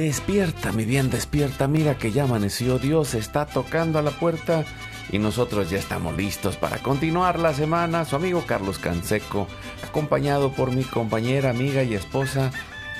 Despierta, 0.00 0.72
mi 0.72 0.86
bien, 0.86 1.10
despierta. 1.10 1.68
Mira 1.68 1.98
que 1.98 2.10
ya 2.10 2.22
amaneció. 2.22 2.78
Dios 2.78 3.12
está 3.12 3.44
tocando 3.44 3.98
a 3.98 4.02
la 4.02 4.12
puerta 4.12 4.64
y 5.12 5.18
nosotros 5.18 5.68
ya 5.68 5.76
estamos 5.76 6.16
listos 6.16 6.56
para 6.56 6.78
continuar 6.78 7.38
la 7.38 7.52
semana. 7.52 8.06
Su 8.06 8.16
amigo 8.16 8.44
Carlos 8.46 8.78
Canseco, 8.78 9.46
acompañado 9.86 10.52
por 10.52 10.72
mi 10.72 10.84
compañera, 10.84 11.50
amiga 11.50 11.82
y 11.82 11.92
esposa 11.92 12.50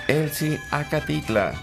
Elsie 0.08 0.60
Acatitla. 0.70 1.54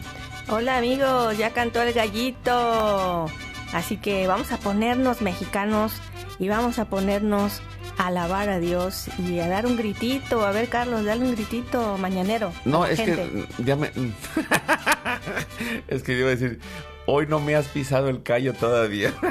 Hola 0.48 0.78
amigos, 0.78 1.38
ya 1.38 1.52
cantó 1.52 1.84
el 1.84 1.94
gallito. 1.94 3.28
Así 3.74 3.98
que 3.98 4.26
vamos 4.26 4.52
a 4.52 4.58
ponernos 4.58 5.22
mexicanos 5.22 5.94
y 6.40 6.50
vamos 6.50 6.80
a 6.80 6.86
ponernos 6.86 7.62
a 7.98 8.08
alabar 8.08 8.50
a 8.50 8.59
Dios 8.59 9.08
y 9.17 9.40
a 9.40 9.48
dar 9.48 9.66
un 9.66 9.78
gritito. 9.78 10.45
A 10.45 10.52
ver, 10.52 10.70
Carlos, 10.70 11.06
dale 11.06 11.26
un 11.26 11.36
gritito 11.36 11.98
mañanero. 11.98 12.54
No, 12.66 12.86
es 12.86 13.00
gente. 13.00 13.48
que 13.58 13.64
ya 13.64 13.76
me. 13.76 13.92
es 15.88 16.04
que 16.04 16.17
iba 16.17 16.28
a 16.28 16.31
decir, 16.31 16.59
hoy 17.06 17.26
no 17.28 17.39
me 17.39 17.56
has 17.56 17.67
pisado 17.67 18.09
el 18.09 18.23
callo 18.23 18.54
todavía. 18.54 19.14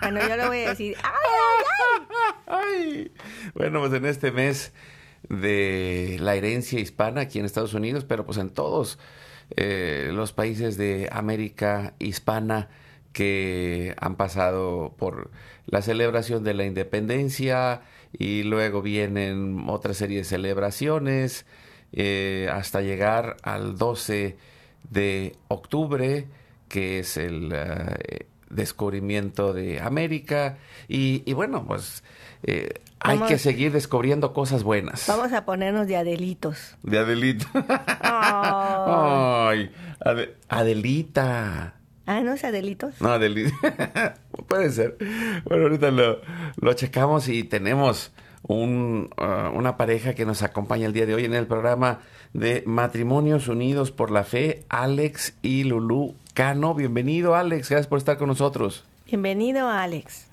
Bueno, 0.00 0.26
yo 0.26 0.36
le 0.36 0.46
voy 0.48 0.58
a 0.62 0.70
decir, 0.70 0.96
¡ay, 2.46 2.46
Ay. 2.46 3.12
Bueno, 3.54 3.80
pues 3.80 3.92
en 3.92 4.06
este 4.06 4.32
mes 4.32 4.72
de 5.28 6.16
la 6.20 6.34
herencia 6.34 6.80
hispana 6.80 7.20
aquí 7.20 7.38
en 7.38 7.44
Estados 7.44 7.74
Unidos, 7.74 8.04
pero 8.04 8.24
pues 8.24 8.38
en 8.38 8.50
todos 8.50 8.98
eh, 9.56 10.10
los 10.12 10.32
países 10.32 10.76
de 10.76 11.08
América 11.12 11.94
hispana 11.98 12.70
que 13.12 13.94
han 14.00 14.16
pasado 14.16 14.94
por 14.96 15.30
la 15.66 15.82
celebración 15.82 16.44
de 16.44 16.54
la 16.54 16.64
independencia 16.64 17.82
y 18.12 18.42
luego 18.42 18.82
vienen 18.82 19.64
otra 19.68 19.94
serie 19.94 20.18
de 20.18 20.24
celebraciones 20.24 21.46
eh, 21.92 22.48
hasta 22.52 22.80
llegar 22.82 23.36
al 23.42 23.76
12 23.78 24.36
de 24.90 25.36
octubre, 25.48 26.26
que 26.68 26.98
es 27.00 27.16
el 27.16 27.52
eh, 27.54 28.26
descubrimiento 28.48 29.52
de 29.52 29.80
América. 29.80 30.58
Y, 30.88 31.22
y 31.24 31.32
bueno, 31.32 31.64
pues 31.66 32.02
eh, 32.42 32.74
hay 33.00 33.18
que 33.20 33.38
seguir 33.38 33.72
descubriendo 33.72 34.32
cosas 34.32 34.62
buenas. 34.62 35.04
Vamos 35.08 35.32
a 35.32 35.44
ponernos 35.44 35.86
de 35.86 35.96
Adelitos. 35.96 36.76
De 36.82 36.98
Adelita. 36.98 37.46
Oh. 38.82 39.46
Ay, 39.48 39.70
Ade- 40.04 40.34
Adelita. 40.48 41.74
Ah, 42.10 42.22
¿no 42.22 42.32
es 42.32 42.42
Adelitos? 42.42 43.00
No, 43.00 43.10
Adelita. 43.10 44.14
Puede 44.48 44.70
ser. 44.70 44.96
Bueno, 45.44 45.62
ahorita 45.62 45.92
lo, 45.92 46.20
lo 46.60 46.72
checamos 46.72 47.28
y 47.28 47.44
tenemos 47.44 48.12
un, 48.42 49.10
ah, 49.16 49.52
una 49.54 49.76
pareja 49.76 50.12
que 50.14 50.26
nos 50.26 50.42
acompaña 50.42 50.86
el 50.86 50.92
día 50.92 51.06
de 51.06 51.14
hoy 51.14 51.24
en 51.24 51.34
el 51.34 51.46
programa 51.46 52.00
de 52.32 52.64
Matrimonios 52.66 53.46
Unidos 53.46 53.92
por 53.92 54.10
la 54.10 54.24
Fe, 54.24 54.64
Alex 54.68 55.38
y 55.40 55.62
Lulú 55.62 56.16
Cano. 56.34 56.74
Bienvenido, 56.74 57.36
Alex. 57.36 57.70
Gracias 57.70 57.86
por 57.86 57.98
estar 57.98 58.18
con 58.18 58.26
nosotros. 58.26 58.84
Bienvenido, 59.06 59.68
Alex. 59.68 60.28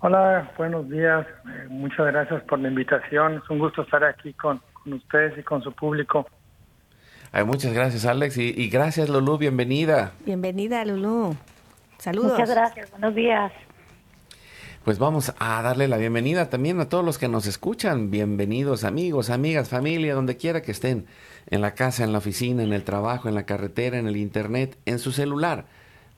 Hola, 0.00 0.50
buenos 0.56 0.88
días. 0.88 1.26
Eh, 1.26 1.66
muchas 1.68 2.06
gracias 2.06 2.42
por 2.44 2.60
la 2.60 2.68
invitación. 2.68 3.34
Es 3.34 3.50
un 3.50 3.58
gusto 3.58 3.82
estar 3.82 4.04
aquí 4.04 4.32
con, 4.32 4.62
con 4.72 4.94
ustedes 4.94 5.36
y 5.36 5.42
con 5.42 5.62
su 5.62 5.70
público. 5.70 6.26
Ay, 7.32 7.44
muchas 7.44 7.72
gracias, 7.72 8.04
Alex. 8.06 8.38
Y, 8.38 8.54
y 8.56 8.68
gracias, 8.68 9.08
Lulú. 9.08 9.38
Bienvenida. 9.38 10.12
Bienvenida, 10.24 10.84
Lulú. 10.84 11.36
Saludos. 11.98 12.32
Muchas 12.32 12.50
gracias, 12.50 12.90
buenos 12.90 13.14
días. 13.14 13.52
Pues 14.84 14.98
vamos 14.98 15.34
a 15.38 15.60
darle 15.60 15.86
la 15.86 15.98
bienvenida 15.98 16.48
también 16.48 16.80
a 16.80 16.88
todos 16.88 17.04
los 17.04 17.18
que 17.18 17.28
nos 17.28 17.46
escuchan. 17.46 18.10
Bienvenidos 18.10 18.84
amigos, 18.84 19.28
amigas, 19.28 19.68
familia, 19.68 20.14
donde 20.14 20.38
quiera 20.38 20.62
que 20.62 20.72
estén, 20.72 21.06
en 21.50 21.60
la 21.60 21.74
casa, 21.74 22.04
en 22.04 22.12
la 22.12 22.18
oficina, 22.18 22.62
en 22.62 22.72
el 22.72 22.84
trabajo, 22.84 23.28
en 23.28 23.34
la 23.34 23.44
carretera, 23.44 23.98
en 23.98 24.06
el 24.06 24.16
internet, 24.16 24.78
en 24.86 24.98
su 24.98 25.12
celular, 25.12 25.66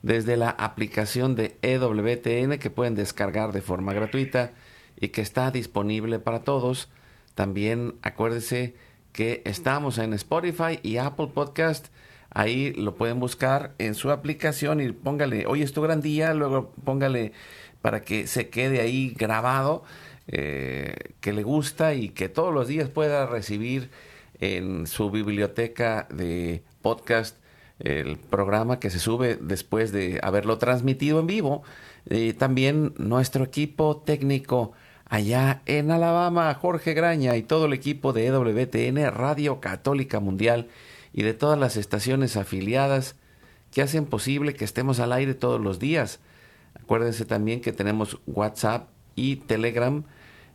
desde 0.03 0.37
la 0.37 0.51
aplicación 0.51 1.35
de 1.35 1.57
EWTN 1.61 2.59
que 2.59 2.69
pueden 2.69 2.95
descargar 2.95 3.51
de 3.51 3.61
forma 3.61 3.91
gratuita 3.93 4.51
y 4.97 5.09
que 5.09 5.19
está 5.19 5.51
disponible 5.51 6.19
para 6.19 6.43
todos. 6.43 6.89
También 7.35 7.95
acuérdese 8.03 8.75
que 9.11 9.41
estamos 9.45 9.97
en 9.97 10.13
Spotify 10.13 10.79
y 10.83 10.97
Apple 10.97 11.27
Podcast. 11.33 11.87
Ahí 12.29 12.73
lo 12.73 12.95
pueden 12.95 13.19
buscar 13.19 13.73
en 13.77 13.95
su 13.95 14.11
aplicación 14.11 14.79
y 14.79 14.91
póngale, 14.91 15.45
hoy 15.47 15.61
es 15.63 15.73
tu 15.73 15.81
gran 15.81 16.01
día, 16.01 16.33
luego 16.33 16.71
póngale 16.83 17.33
para 17.81 18.01
que 18.01 18.27
se 18.27 18.49
quede 18.49 18.79
ahí 18.79 19.13
grabado, 19.17 19.83
eh, 20.27 20.95
que 21.19 21.33
le 21.33 21.43
gusta 21.43 21.93
y 21.93 22.09
que 22.09 22.29
todos 22.29 22.53
los 22.53 22.67
días 22.67 22.89
pueda 22.89 23.25
recibir 23.25 23.89
en 24.39 24.87
su 24.87 25.11
biblioteca 25.11 26.07
de 26.09 26.63
podcast 26.81 27.37
el 27.79 28.17
programa 28.17 28.79
que 28.79 28.89
se 28.89 28.99
sube 28.99 29.37
después 29.41 29.91
de 29.91 30.19
haberlo 30.23 30.57
transmitido 30.57 31.19
en 31.19 31.27
vivo. 31.27 31.63
Eh, 32.09 32.33
también 32.33 32.93
nuestro 32.97 33.43
equipo 33.43 33.97
técnico 33.97 34.73
allá 35.11 35.61
en 35.65 35.91
Alabama, 35.91 36.53
Jorge 36.53 36.93
Graña 36.93 37.35
y 37.35 37.43
todo 37.43 37.65
el 37.65 37.73
equipo 37.73 38.13
de 38.13 38.27
EWTN, 38.27 39.11
Radio 39.11 39.59
Católica 39.59 40.21
Mundial 40.21 40.69
y 41.11 41.23
de 41.23 41.33
todas 41.33 41.59
las 41.59 41.75
estaciones 41.75 42.37
afiliadas 42.37 43.17
que 43.71 43.81
hacen 43.81 44.05
posible 44.05 44.53
que 44.53 44.63
estemos 44.63 45.01
al 45.01 45.11
aire 45.11 45.33
todos 45.33 45.59
los 45.59 45.79
días. 45.79 46.21
Acuérdense 46.81 47.25
también 47.25 47.59
que 47.59 47.73
tenemos 47.73 48.19
WhatsApp 48.25 48.87
y 49.13 49.35
Telegram. 49.35 50.05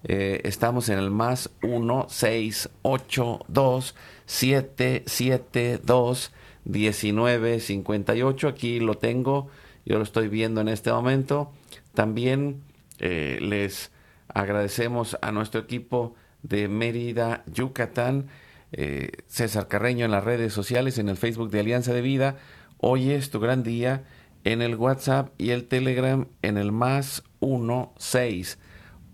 Eh, 0.04 0.40
estamos 0.44 0.88
en 0.88 1.00
el 1.00 1.10
más 1.10 1.50
1 1.62 2.06
6 2.08 2.70
8 2.80 3.44
2 3.48 3.94
7 4.24 5.02
7 5.04 5.80
2 5.84 6.32
19 6.64 7.60
58. 7.60 8.48
Aquí 8.48 8.80
lo 8.80 8.94
tengo. 8.94 9.48
Yo 9.84 9.98
lo 9.98 10.02
estoy 10.02 10.28
viendo 10.28 10.62
en 10.62 10.68
este 10.68 10.90
momento. 10.90 11.52
También 11.92 12.62
eh, 13.00 13.36
les 13.42 13.90
agradecemos 14.36 15.16
a 15.22 15.32
nuestro 15.32 15.62
equipo 15.62 16.14
de 16.42 16.68
Mérida, 16.68 17.42
Yucatán. 17.46 18.28
eh, 18.72 19.10
César 19.28 19.68
Carreño 19.68 20.04
en 20.04 20.10
las 20.10 20.24
redes 20.24 20.52
sociales, 20.52 20.98
en 20.98 21.08
el 21.08 21.16
Facebook 21.16 21.50
de 21.50 21.60
Alianza 21.60 21.94
de 21.94 22.02
Vida. 22.02 22.36
Hoy 22.76 23.12
es 23.12 23.30
tu 23.30 23.40
gran 23.40 23.62
día 23.62 24.04
en 24.44 24.60
el 24.60 24.74
WhatsApp 24.74 25.30
y 25.38 25.50
el 25.50 25.66
Telegram 25.68 26.26
en 26.42 26.58
el 26.58 26.70
más 26.70 27.22
1 27.40 27.94
6 27.96 28.58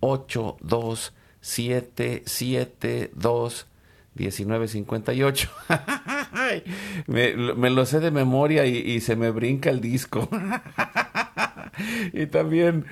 8 0.00 0.56
2 0.60 1.14
7 1.40 2.22
7 2.26 3.10
2 3.14 3.66
19 4.14 4.68
58. 4.68 5.50
Ay, 6.32 6.64
me, 7.06 7.36
me 7.36 7.70
lo 7.70 7.86
sé 7.86 8.00
de 8.00 8.10
memoria 8.10 8.66
y 8.66 9.00
se 9.00 9.14
me 9.14 9.30
brinca 9.30 9.70
el 9.70 9.80
disco. 9.80 10.28
y 12.12 12.26
también, 12.26 12.86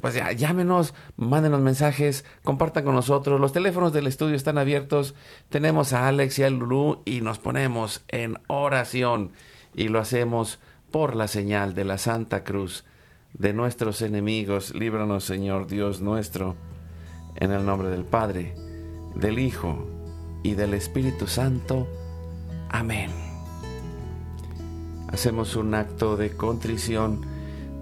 pues 0.00 0.14
ya, 0.14 0.32
llámenos, 0.32 0.94
mándenos 1.16 1.60
mensajes, 1.60 2.24
compartan 2.42 2.84
con 2.84 2.94
nosotros. 2.94 3.40
Los 3.40 3.52
teléfonos 3.52 3.92
del 3.92 4.06
estudio 4.06 4.36
están 4.36 4.58
abiertos. 4.58 5.14
Tenemos 5.48 5.92
a 5.92 6.08
Alex 6.08 6.38
y 6.38 6.42
a 6.42 6.50
Lulú 6.50 7.02
y 7.04 7.20
nos 7.20 7.38
ponemos 7.38 8.04
en 8.08 8.38
oración. 8.46 9.32
Y 9.74 9.88
lo 9.88 9.98
hacemos 9.98 10.60
por 10.90 11.16
la 11.16 11.28
señal 11.28 11.74
de 11.74 11.84
la 11.84 11.98
Santa 11.98 12.44
Cruz 12.44 12.84
de 13.32 13.52
nuestros 13.52 14.00
enemigos. 14.02 14.74
Líbranos, 14.74 15.24
Señor 15.24 15.66
Dios 15.66 16.00
nuestro, 16.00 16.56
en 17.36 17.50
el 17.50 17.66
nombre 17.66 17.88
del 17.88 18.04
Padre, 18.04 18.54
del 19.14 19.38
Hijo 19.38 19.88
y 20.42 20.54
del 20.54 20.74
Espíritu 20.74 21.26
Santo. 21.26 21.88
Amén. 22.68 23.10
Hacemos 25.08 25.56
un 25.56 25.74
acto 25.74 26.16
de 26.16 26.30
contrición 26.30 27.33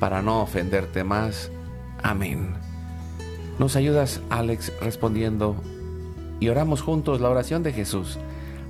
para 0.00 0.22
no 0.22 0.42
ofenderte 0.42 1.04
más. 1.04 1.52
Amén. 2.02 2.54
Nos 3.60 3.76
ayudas, 3.76 4.22
Alex, 4.30 4.72
respondiendo 4.80 5.54
y 6.40 6.48
oramos 6.48 6.80
juntos 6.80 7.20
la 7.20 7.28
oración 7.28 7.62
de 7.62 7.72
Jesús. 7.72 8.18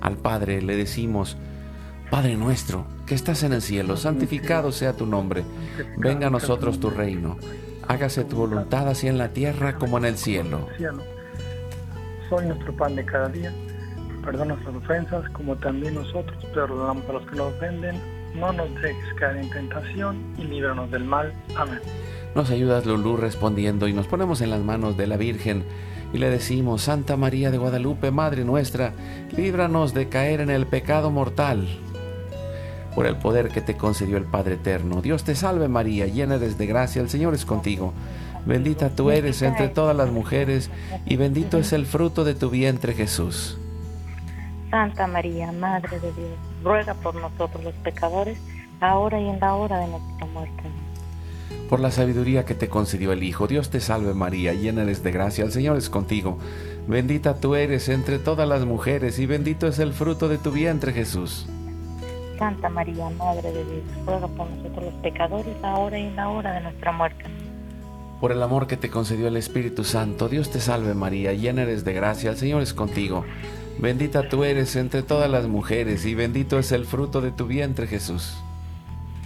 Al 0.00 0.16
Padre 0.16 0.60
le 0.60 0.76
decimos, 0.76 1.36
Padre 2.10 2.36
nuestro, 2.36 2.84
que 3.06 3.14
estás 3.14 3.44
en 3.44 3.52
el 3.52 3.62
cielo, 3.62 3.96
santificado 3.96 4.72
sea 4.72 4.94
tu 4.94 5.06
nombre, 5.06 5.44
venga 5.96 6.26
a 6.26 6.30
nosotros 6.30 6.80
tu 6.80 6.90
reino, 6.90 7.38
hágase 7.86 8.24
tu 8.24 8.36
voluntad 8.36 8.88
así 8.88 9.06
en 9.06 9.16
la 9.16 9.28
tierra 9.28 9.76
como 9.76 9.98
en 9.98 10.06
el 10.06 10.16
cielo. 10.16 10.66
Soy 12.28 12.46
nuestro 12.46 12.76
pan 12.76 12.96
de 12.96 13.04
cada 13.04 13.28
día, 13.28 13.52
perdona 14.24 14.56
nuestras 14.56 14.74
ofensas 14.74 15.30
como 15.30 15.54
también 15.56 15.94
nosotros 15.94 16.44
perdonamos 16.52 17.08
a 17.08 17.12
los 17.12 17.26
que 17.28 17.36
nos 17.36 17.54
ofenden, 17.54 18.19
no 18.34 18.52
nos 18.52 18.72
dejes 18.80 19.14
caer 19.18 19.38
en 19.38 19.50
tentación 19.50 20.34
y 20.38 20.44
líbranos 20.44 20.90
del 20.90 21.04
mal. 21.04 21.32
Amén. 21.56 21.80
Nos 22.34 22.50
ayudas 22.50 22.86
Lulú 22.86 23.16
respondiendo 23.16 23.88
y 23.88 23.92
nos 23.92 24.06
ponemos 24.06 24.40
en 24.40 24.50
las 24.50 24.60
manos 24.60 24.96
de 24.96 25.06
la 25.06 25.16
Virgen 25.16 25.64
y 26.12 26.18
le 26.18 26.30
decimos, 26.30 26.82
Santa 26.82 27.16
María 27.16 27.50
de 27.50 27.58
Guadalupe, 27.58 28.10
Madre 28.10 28.44
nuestra, 28.44 28.92
líbranos 29.36 29.94
de 29.94 30.08
caer 30.08 30.40
en 30.40 30.50
el 30.50 30.66
pecado 30.66 31.10
mortal 31.10 31.66
por 32.94 33.06
el 33.06 33.16
poder 33.16 33.48
que 33.48 33.60
te 33.60 33.76
concedió 33.76 34.16
el 34.16 34.24
Padre 34.24 34.54
Eterno. 34.54 35.02
Dios 35.02 35.24
te 35.24 35.34
salve 35.34 35.68
María, 35.68 36.06
llena 36.06 36.36
eres 36.36 36.58
de 36.58 36.66
gracia, 36.66 37.00
el 37.00 37.08
Señor 37.08 37.34
es 37.34 37.44
contigo. 37.44 37.92
Bendita 38.46 38.90
tú 38.90 39.10
eres 39.10 39.42
entre 39.42 39.68
todas 39.68 39.96
las 39.96 40.10
mujeres 40.10 40.70
y 41.06 41.16
bendito 41.16 41.58
es 41.58 41.72
el 41.72 41.86
fruto 41.86 42.24
de 42.24 42.34
tu 42.34 42.50
vientre 42.50 42.94
Jesús. 42.94 43.58
Santa 44.70 45.06
María, 45.06 45.52
Madre 45.52 45.98
de 46.00 46.12
Dios, 46.12 46.38
ruega 46.62 46.94
por 46.94 47.14
nosotros 47.14 47.64
los 47.64 47.74
pecadores, 47.74 48.38
ahora 48.80 49.20
y 49.20 49.28
en 49.28 49.40
la 49.40 49.54
hora 49.54 49.78
de 49.78 49.88
nuestra 49.88 50.26
muerte. 50.26 50.62
Por 51.68 51.80
la 51.80 51.90
sabiduría 51.90 52.44
que 52.44 52.54
te 52.54 52.68
concedió 52.68 53.12
el 53.12 53.22
Hijo, 53.22 53.46
Dios 53.46 53.70
te 53.70 53.80
salve 53.80 54.12
María, 54.14 54.54
llena 54.54 54.82
eres 54.82 55.02
de 55.02 55.12
gracia, 55.12 55.44
el 55.44 55.52
Señor 55.52 55.76
es 55.76 55.88
contigo. 55.88 56.38
Bendita 56.88 57.36
tú 57.36 57.54
eres 57.54 57.88
entre 57.88 58.18
todas 58.18 58.48
las 58.48 58.64
mujeres 58.64 59.18
y 59.18 59.26
bendito 59.26 59.68
es 59.68 59.78
el 59.78 59.92
fruto 59.92 60.28
de 60.28 60.38
tu 60.38 60.50
vientre 60.50 60.92
Jesús. 60.92 61.46
Santa 62.38 62.68
María, 62.70 63.08
Madre 63.10 63.52
de 63.52 63.64
Dios, 63.64 63.84
ruega 64.06 64.26
por 64.26 64.50
nosotros 64.50 64.86
los 64.86 64.94
pecadores, 64.94 65.54
ahora 65.62 65.98
y 65.98 66.06
en 66.06 66.16
la 66.16 66.28
hora 66.30 66.52
de 66.54 66.60
nuestra 66.62 66.90
muerte. 66.90 67.24
Por 68.20 68.32
el 68.32 68.42
amor 68.42 68.66
que 68.66 68.76
te 68.76 68.90
concedió 68.90 69.28
el 69.28 69.36
Espíritu 69.36 69.84
Santo, 69.84 70.28
Dios 70.28 70.50
te 70.50 70.60
salve 70.60 70.94
María, 70.94 71.32
llena 71.34 71.62
eres 71.62 71.84
de 71.84 71.92
gracia, 71.92 72.30
el 72.30 72.36
Señor 72.36 72.62
es 72.62 72.74
contigo. 72.74 73.24
Bendita 73.78 74.28
tú 74.28 74.44
eres 74.44 74.76
entre 74.76 75.02
todas 75.02 75.30
las 75.30 75.46
mujeres 75.46 76.04
y 76.04 76.14
bendito 76.14 76.58
es 76.58 76.72
el 76.72 76.84
fruto 76.84 77.20
de 77.20 77.30
tu 77.30 77.46
vientre 77.46 77.86
Jesús. 77.86 78.36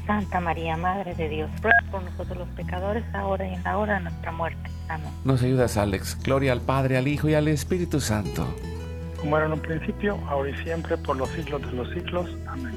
Santa 0.06 0.38
María, 0.40 0.76
Madre 0.76 1.14
de 1.14 1.28
Dios, 1.28 1.50
ruega 1.62 1.78
por 1.90 2.02
nosotros 2.02 2.36
los 2.36 2.48
pecadores, 2.50 3.04
ahora 3.14 3.48
y 3.48 3.54
en 3.54 3.62
la 3.64 3.78
hora 3.78 3.94
de 3.94 4.00
nuestra 4.00 4.32
muerte. 4.32 4.70
Amén. 4.88 5.08
Nos 5.24 5.42
ayudas, 5.42 5.76
Alex. 5.76 6.18
Gloria 6.22 6.52
al 6.52 6.60
Padre, 6.60 6.98
al 6.98 7.08
Hijo 7.08 7.28
y 7.28 7.34
al 7.34 7.48
Espíritu 7.48 8.00
Santo. 8.00 8.46
Como 9.18 9.36
era 9.36 9.46
en 9.46 9.52
un 9.52 9.60
principio, 9.60 10.18
ahora 10.28 10.50
y 10.50 10.56
siempre, 10.62 10.98
por 10.98 11.16
los 11.16 11.30
siglos 11.30 11.62
de 11.62 11.72
los 11.72 11.88
siglos. 11.90 12.28
Amén. 12.46 12.74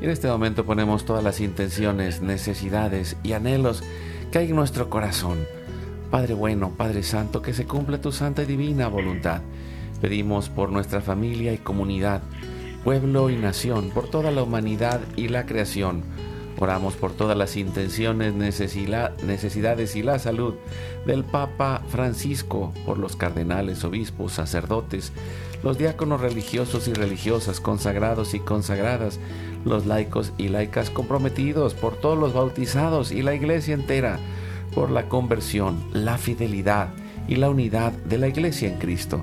Y 0.00 0.04
en 0.04 0.10
este 0.10 0.28
momento 0.28 0.64
ponemos 0.64 1.04
todas 1.04 1.24
las 1.24 1.40
intenciones, 1.40 2.20
necesidades 2.20 3.16
y 3.22 3.32
anhelos 3.32 3.82
que 4.30 4.38
hay 4.38 4.50
en 4.50 4.56
nuestro 4.56 4.90
corazón. 4.90 5.38
Padre 6.10 6.34
bueno, 6.34 6.72
Padre 6.76 7.02
Santo, 7.02 7.40
que 7.40 7.54
se 7.54 7.66
cumpla 7.66 8.00
tu 8.00 8.12
santa 8.12 8.42
y 8.42 8.46
divina 8.46 8.88
voluntad. 8.88 9.42
Pedimos 10.00 10.48
por 10.48 10.70
nuestra 10.70 11.00
familia 11.00 11.52
y 11.52 11.58
comunidad, 11.58 12.22
pueblo 12.84 13.30
y 13.30 13.36
nación, 13.36 13.90
por 13.90 14.08
toda 14.08 14.30
la 14.30 14.42
humanidad 14.42 15.00
y 15.16 15.28
la 15.28 15.46
creación. 15.46 16.02
Oramos 16.58 16.94
por 16.94 17.12
todas 17.12 17.36
las 17.38 17.56
intenciones, 17.56 18.34
necesidades 18.34 19.96
y 19.96 20.02
la 20.02 20.18
salud 20.18 20.54
del 21.06 21.24
Papa 21.24 21.82
Francisco, 21.88 22.74
por 22.84 22.98
los 22.98 23.16
cardenales, 23.16 23.82
obispos, 23.84 24.32
sacerdotes, 24.32 25.12
los 25.62 25.78
diáconos 25.78 26.20
religiosos 26.20 26.86
y 26.88 26.92
religiosas, 26.92 27.60
consagrados 27.60 28.34
y 28.34 28.40
consagradas, 28.40 29.18
los 29.64 29.86
laicos 29.86 30.32
y 30.36 30.48
laicas 30.48 30.90
comprometidos, 30.90 31.74
por 31.74 31.96
todos 31.96 32.18
los 32.18 32.34
bautizados 32.34 33.10
y 33.10 33.22
la 33.22 33.34
iglesia 33.34 33.74
entera, 33.74 34.18
por 34.74 34.90
la 34.90 35.08
conversión, 35.08 35.82
la 35.92 36.18
fidelidad 36.18 36.88
y 37.26 37.36
la 37.36 37.50
unidad 37.50 37.92
de 37.92 38.18
la 38.18 38.28
iglesia 38.28 38.68
en 38.68 38.78
Cristo, 38.78 39.22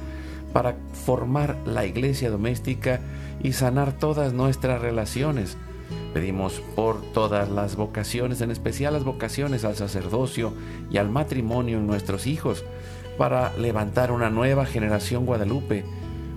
para 0.53 0.75
formar 1.05 1.57
la 1.65 1.85
iglesia 1.85 2.29
doméstica 2.29 2.99
y 3.41 3.53
sanar 3.53 3.93
todas 3.93 4.33
nuestras 4.33 4.81
relaciones. 4.81 5.57
Pedimos 6.13 6.61
por 6.75 7.01
todas 7.13 7.49
las 7.49 7.75
vocaciones, 7.75 8.41
en 8.41 8.51
especial 8.51 8.93
las 8.93 9.03
vocaciones 9.03 9.65
al 9.65 9.75
sacerdocio 9.75 10.53
y 10.89 10.97
al 10.97 11.09
matrimonio 11.09 11.77
en 11.77 11.87
nuestros 11.87 12.27
hijos, 12.27 12.63
para 13.17 13.55
levantar 13.57 14.11
una 14.11 14.29
nueva 14.29 14.65
generación 14.65 15.25
guadalupe 15.25 15.85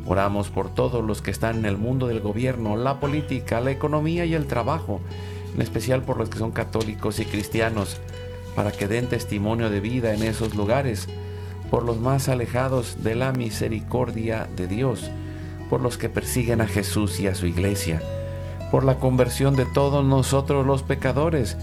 Oramos 0.06 0.50
por 0.50 0.68
todos 0.68 1.02
los 1.02 1.22
que 1.22 1.30
están 1.30 1.58
en 1.58 1.64
el 1.64 1.78
mundo 1.78 2.08
del 2.08 2.20
gobierno, 2.20 2.76
la 2.76 3.00
política, 3.00 3.60
la 3.60 3.70
economía 3.70 4.26
y 4.26 4.34
el 4.34 4.46
trabajo, 4.46 5.00
en 5.54 5.62
especial 5.62 6.02
por 6.02 6.18
los 6.18 6.28
que 6.28 6.38
son 6.38 6.52
católicos 6.52 7.20
y 7.20 7.24
cristianos, 7.24 7.96
para 8.54 8.70
que 8.70 8.86
den 8.86 9.08
testimonio 9.08 9.70
de 9.70 9.80
vida 9.80 10.12
en 10.12 10.22
esos 10.22 10.54
lugares, 10.54 11.08
por 11.74 11.82
los 11.82 11.98
más 11.98 12.28
alejados 12.28 13.02
de 13.02 13.16
la 13.16 13.32
misericordia 13.32 14.46
de 14.56 14.68
Dios, 14.68 15.10
por 15.68 15.80
los 15.80 15.98
que 15.98 16.08
persiguen 16.08 16.60
a 16.60 16.68
Jesús 16.68 17.18
y 17.18 17.26
a 17.26 17.34
su 17.34 17.46
iglesia, 17.46 18.00
por 18.70 18.84
la 18.84 19.00
conversión 19.00 19.56
de 19.56 19.66
todos 19.66 20.04
nosotros 20.04 20.64
los 20.64 20.84
pecadores, 20.84 21.56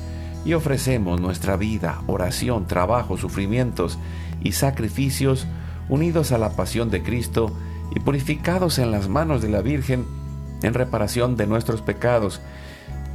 y 0.44 0.51
ofrecemos 0.51 1.22
nuestra 1.22 1.56
vida, 1.56 2.01
oración, 2.08 2.68
trabajo, 2.68 3.15
sufrimientos 3.15 3.98
y 4.44 4.51
sacrificios 4.51 5.48
unidos 5.88 6.34
a 6.34 6.38
la 6.38 6.58
pasión 6.58 6.89
de 6.89 7.03
Cristo, 7.03 7.53
y 7.96 8.01
purificados 8.01 8.80
en 8.80 8.91
las 8.91 9.08
manos 9.08 9.41
de 9.41 9.48
la 9.48 9.62
Virgen 9.62 10.06
en 10.62 10.74
reparación 10.74 11.38
de 11.38 11.48
nuestros 11.48 11.82
pecados 11.82 12.41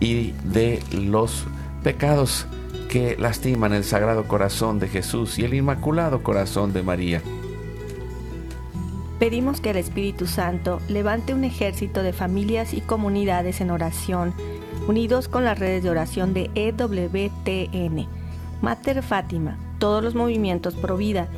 y 0.00 0.32
de 0.44 0.82
los 0.92 1.44
pecados 1.82 2.46
que 2.88 3.16
lastiman 3.18 3.72
el 3.72 3.84
Sagrado 3.84 4.28
Corazón 4.28 4.78
de 4.78 4.88
Jesús 4.88 5.38
y 5.38 5.44
el 5.44 5.54
Inmaculado 5.54 6.22
Corazón 6.22 6.72
de 6.72 6.82
María. 6.82 7.22
Pedimos 9.18 9.60
que 9.60 9.70
el 9.70 9.76
Espíritu 9.76 10.26
Santo 10.26 10.80
levante 10.88 11.32
un 11.32 11.44
ejército 11.44 12.02
de 12.02 12.12
familias 12.12 12.74
y 12.74 12.82
comunidades 12.82 13.60
en 13.60 13.70
oración, 13.70 14.34
unidos 14.88 15.28
con 15.28 15.44
las 15.44 15.58
redes 15.58 15.82
de 15.82 15.90
oración 15.90 16.34
de 16.34 16.50
EWTN, 16.54 18.06
Mater 18.60 19.02
Fátima, 19.02 19.56
todos 19.78 20.04
los 20.04 20.14
movimientos 20.14 20.74
pro 20.74 20.96
vida, 20.96 21.28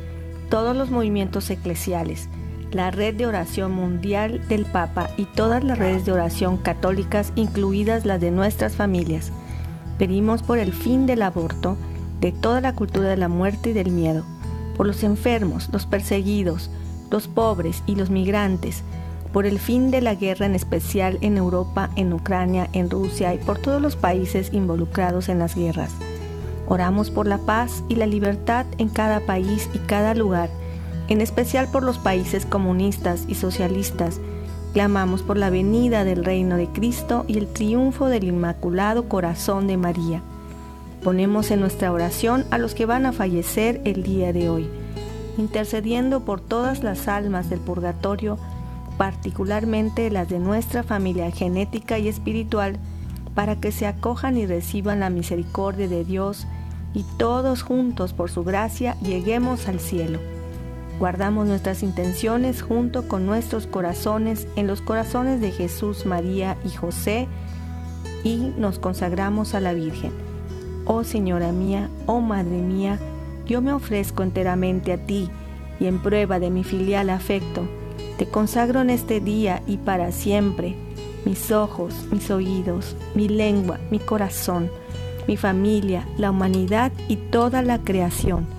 todos 0.49 0.75
los 0.75 0.89
movimientos 0.89 1.49
eclesiales, 1.49 2.27
la 2.71 2.91
Red 2.91 3.15
de 3.15 3.25
Oración 3.25 3.71
Mundial 3.71 4.47
del 4.47 4.65
Papa 4.65 5.09
y 5.17 5.25
todas 5.25 5.63
las 5.63 5.79
redes 5.79 6.05
de 6.05 6.11
oración 6.11 6.57
católicas, 6.57 7.31
incluidas 7.35 8.05
las 8.05 8.19
de 8.19 8.31
nuestras 8.31 8.75
familias. 8.75 9.31
Pedimos 9.99 10.41
por 10.41 10.57
el 10.57 10.73
fin 10.73 11.05
del 11.05 11.21
aborto, 11.21 11.75
de 12.21 12.31
toda 12.31 12.61
la 12.61 12.73
cultura 12.73 13.09
de 13.09 13.17
la 13.17 13.27
muerte 13.27 13.71
y 13.71 13.73
del 13.73 13.91
miedo, 13.91 14.23
por 14.77 14.87
los 14.87 15.03
enfermos, 15.03 15.69
los 15.73 15.85
perseguidos, 15.85 16.71
los 17.11 17.27
pobres 17.27 17.83
y 17.85 17.95
los 17.95 18.09
migrantes, 18.09 18.83
por 19.33 19.45
el 19.45 19.59
fin 19.59 19.91
de 19.91 20.01
la 20.01 20.15
guerra 20.15 20.45
en 20.45 20.55
especial 20.55 21.17
en 21.19 21.37
Europa, 21.37 21.89
en 21.97 22.13
Ucrania, 22.13 22.69
en 22.71 22.89
Rusia 22.89 23.33
y 23.33 23.37
por 23.39 23.59
todos 23.59 23.81
los 23.81 23.97
países 23.97 24.53
involucrados 24.53 25.27
en 25.27 25.39
las 25.39 25.53
guerras. 25.55 25.91
Oramos 26.67 27.11
por 27.11 27.27
la 27.27 27.39
paz 27.39 27.83
y 27.89 27.95
la 27.95 28.05
libertad 28.05 28.65
en 28.77 28.87
cada 28.87 29.19
país 29.19 29.69
y 29.73 29.79
cada 29.79 30.13
lugar, 30.13 30.49
en 31.09 31.19
especial 31.19 31.67
por 31.71 31.83
los 31.83 31.97
países 31.97 32.45
comunistas 32.45 33.25
y 33.27 33.35
socialistas. 33.35 34.21
Clamamos 34.73 35.23
por 35.23 35.37
la 35.37 35.49
venida 35.49 36.03
del 36.03 36.23
reino 36.23 36.55
de 36.55 36.67
Cristo 36.67 37.25
y 37.27 37.39
el 37.39 37.47
triunfo 37.47 38.05
del 38.05 38.25
Inmaculado 38.25 39.09
Corazón 39.09 39.65
de 39.65 39.77
María. 39.77 40.21
Ponemos 41.03 41.49
en 41.49 41.61
nuestra 41.61 41.91
oración 41.91 42.45
a 42.51 42.59
los 42.59 42.75
que 42.75 42.85
van 42.85 43.07
a 43.07 43.11
fallecer 43.11 43.81
el 43.85 44.03
día 44.03 44.31
de 44.31 44.49
hoy, 44.49 44.69
intercediendo 45.39 46.19
por 46.19 46.39
todas 46.39 46.83
las 46.83 47.07
almas 47.07 47.49
del 47.49 47.59
purgatorio, 47.59 48.37
particularmente 48.97 50.11
las 50.11 50.29
de 50.29 50.37
nuestra 50.37 50.83
familia 50.83 51.31
genética 51.31 51.97
y 51.97 52.07
espiritual, 52.07 52.77
para 53.33 53.55
que 53.59 53.71
se 53.71 53.87
acojan 53.87 54.37
y 54.37 54.45
reciban 54.45 54.99
la 54.99 55.09
misericordia 55.09 55.87
de 55.87 56.03
Dios 56.03 56.45
y 56.93 57.05
todos 57.17 57.63
juntos 57.63 58.13
por 58.13 58.29
su 58.29 58.43
gracia 58.43 58.95
lleguemos 59.01 59.67
al 59.67 59.79
cielo. 59.79 60.19
Guardamos 60.99 61.47
nuestras 61.47 61.81
intenciones 61.81 62.61
junto 62.61 63.07
con 63.07 63.25
nuestros 63.25 63.67
corazones 63.67 64.47
en 64.57 64.67
los 64.67 64.81
corazones 64.81 65.39
de 65.39 65.51
Jesús, 65.51 66.05
María 66.05 66.57
y 66.65 66.71
José 66.71 67.29
y 68.25 68.53
nos 68.57 68.79
consagramos 68.79 69.55
a 69.55 69.61
la 69.61 69.73
Virgen. 69.73 70.11
Oh 70.85 71.05
Señora 71.05 71.53
mía, 71.53 71.89
oh 72.05 72.19
Madre 72.19 72.57
mía, 72.57 72.99
yo 73.45 73.61
me 73.61 73.71
ofrezco 73.71 74.23
enteramente 74.23 74.91
a 74.91 74.97
ti 74.97 75.29
y 75.79 75.85
en 75.85 75.99
prueba 75.99 76.37
de 76.37 76.49
mi 76.49 76.65
filial 76.65 77.09
afecto, 77.09 77.65
te 78.17 78.27
consagro 78.27 78.81
en 78.81 78.89
este 78.89 79.21
día 79.21 79.63
y 79.65 79.77
para 79.77 80.11
siempre 80.11 80.75
mis 81.23 81.49
ojos, 81.51 81.93
mis 82.11 82.29
oídos, 82.29 82.97
mi 83.15 83.29
lengua, 83.29 83.79
mi 83.89 83.99
corazón, 83.99 84.69
mi 85.29 85.37
familia, 85.37 86.05
la 86.17 86.31
humanidad 86.31 86.91
y 87.07 87.15
toda 87.15 87.61
la 87.61 87.79
creación. 87.79 88.58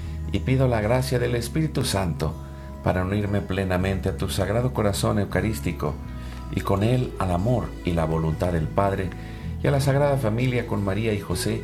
y 0.31 0.39
pido 0.39 0.67
la 0.67 0.81
gracia 0.81 1.19
del 1.19 1.35
Espíritu 1.35 1.83
Santo 1.83 2.33
para 2.83 3.03
unirme 3.03 3.41
plenamente 3.41 4.09
a 4.09 4.17
tu 4.17 4.29
sagrado 4.29 4.73
corazón 4.73 5.19
eucarístico 5.19 5.93
y 6.55 6.61
con 6.61 6.83
él 6.83 7.13
al 7.19 7.31
amor 7.31 7.67
y 7.85 7.91
la 7.91 8.05
voluntad 8.05 8.51
del 8.53 8.67
Padre 8.67 9.09
y 9.63 9.67
a 9.67 9.71
la 9.71 9.81
Sagrada 9.81 10.17
Familia 10.17 10.67
con 10.67 10.83
María 10.83 11.13
y 11.13 11.19
José 11.19 11.61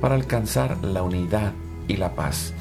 para 0.00 0.14
alcanzar 0.14 0.82
la 0.84 1.02
unidad 1.02 1.52
y 1.88 1.96
la 1.96 2.14
paz. 2.14 2.52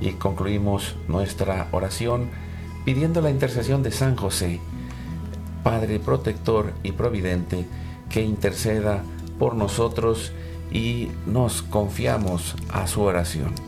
Y 0.00 0.12
concluimos 0.12 0.96
nuestra 1.08 1.66
oración 1.72 2.30
pidiendo 2.84 3.20
la 3.20 3.30
intercesión 3.30 3.82
de 3.82 3.90
San 3.90 4.16
José, 4.16 4.60
Padre 5.62 5.98
protector 5.98 6.72
y 6.82 6.92
providente, 6.92 7.66
que 8.08 8.22
interceda 8.22 9.02
por 9.38 9.54
nosotros 9.54 10.32
y 10.70 11.10
nos 11.26 11.62
confiamos 11.62 12.54
a 12.70 12.86
su 12.86 13.02
oración. 13.02 13.67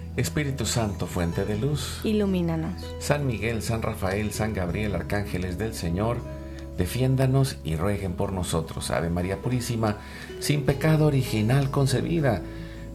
Espíritu 0.17 0.65
Santo, 0.65 1.07
fuente 1.07 1.45
de 1.45 1.57
luz, 1.57 2.01
ilumínanos. 2.03 2.73
San 2.99 3.25
Miguel, 3.25 3.61
San 3.61 3.81
Rafael, 3.81 4.33
San 4.33 4.53
Gabriel, 4.53 4.93
arcángeles 4.93 5.57
del 5.57 5.73
Señor, 5.73 6.17
defiéndanos 6.77 7.57
y 7.63 7.77
rueguen 7.77 8.13
por 8.13 8.33
nosotros. 8.33 8.91
Ave 8.91 9.09
María 9.09 9.37
Purísima, 9.37 9.97
sin 10.39 10.63
pecado 10.63 11.05
original 11.05 11.71
concebida. 11.71 12.41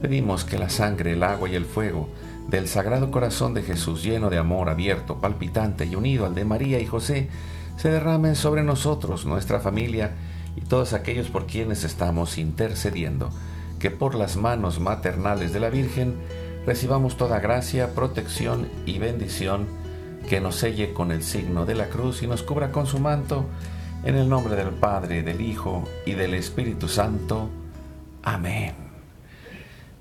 Pedimos 0.03 0.45
que 0.45 0.59
la 0.59 0.69
sangre, 0.69 1.13
el 1.13 1.23
agua 1.23 1.49
y 1.49 1.55
el 1.55 1.65
fuego 1.65 2.11
del 2.49 2.69
Sagrado 2.69 3.11
Corazón 3.11 3.55
de 3.55 3.63
Jesús, 3.63 4.03
lleno 4.03 4.29
de 4.29 4.37
amor, 4.37 4.69
abierto, 4.69 5.19
palpitante 5.19 5.87
y 5.87 5.97
unido 5.97 6.27
al 6.27 6.35
de 6.35 6.45
María 6.45 6.81
y 6.81 6.87
José, 6.87 7.31
se 7.79 7.91
derramen 7.91 8.37
sobre 8.37 8.63
nosotros, 8.63 9.25
nuestra 9.25 9.59
familia 9.59 10.13
y 10.55 10.61
todos 10.61 10.93
aquellos 10.93 11.29
por 11.29 11.47
quienes 11.47 11.83
estamos 11.83 12.37
intercediendo. 12.37 13.31
Que 13.79 13.91
por 13.91 14.15
las 14.15 14.37
manos 14.37 14.81
maternales 14.81 15.53
de 15.53 15.61
la 15.61 15.71
Virgen, 15.71 16.15
recibamos 16.67 17.17
toda 17.17 17.39
gracia, 17.39 17.95
protección 17.95 18.69
y 18.85 18.99
bendición 18.99 19.67
que 20.29 20.41
nos 20.41 20.57
selle 20.57 20.93
con 20.93 21.13
el 21.13 21.23
signo 21.23 21.65
de 21.65 21.77
la 21.77 21.89
cruz 21.89 22.23
y 22.23 22.27
nos 22.27 22.43
cubra 22.43 22.73
con 22.73 22.87
su 22.87 22.99
manto, 22.99 23.47
en 24.05 24.17
el 24.17 24.29
nombre 24.29 24.57
del 24.57 24.71
Padre, 24.71 25.23
del 25.23 25.41
Hijo 25.41 25.85
y 26.05 26.13
del 26.13 26.35
Espíritu 26.35 26.89
Santo. 26.89 27.49
Amén. 28.25 28.75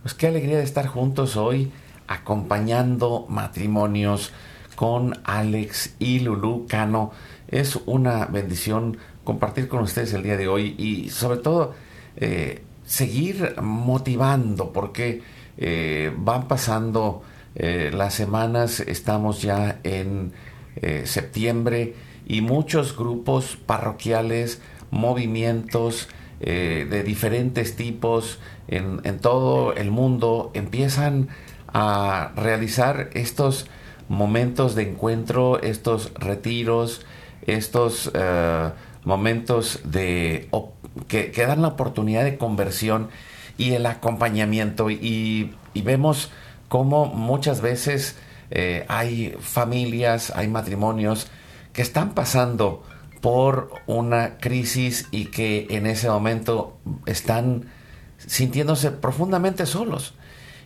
Pues 0.02 0.16
qué 0.16 0.28
alegría 0.28 0.58
de 0.58 0.64
estar 0.64 0.88
juntos 0.88 1.38
hoy 1.38 1.72
acompañando 2.08 3.26
matrimonios 3.30 4.32
con 4.76 5.20
Alex 5.24 5.96
y 6.00 6.20
Lulu 6.20 6.66
Cano. 6.68 7.12
Es 7.48 7.80
una 7.86 8.26
bendición 8.26 8.98
compartir 9.24 9.68
con 9.68 9.82
ustedes 9.82 10.14
el 10.14 10.24
día 10.24 10.38
de 10.38 10.48
hoy 10.48 10.76
y 10.78 11.10
sobre 11.10 11.38
todo 11.38 11.76
eh, 12.18 12.64
seguir 12.86 13.56
motivando 13.62 14.74
porque 14.74 15.22
eh, 15.58 16.12
van 16.18 16.48
pasando 16.48 17.24
eh, 17.56 17.92
las 17.94 18.14
semanas, 18.14 18.82
estamos 18.82 19.42
ya 19.42 19.80
en 19.84 20.34
eh, 20.76 21.04
septiembre 21.06 21.96
y 22.28 22.42
muchos 22.42 22.98
grupos 22.98 23.58
parroquiales, 23.66 24.62
movimientos 24.92 26.10
de 26.38 27.04
diferentes 27.04 27.76
tipos 27.76 28.40
en, 28.68 29.20
todo 29.20 29.74
el 29.74 29.90
mundo 29.90 30.52
empiezan 30.54 31.30
a 31.74 32.34
realizar 32.36 33.10
estos 33.14 33.68
momentos 34.10 34.76
de 34.76 34.84
encuentro, 34.84 35.60
estos 35.62 36.14
retiros, 36.14 37.06
estos 37.48 38.12
momentos 39.06 39.80
de, 39.86 40.50
que 41.08 41.46
dan 41.48 41.62
la 41.62 41.70
oportunidad 41.70 42.26
de 42.26 42.38
conversión 42.38 43.10
y 43.58 43.74
el 43.74 43.86
acompañamiento. 43.86 44.90
Y, 44.90 45.56
vemos 45.74 46.32
cómo 46.68 47.06
muchas 47.06 47.62
veces 47.62 48.16
eh, 48.50 48.86
hay 48.88 49.36
familias, 49.40 50.32
hay 50.36 50.48
matrimonios 50.48 51.28
que 51.74 51.82
están 51.82 52.14
pasando 52.14 52.84
por 53.22 53.72
una 53.86 54.38
crisis 54.38 55.08
y 55.12 55.26
que 55.26 55.68
en 55.70 55.86
ese 55.86 56.10
momento 56.10 56.78
están 57.06 57.66
sintiéndose 58.18 58.92
profundamente 58.92 59.66
solos. 59.66 60.14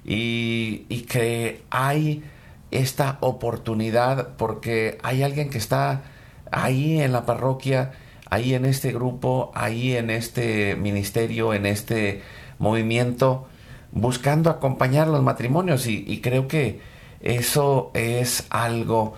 Y, 0.05 0.85
y 0.87 1.01
que 1.01 1.63
hay 1.69 2.23
esta 2.71 3.17
oportunidad 3.21 4.35
porque 4.37 4.97
hay 5.03 5.23
alguien 5.23 5.49
que 5.49 5.57
está 5.57 6.03
ahí 6.51 7.01
en 7.01 7.11
la 7.11 7.25
parroquia, 7.25 7.91
ahí 8.29 8.53
en 8.53 8.65
este 8.65 8.91
grupo, 8.91 9.51
ahí 9.55 9.95
en 9.95 10.09
este 10.09 10.75
ministerio, 10.75 11.53
en 11.53 11.65
este 11.65 12.21
movimiento 12.59 13.47
buscando 13.91 14.49
acompañar 14.49 15.07
los 15.07 15.23
matrimonios 15.23 15.87
y, 15.87 16.21
creo 16.21 16.47
que 16.47 16.79
eso 17.21 17.91
es 17.93 18.45
algo 18.49 19.15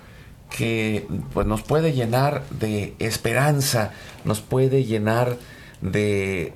que 0.50 1.08
pues, 1.34 1.46
nos 1.46 1.62
puede 1.62 1.94
llenar 1.94 2.44
de 2.50 2.96
esperanza, 3.00 3.92
nos 4.24 4.42
puede 4.42 4.86
llenar 4.86 5.38
de, 5.82 6.54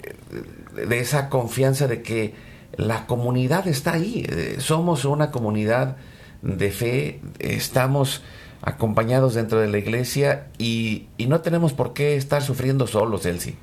de 0.73 0.99
esa 0.99 1.29
confianza 1.29 1.87
de 1.87 2.01
que 2.01 2.33
la 2.77 3.05
comunidad 3.05 3.67
está 3.67 3.93
ahí, 3.93 4.25
somos 4.59 5.05
una 5.05 5.31
comunidad 5.31 5.97
de 6.41 6.71
fe, 6.71 7.21
estamos 7.39 8.21
acompañados 8.61 9.33
dentro 9.33 9.59
de 9.59 9.67
la 9.67 9.77
iglesia 9.77 10.47
y, 10.57 11.07
y 11.17 11.27
no 11.27 11.41
tenemos 11.41 11.73
por 11.73 11.93
qué 11.93 12.15
estar 12.15 12.41
sufriendo 12.41 12.87
solos, 12.87 13.25
Elsie. 13.25 13.55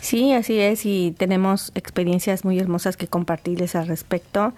Sí, 0.00 0.32
así 0.32 0.58
es, 0.58 0.86
y 0.86 1.14
tenemos 1.16 1.72
experiencias 1.74 2.44
muy 2.44 2.58
hermosas 2.58 2.96
que 2.96 3.08
compartirles 3.08 3.74
al 3.74 3.88
respecto 3.88 4.52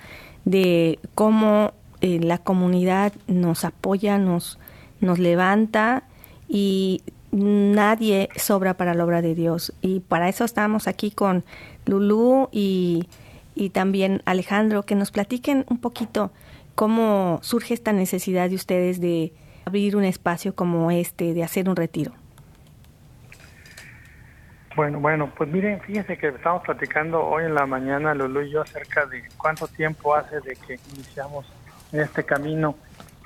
de 0.44 0.98
cómo 1.14 1.72
eh, 2.00 2.20
la 2.20 2.38
comunidad 2.38 3.12
nos 3.26 3.64
apoya, 3.64 4.18
nos, 4.18 4.58
nos 5.00 5.18
levanta 5.18 6.04
y 6.48 7.02
nadie 7.32 8.28
sobra 8.36 8.74
para 8.76 8.94
la 8.94 9.04
obra 9.04 9.22
de 9.22 9.34
Dios. 9.34 9.72
Y 9.82 10.00
para 10.00 10.28
eso 10.28 10.44
estamos 10.44 10.86
aquí 10.86 11.10
con 11.10 11.44
Lulú 11.86 12.48
y, 12.52 13.08
y 13.54 13.70
también 13.70 14.22
Alejandro, 14.24 14.84
que 14.84 14.94
nos 14.94 15.10
platiquen 15.10 15.64
un 15.68 15.78
poquito 15.78 16.30
cómo 16.74 17.40
surge 17.42 17.74
esta 17.74 17.92
necesidad 17.92 18.48
de 18.48 18.54
ustedes 18.54 19.00
de 19.00 19.32
abrir 19.64 19.96
un 19.96 20.04
espacio 20.04 20.54
como 20.54 20.90
este, 20.90 21.34
de 21.34 21.42
hacer 21.42 21.68
un 21.68 21.76
retiro. 21.76 22.12
Bueno, 24.78 25.00
bueno, 25.00 25.32
pues 25.36 25.50
miren, 25.50 25.80
fíjense 25.80 26.16
que 26.16 26.28
estamos 26.28 26.62
platicando 26.62 27.20
hoy 27.20 27.46
en 27.46 27.54
la 27.56 27.66
mañana, 27.66 28.14
Lulu 28.14 28.42
y 28.42 28.50
yo, 28.50 28.62
acerca 28.62 29.06
de 29.06 29.24
cuánto 29.36 29.66
tiempo 29.66 30.14
hace 30.14 30.36
de 30.40 30.54
que 30.54 30.78
iniciamos 30.94 31.52
en 31.90 32.02
este 32.02 32.24
camino. 32.24 32.76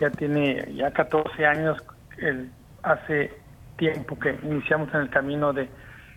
Ya 0.01 0.09
tiene 0.09 0.67
ya 0.75 0.91
14 0.93 1.45
años, 1.45 1.77
el, 2.17 2.51
hace 2.83 3.35
tiempo 3.77 4.19
que 4.19 4.35
iniciamos 4.45 4.95
en 4.95 5.01
el 5.03 5.11
camino 5.11 5.53
de 5.53 5.69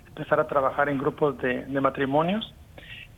empezar 0.08 0.40
a 0.40 0.48
trabajar 0.48 0.88
en 0.88 1.00
grupos 1.00 1.38
de, 1.40 1.66
de 1.66 1.82
matrimonios. 1.82 2.56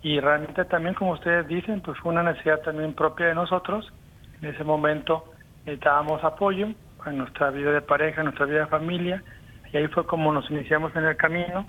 Y 0.02 0.20
realmente 0.20 0.66
también, 0.66 0.96
como 0.96 1.12
ustedes 1.12 1.48
dicen, 1.48 1.82
pues 1.82 2.00
fue 2.00 2.14
una 2.14 2.24
necesidad 2.24 2.62
también 2.62 2.96
propia 2.96 3.28
de 3.28 3.36
nosotros. 3.36 3.94
En 4.42 4.50
ese 4.50 4.64
momento 4.64 5.24
necesitábamos 5.68 6.24
apoyo 6.24 6.70
en 7.06 7.18
nuestra 7.20 7.52
vida 7.52 7.74
de 7.74 7.82
pareja, 7.82 8.22
en 8.22 8.26
nuestra 8.26 8.48
vida 8.48 8.62
de 8.62 8.68
familia. 8.72 9.24
Y 9.72 9.78
ahí 9.78 9.88
fue 9.90 10.04
como 10.08 10.34
nos 10.34 10.50
iniciamos 10.50 10.96
en 10.96 11.06
el 11.06 11.16
camino 11.16 11.68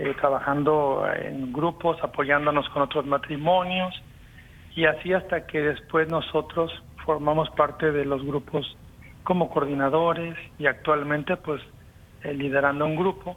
eh, 0.00 0.14
trabajando 0.18 1.04
en 1.14 1.52
grupos, 1.52 1.98
apoyándonos 2.02 2.68
con 2.70 2.80
otros 2.80 3.04
matrimonios 3.04 3.94
y 4.74 4.86
así 4.86 5.12
hasta 5.12 5.46
que 5.46 5.60
después 5.60 6.08
nosotros 6.08 6.72
formamos 7.04 7.50
parte 7.50 7.92
de 7.92 8.06
los 8.06 8.24
grupos 8.24 8.76
como 9.24 9.50
coordinadores 9.50 10.38
y 10.58 10.66
actualmente 10.66 11.36
pues 11.36 11.60
eh, 12.22 12.32
liderando 12.32 12.86
un 12.86 12.96
grupo 12.96 13.36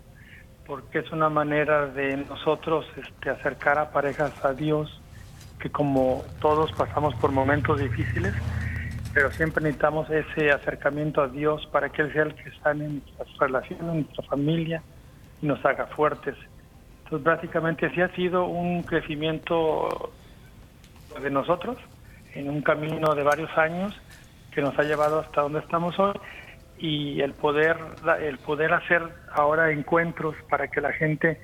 porque 0.65 0.99
es 0.99 1.11
una 1.11 1.29
manera 1.29 1.87
de 1.87 2.15
nosotros 2.15 2.85
este, 2.95 3.29
acercar 3.29 3.77
a 3.77 3.91
parejas 3.91 4.33
a 4.45 4.53
Dios 4.53 5.01
que 5.59 5.69
como 5.69 6.23
todos 6.39 6.71
pasamos 6.71 7.13
por 7.15 7.31
momentos 7.33 7.77
difíciles 7.77 8.33
pero 9.13 9.31
siempre 9.31 9.63
necesitamos 9.63 10.09
ese 10.09 10.49
acercamiento 10.51 11.21
a 11.21 11.27
Dios 11.27 11.67
para 11.73 11.89
que 11.89 12.03
Él 12.03 12.13
sea 12.13 12.23
el 12.23 12.35
que 12.35 12.51
sane 12.63 12.87
nuestras 12.87 13.37
relaciones, 13.37 13.85
nuestra 13.85 14.23
familia 14.23 14.81
y 15.41 15.45
nos 15.45 15.63
haga 15.65 15.87
fuertes. 15.87 16.35
Entonces, 17.13 17.31
básicamente 17.31 17.91
sí 17.91 18.01
ha 18.01 18.09
sido 18.15 18.45
un 18.45 18.81
crecimiento 18.81 20.11
de 21.21 21.29
nosotros 21.29 21.77
en 22.33 22.49
un 22.49 22.63
camino 22.63 23.13
de 23.13 23.21
varios 23.21 23.55
años 23.55 23.93
que 24.49 24.61
nos 24.61 24.77
ha 24.79 24.81
llevado 24.81 25.19
hasta 25.19 25.41
donde 25.41 25.59
estamos 25.59 25.99
hoy 25.99 26.13
y 26.79 27.21
el 27.21 27.33
poder 27.33 27.77
el 28.19 28.39
poder 28.39 28.73
hacer 28.73 29.03
ahora 29.31 29.69
encuentros 29.69 30.33
para 30.49 30.69
que 30.69 30.81
la 30.81 30.91
gente 30.91 31.39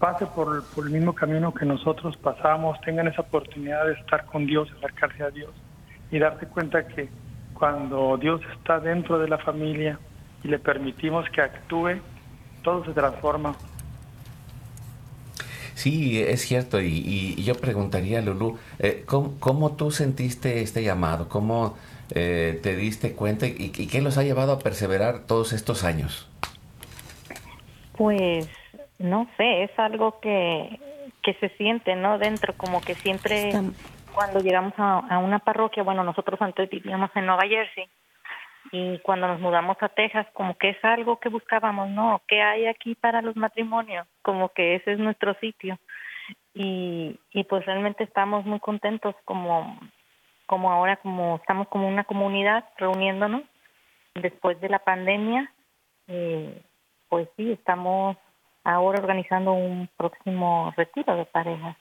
pase 0.00 0.26
por, 0.26 0.64
por 0.74 0.84
el 0.84 0.92
mismo 0.92 1.14
camino 1.14 1.54
que 1.54 1.64
nosotros 1.64 2.16
pasamos, 2.16 2.80
tengan 2.80 3.06
esa 3.06 3.22
oportunidad 3.22 3.86
de 3.86 3.92
estar 3.92 4.24
con 4.26 4.46
Dios, 4.46 4.68
acercarse 4.78 5.22
a 5.22 5.30
Dios 5.30 5.52
y 6.10 6.18
darse 6.18 6.48
cuenta 6.48 6.88
que 6.88 7.08
cuando 7.52 8.16
Dios 8.16 8.40
está 8.58 8.80
dentro 8.80 9.20
de 9.20 9.28
la 9.28 9.38
familia 9.38 9.96
y 10.42 10.48
le 10.48 10.58
permitimos 10.58 11.24
que 11.30 11.40
actúe, 11.40 12.00
todo 12.64 12.84
se 12.84 12.92
transforma 12.92 13.54
Sí, 15.74 16.22
es 16.22 16.42
cierto. 16.42 16.80
Y, 16.80 17.42
yo 17.42 17.54
preguntaría, 17.54 18.20
Lulu, 18.20 18.58
eh, 18.78 19.04
¿cómo, 19.06 19.76
tú 19.76 19.90
sentiste 19.90 20.62
este 20.62 20.82
llamado? 20.82 21.28
¿Cómo 21.28 21.76
eh, 22.14 22.58
te 22.62 22.76
diste 22.76 23.12
cuenta 23.12 23.46
y, 23.46 23.70
qué 23.70 24.00
los 24.00 24.18
ha 24.18 24.22
llevado 24.22 24.52
a 24.52 24.58
perseverar 24.58 25.26
todos 25.26 25.52
estos 25.52 25.84
años? 25.84 26.28
Pues 27.96 28.48
no 28.98 29.28
sé, 29.36 29.64
es 29.64 29.78
algo 29.78 30.20
que, 30.20 30.80
que 31.22 31.34
se 31.34 31.48
siente, 31.56 31.96
¿no? 31.96 32.18
Dentro, 32.18 32.54
como 32.56 32.80
que 32.80 32.94
siempre 32.94 33.52
cuando 34.14 34.40
llegamos 34.40 34.74
a, 34.78 34.98
a 34.98 35.18
una 35.18 35.40
parroquia, 35.40 35.82
bueno, 35.82 36.04
nosotros 36.04 36.40
antes 36.40 36.70
vivíamos 36.70 37.10
en 37.14 37.26
Nueva 37.26 37.42
Jersey 37.42 37.88
y 38.72 38.98
cuando 38.98 39.28
nos 39.28 39.40
mudamos 39.40 39.76
a 39.80 39.88
Texas 39.88 40.26
como 40.32 40.56
que 40.56 40.70
es 40.70 40.84
algo 40.84 41.18
que 41.18 41.28
buscábamos, 41.28 41.90
¿no? 41.90 42.22
¿Qué 42.26 42.42
hay 42.42 42.66
aquí 42.66 42.94
para 42.94 43.22
los 43.22 43.36
matrimonios? 43.36 44.06
Como 44.22 44.48
que 44.50 44.76
ese 44.76 44.92
es 44.92 44.98
nuestro 44.98 45.34
sitio. 45.34 45.78
Y, 46.54 47.18
y 47.32 47.44
pues 47.44 47.66
realmente 47.66 48.04
estamos 48.04 48.46
muy 48.46 48.60
contentos 48.60 49.14
como, 49.24 49.78
como 50.46 50.72
ahora, 50.72 50.96
como 50.96 51.36
estamos 51.36 51.68
como 51.68 51.88
una 51.88 52.04
comunidad 52.04 52.64
reuniéndonos 52.78 53.42
después 54.14 54.60
de 54.60 54.68
la 54.68 54.78
pandemia, 54.78 55.52
eh, 56.06 56.62
pues 57.08 57.28
sí, 57.36 57.52
estamos 57.52 58.16
ahora 58.62 59.00
organizando 59.00 59.52
un 59.52 59.88
próximo 59.96 60.72
retiro 60.76 61.16
de 61.16 61.26
parejas 61.26 61.76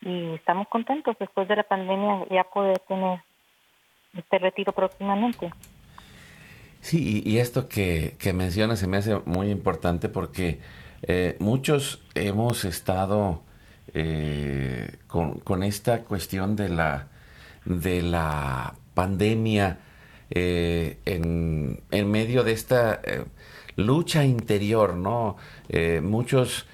y 0.00 0.34
estamos 0.34 0.68
contentos 0.68 1.16
después 1.18 1.46
de 1.48 1.56
la 1.56 1.62
pandemia 1.62 2.26
ya 2.30 2.44
poder 2.44 2.78
tener 2.80 3.20
este 4.14 4.38
retiro 4.38 4.72
próximamente. 4.72 5.50
Sí, 6.82 7.22
y, 7.24 7.38
esto 7.38 7.68
que, 7.68 8.16
que 8.18 8.32
mencionas 8.32 8.80
se 8.80 8.88
me 8.88 8.96
hace 8.96 9.20
muy 9.24 9.50
importante 9.50 10.08
porque 10.08 10.58
eh, 11.02 11.36
muchos 11.38 12.02
hemos 12.16 12.64
estado 12.64 13.42
eh, 13.94 14.96
con, 15.06 15.62
esta 15.62 16.02
cuestión 16.02 16.56
de 16.56 16.68
la, 16.68 17.06
de 17.64 18.02
la 18.02 18.74
pandemia 18.94 19.78
eh, 20.30 20.98
en, 21.04 21.82
en, 21.92 22.10
medio 22.10 22.42
de 22.42 22.52
esta 22.52 23.00
lucha 23.76 24.24
interior, 24.24 24.96
¿no? 24.96 25.36
muchos 26.02 26.66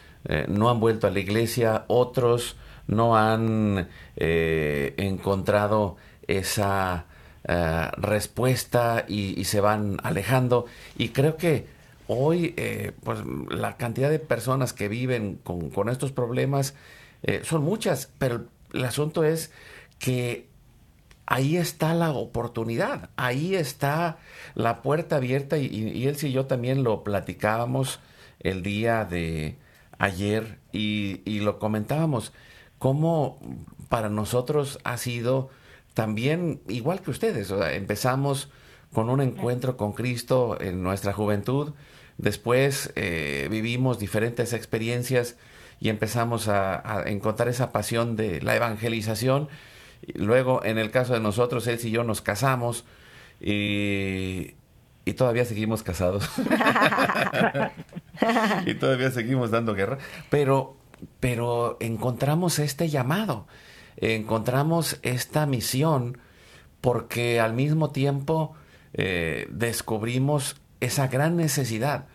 no 0.48 0.70
han 0.70 0.80
vuelto 0.80 1.06
a 1.06 1.10
la 1.10 1.20
iglesia, 1.20 1.84
otros 1.86 2.56
no 2.86 3.14
han 3.16 3.88
encontrado 4.16 5.96
esa 6.26 7.06
eh, 7.50 7.90
respuesta 7.96 9.06
y, 9.08 9.42
se 9.46 9.62
van 9.62 9.96
alejando. 10.02 10.66
Y 10.98 11.08
creo 11.08 11.38
que 11.38 11.66
hoy, 12.06 12.52
eh, 12.58 12.92
pues 13.02 13.20
la 13.48 13.78
cantidad 13.78 14.10
de 14.10 14.18
personas 14.18 14.74
que 14.74 14.88
viven 14.88 15.40
con, 15.42 15.88
estos 15.88 16.12
problemas 16.12 16.74
eh, 17.22 17.40
son 17.44 17.62
muchas, 17.64 18.12
pero 18.18 18.44
el 18.74 18.84
asunto 18.84 19.24
es 19.24 19.50
que 19.98 20.46
ahí 21.24 21.56
está 21.56 21.94
la 21.94 22.10
oportunidad, 22.10 23.08
ahí 23.16 23.54
está 23.54 24.18
la 24.54 24.82
puerta 24.82 25.16
abierta 25.16 25.56
y, 25.56 25.68
y, 25.68 26.06
él 26.06 26.18
y 26.20 26.32
yo 26.32 26.44
también 26.44 26.84
lo 26.84 27.02
platicábamos 27.02 27.98
el 28.40 28.62
día 28.62 29.06
de 29.06 29.56
ayer 29.98 30.58
y, 30.70 31.22
y 31.24 31.40
lo 31.40 31.58
comentábamos, 31.58 32.34
cómo 32.78 33.40
para 33.88 34.10
nosotros 34.10 34.78
ha 34.84 34.98
sido 34.98 35.48
también, 35.98 36.60
igual 36.68 37.00
que 37.00 37.10
ustedes, 37.10 37.50
empezamos 37.50 38.50
con 38.92 39.10
un 39.10 39.20
encuentro 39.20 39.76
con 39.76 39.94
Cristo 39.94 40.56
en 40.60 40.80
nuestra 40.80 41.12
juventud, 41.12 41.74
después 42.18 42.92
eh, 42.94 43.48
vivimos 43.50 43.98
diferentes 43.98 44.52
experiencias 44.52 45.34
y 45.80 45.88
empezamos 45.88 46.46
a, 46.46 47.02
encontrar 47.06 47.48
esa 47.48 47.72
pasión 47.72 48.14
de 48.14 48.40
la 48.42 48.54
evangelización. 48.54 49.48
luego, 50.14 50.64
en 50.64 50.78
el 50.78 50.92
caso 50.92 51.14
de 51.14 51.20
nosotros, 51.20 51.66
él 51.66 51.80
y 51.82 51.90
yo 51.90 52.04
nos 52.04 52.20
casamos 52.20 52.84
y, 53.40 54.54
y 55.04 55.14
todavía 55.14 55.44
seguimos 55.46 55.82
casados. 55.82 56.30
y 58.66 58.74
todavía 58.74 59.10
seguimos 59.10 59.50
dando 59.50 59.74
guerra. 59.74 59.98
Pero, 60.30 60.76
pero 61.18 61.76
encontramos 61.80 62.60
este 62.60 62.88
llamado 62.88 63.48
encontramos 64.00 64.98
esta 65.02 65.46
misión 65.46 66.18
porque 66.80 67.40
al 67.40 67.54
mismo 67.54 67.90
tiempo 67.90 68.54
eh, 68.94 69.46
descubrimos 69.50 70.56
esa 70.80 71.08
gran 71.08 71.36
necesidad 71.36 72.06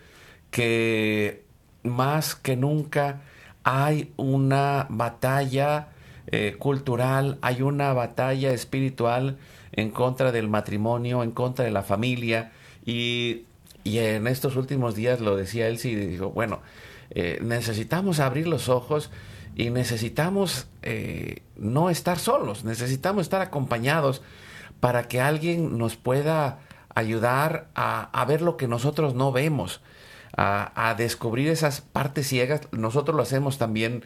que 0.52 1.44
más 1.84 2.36
que 2.36 2.56
nunca 2.56 3.22
hay 3.64 4.12
una 4.18 4.88
batalla 4.90 5.90
eh, 6.28 6.56
cultural, 6.58 7.38
hay 7.42 7.62
una 7.62 7.94
batalla 7.94 8.54
espiritual 8.54 9.38
en 9.72 9.92
contra 9.92 10.32
del 10.32 10.48
matrimonio, 10.48 11.24
en 11.24 11.32
contra 11.32 11.66
de 11.66 11.72
la 11.72 11.84
familia 11.84 12.52
y, 12.86 13.46
en 13.86 14.28
estos 14.28 14.56
últimos 14.56 14.96
días 14.96 15.20
lo 15.20 15.36
decía 15.36 15.68
él 15.68 15.78
sí 15.78 15.94
dijo, 15.96 16.30
bueno, 16.30 16.62
eh, 17.10 17.40
necesitamos 17.42 18.22
abrir 18.22 18.48
los 18.48 18.70
ojos 18.70 19.12
y 19.56 19.70
necesitamos 19.70 20.68
eh, 20.82 21.44
no 21.56 21.90
estar 21.90 22.20
solos, 22.20 22.64
necesitamos 22.64 23.24
estar 23.24 23.42
acompañados 23.42 24.22
para 24.80 25.08
que 25.08 25.22
alguien 25.22 25.78
nos 25.78 25.96
pueda 25.96 26.60
ayudar 26.96 27.68
a, 27.76 28.26
ver 28.28 28.42
lo 28.42 28.58
que 28.58 28.68
nosotros 28.68 29.16
no 29.16 29.32
vemos, 29.32 29.82
a, 30.36 30.94
descubrir 30.98 31.50
esas 31.50 31.82
partes 31.82 32.28
ciegas. 32.28 32.62
Nosotros 32.72 33.16
lo 33.16 33.24
hacemos 33.24 33.58
también 33.58 34.04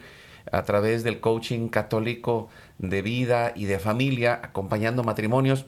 a 0.52 0.62
través 0.62 1.02
del 1.04 1.20
coaching 1.20 1.68
católico 1.68 2.48
de 2.78 3.02
vida 3.02 3.52
y 3.54 3.64
de 3.64 3.78
familia, 3.78 4.40
acompañando 4.42 5.02
matrimonios 5.02 5.66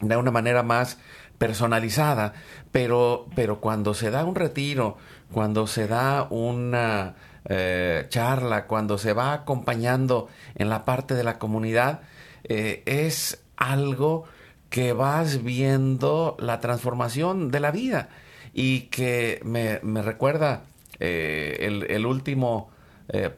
de 0.00 0.16
una 0.16 0.30
manera 0.30 0.62
más 0.62 0.98
personalizada, 1.38 2.32
pero, 2.72 3.26
pero 3.34 3.60
cuando 3.60 3.94
se 3.94 4.10
da 4.10 4.24
un 4.24 4.34
retiro, 4.34 4.96
cuando 5.32 5.66
se 5.66 5.86
da 5.86 6.26
una 6.30 7.14
eh, 7.48 8.06
charla, 8.08 8.66
cuando 8.66 8.98
se 8.98 9.12
va 9.12 9.32
acompañando 9.32 10.28
en 10.56 10.68
la 10.68 10.84
parte 10.84 11.14
de 11.14 11.24
la 11.24 11.38
comunidad, 11.38 12.00
eh, 12.44 12.82
es 12.86 13.42
algo 13.56 14.24
que 14.70 14.92
vas 14.92 15.44
viendo 15.44 16.36
la 16.40 16.60
transformación 16.60 17.50
de 17.50 17.60
la 17.60 17.70
vida 17.70 18.08
y 18.52 18.82
que 18.82 19.40
me, 19.44 19.78
recuerda 20.02 20.62
eh, 20.98 21.84
el, 21.88 22.06
último 22.06 22.70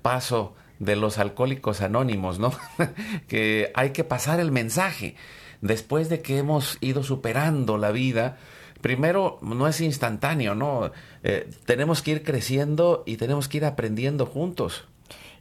paso 0.01 0.55
de 0.79 0.97
los 0.97 1.19
alcohólicos 1.19 1.83
anónimos, 1.83 2.39
¿no? 2.39 2.53
que 3.29 3.71
hay 3.75 3.91
que 3.91 4.05
pasar 4.05 4.41
el 4.41 4.51
mensaje 4.51 5.17
después 5.61 6.09
de 6.09 6.23
que 6.23 6.39
hemos 6.39 6.79
ido 6.81 7.03
superando 7.03 7.79
la 7.79 7.91
vida, 7.91 8.39
primero 8.81 9.39
no 9.43 9.69
es 9.69 9.81
instantáneo, 9.81 10.55
¿no? 10.55 10.91
Eh, 11.23 11.51
tenemos 11.67 12.03
que 12.03 12.13
ir 12.13 12.23
creciendo 12.23 13.03
y 13.07 13.17
tenemos 13.17 13.49
que 13.49 13.59
ir 13.59 13.65
aprendiendo 13.65 14.27
juntos. 14.27 14.87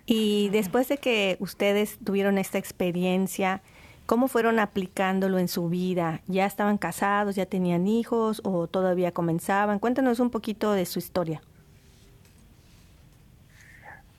Y 0.06 0.50
después 0.50 0.88
de 0.88 0.98
que 0.98 1.38
ustedes 1.40 1.98
tuvieron 2.04 2.38
esta 2.38 2.58
experiencia, 2.58 3.62
¿cómo 4.06 4.28
fueron 4.28 4.58
aplicándolo 4.60 5.38
en 5.38 5.50
su 5.50 5.70
vida? 5.70 6.22
¿Ya 6.28 6.46
estaban 6.46 6.78
casados, 6.78 7.36
ya 7.36 7.46
tenían 7.46 7.88
hijos 7.88 8.42
o 8.44 8.68
todavía 8.68 9.12
comenzaban? 9.12 9.80
Cuéntanos 9.80 10.20
un 10.20 10.30
poquito 10.30 10.72
de 10.72 10.86
su 10.86 11.00
historia. 11.00 11.42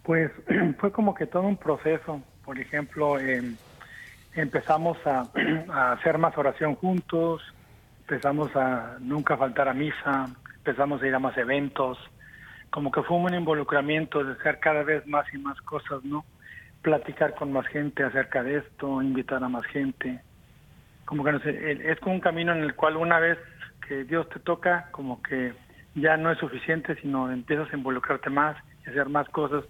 Pues 0.03 0.31
fue 0.79 0.92
como 0.92 1.14
que 1.14 1.27
todo 1.27 1.42
un 1.42 1.57
proceso. 1.57 2.21
Por 2.44 2.59
ejemplo, 2.59 3.18
eh, 3.18 3.42
empezamos 4.35 4.99
a, 5.07 5.92
hacer 5.92 6.18
más 6.18 6.37
oración 6.37 6.75
juntos, 6.75 7.42
empezamos 8.01 8.55
a 8.57 8.97
nunca 9.01 9.37
faltar 9.37 9.68
a 9.68 9.75
misa, 9.75 10.29
empezamos 10.68 11.02
a 11.02 11.07
ir 11.07 11.14
a 11.14 11.18
más 11.18 11.37
eventos, 11.38 11.98
como 12.70 12.92
que 12.92 13.02
fue 13.02 13.16
un 13.16 13.35
involucramiento 13.35 14.22
de 14.22 14.33
hacer 14.33 14.59
cada 14.61 14.83
vez 14.83 15.07
más 15.07 15.24
y 15.33 15.38
más 15.38 15.59
cosas, 15.62 16.04
¿no? 16.04 16.24
Platicar 16.83 17.35
con 17.35 17.52
más 17.52 17.66
gente 17.68 18.04
acerca 18.04 18.42
de 18.42 18.59
esto, 18.59 19.02
invitar 19.02 19.42
a 19.42 19.48
más 19.48 19.64
gente. 19.66 20.20
Como 21.07 21.24
que 21.24 21.33
no 21.33 21.40
sé, 21.40 21.90
es 21.90 21.98
como 22.00 22.16
un 22.16 22.20
camino 22.20 22.52
en 22.52 22.62
el 22.62 22.74
cual 22.74 22.96
una 22.96 23.18
vez 23.18 23.38
que 23.87 24.04
Dios 24.04 24.28
te 24.28 24.40
toca, 24.40 24.88
como 24.90 25.22
que 25.22 25.54
ya 25.94 26.16
no 26.18 26.31
es 26.31 26.38
suficiente, 26.38 26.94
sino 26.96 27.33
empiezas 27.33 27.72
a 27.72 27.76
involucrarte 27.76 28.28
más 28.28 28.57
y 28.85 28.90
hacer 28.90 29.09
más 29.09 29.26
cosas 29.31 29.64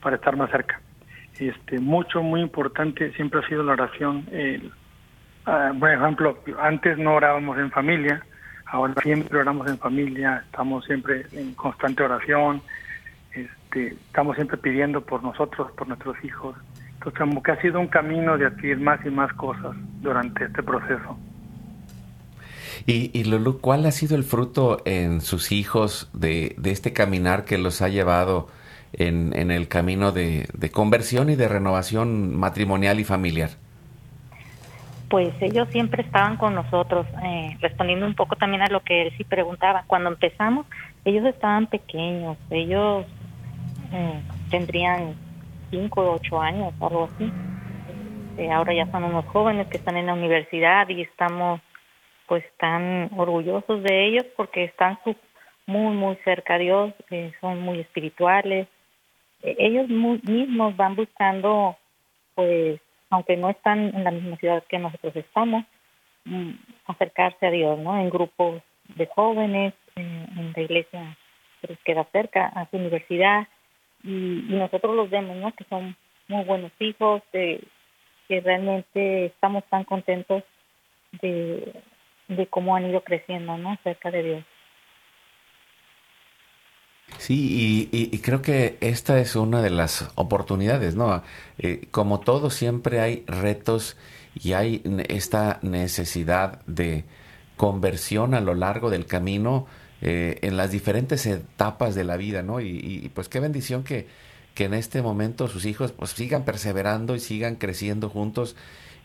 para 0.00 0.16
estar 0.16 0.34
más 0.34 0.50
cerca 0.50 0.80
este, 1.38 1.78
mucho, 1.78 2.22
muy 2.22 2.40
importante 2.40 3.12
siempre 3.12 3.40
ha 3.40 3.48
sido 3.48 3.62
la 3.62 3.72
oración. 3.72 4.26
Ah, 5.46 5.72
por 5.78 5.90
ejemplo, 5.90 6.38
antes 6.60 6.98
no 6.98 7.14
orábamos 7.14 7.58
en 7.58 7.70
familia, 7.70 8.22
ahora 8.70 8.94
siempre 9.02 9.38
oramos 9.38 9.68
en 9.68 9.78
familia, 9.78 10.42
estamos 10.46 10.84
siempre 10.84 11.26
en 11.32 11.54
constante 11.54 12.02
oración, 12.02 12.62
este, 13.32 13.88
estamos 13.88 14.36
siempre 14.36 14.56
pidiendo 14.56 15.00
por 15.00 15.22
nosotros, 15.22 15.70
por 15.72 15.88
nuestros 15.88 16.16
hijos. 16.24 16.56
Entonces, 16.94 17.18
como 17.18 17.42
que 17.42 17.52
ha 17.52 17.60
sido 17.60 17.80
un 17.80 17.88
camino 17.88 18.36
de 18.36 18.46
adquirir 18.46 18.78
más 18.78 19.04
y 19.04 19.10
más 19.10 19.32
cosas 19.34 19.76
durante 20.00 20.44
este 20.44 20.62
proceso. 20.62 21.18
Y, 22.86 23.10
y 23.12 23.24
Lulu, 23.24 23.60
¿cuál 23.60 23.86
ha 23.86 23.92
sido 23.92 24.16
el 24.16 24.24
fruto 24.24 24.82
en 24.84 25.20
sus 25.20 25.52
hijos 25.52 26.10
de, 26.12 26.54
de 26.58 26.70
este 26.70 26.92
caminar 26.92 27.44
que 27.44 27.58
los 27.58 27.82
ha 27.82 27.88
llevado 27.88 28.48
en, 28.92 29.36
en 29.36 29.50
el 29.50 29.68
camino 29.68 30.12
de, 30.12 30.48
conversión 30.72 31.30
y 31.30 31.36
de 31.36 31.48
renovación 31.48 32.36
matrimonial 32.36 33.00
y 33.00 33.04
familiar? 33.04 33.50
Pues 35.08 35.32
ellos 35.40 35.68
siempre 35.70 36.02
estaban 36.02 36.36
con 36.36 36.54
nosotros, 36.54 37.06
eh, 37.24 37.56
respondiendo 37.60 38.06
un 38.06 38.14
poco 38.14 38.36
también 38.36 38.62
a 38.62 38.68
lo 38.68 38.80
que 38.80 39.02
él 39.02 39.12
sí 39.16 39.24
preguntaba. 39.24 39.84
Cuando 39.86 40.10
empezamos, 40.10 40.66
ellos 41.04 41.24
estaban 41.24 41.66
pequeños, 41.66 42.36
ellos 42.50 43.06
eh, 43.92 44.20
tendrían 44.50 45.14
cinco 45.70 46.02
o 46.02 46.14
ocho 46.16 46.40
años, 46.40 46.74
algo 46.80 47.04
así. 47.04 47.32
Eh, 48.36 48.50
ahora 48.52 48.74
ya 48.74 48.90
son 48.90 49.04
unos 49.04 49.24
jóvenes 49.26 49.66
que 49.68 49.78
están 49.78 49.96
en 49.96 50.06
la 50.06 50.14
universidad 50.14 50.88
y 50.88 51.02
estamos 51.02 51.60
pues 52.26 52.44
tan 52.58 53.10
orgullosos 53.16 53.82
de 53.82 54.08
ellos 54.08 54.26
porque 54.36 54.64
están 54.64 54.98
muy, 55.66 55.96
muy 55.96 56.16
cerca 56.24 56.54
a 56.54 56.58
Dios, 56.58 56.92
son 57.40 57.60
muy 57.60 57.80
espirituales, 57.80 58.68
eh, 59.42 59.56
ellos 59.58 59.88
mismos 59.88 60.76
van 60.76 60.96
buscando, 60.96 61.76
pues, 62.34 62.80
aunque 63.10 63.36
no 63.36 63.50
están 63.50 63.94
en 63.94 64.04
la 64.04 64.10
misma 64.10 64.36
ciudad 64.36 64.64
que 64.68 64.78
nosotros 64.78 65.14
estamos, 65.16 65.64
mm, 66.24 66.50
acercarse 66.86 67.46
a 67.46 67.50
Dios, 67.50 67.78
¿no? 67.78 67.98
En 67.98 68.10
grupos 68.10 68.62
de 68.96 69.06
jóvenes, 69.06 69.74
en, 69.96 70.52
la 70.54 70.62
iglesia 70.62 71.16
que 71.60 71.68
les 71.68 71.78
queda 71.80 72.04
cerca, 72.12 72.46
a 72.46 72.68
su 72.70 72.76
universidad, 72.76 73.48
y, 74.04 74.44
nosotros 74.48 74.94
los 74.94 75.10
vemos, 75.10 75.36
¿no? 75.36 75.52
Que 75.52 75.64
son 75.64 75.96
muy 76.28 76.44
buenos 76.44 76.72
hijos, 76.80 77.22
de, 77.32 77.62
que 78.28 78.40
realmente 78.40 79.26
estamos 79.26 79.64
tan 79.64 79.84
contentos 79.84 80.44
de, 81.22 81.72
de 82.28 82.46
cómo 82.46 82.76
han 82.76 82.88
ido 82.88 83.02
creciendo, 83.02 83.56
¿no? 83.56 83.76
Cerca 83.82 84.10
de 84.10 84.22
Dios. 84.22 84.44
Sí, 87.16 87.88
y, 87.90 88.18
creo 88.18 88.42
que 88.42 88.76
esta 88.80 89.18
es 89.18 89.34
una 89.34 89.60
de 89.60 89.70
las 89.70 90.08
oportunidades, 90.14 90.94
¿no? 90.94 91.22
Eh, 91.58 91.88
como 91.90 92.20
todo, 92.20 92.50
siempre 92.50 93.00
hay 93.00 93.24
retos 93.26 93.96
y 94.40 94.52
hay 94.52 94.82
esta 95.08 95.58
necesidad 95.62 96.64
de 96.66 97.04
conversión 97.56 98.34
a 98.34 98.40
lo 98.40 98.54
largo 98.54 98.88
del 98.90 99.06
camino 99.06 99.66
eh, 100.00 100.38
en 100.42 100.56
las 100.56 100.70
diferentes 100.70 101.26
etapas 101.26 101.96
de 101.96 102.04
la 102.04 102.16
vida, 102.16 102.42
¿no? 102.42 102.60
Y, 102.60 103.10
pues 103.14 103.28
qué 103.28 103.40
bendición 103.40 103.82
que, 103.82 104.06
que, 104.54 104.66
en 104.66 104.74
este 104.74 105.02
momento 105.02 105.48
sus 105.48 105.64
hijos 105.64 105.92
pues 105.92 106.10
sigan 106.10 106.44
perseverando 106.44 107.16
y 107.16 107.20
sigan 107.20 107.56
creciendo 107.56 108.10
juntos. 108.10 108.54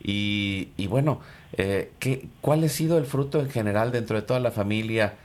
Y, 0.03 0.69
y 0.77 0.87
bueno, 0.87 1.21
eh, 1.53 1.91
¿qué, 1.99 2.27
¿cuál 2.41 2.63
ha 2.63 2.69
sido 2.69 2.97
el 2.99 3.05
fruto 3.05 3.39
en 3.39 3.49
general 3.49 3.91
dentro 3.91 4.17
de 4.17 4.21
toda 4.21 4.39
la 4.39 4.51
familia, 4.51 5.15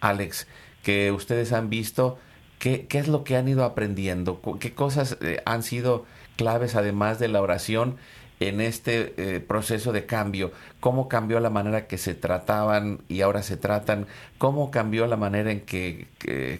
Alex? 0.00 0.46
Que 0.84 1.10
ustedes 1.10 1.52
han 1.52 1.70
visto, 1.70 2.18
¿qué, 2.60 2.86
qué 2.86 2.98
es 2.98 3.08
lo 3.08 3.24
que 3.24 3.36
han 3.36 3.48
ido 3.48 3.64
aprendiendo? 3.64 4.40
¿Qué 4.60 4.72
cosas 4.72 5.18
eh, 5.20 5.42
han 5.44 5.64
sido 5.64 6.06
claves 6.36 6.76
además 6.76 7.18
de 7.18 7.28
la 7.28 7.42
oración 7.42 7.96
en 8.38 8.60
este 8.60 9.14
eh, 9.16 9.40
proceso 9.40 9.92
de 9.92 10.06
cambio? 10.06 10.52
¿Cómo 10.78 11.08
cambió 11.08 11.40
la 11.40 11.50
manera 11.50 11.86
que 11.86 11.98
se 11.98 12.14
trataban 12.14 13.00
y 13.08 13.22
ahora 13.22 13.42
se 13.42 13.56
tratan? 13.56 14.06
¿Cómo 14.38 14.70
cambió 14.70 15.06
la 15.06 15.16
manera 15.16 15.50
en 15.50 15.62
que, 15.62 16.06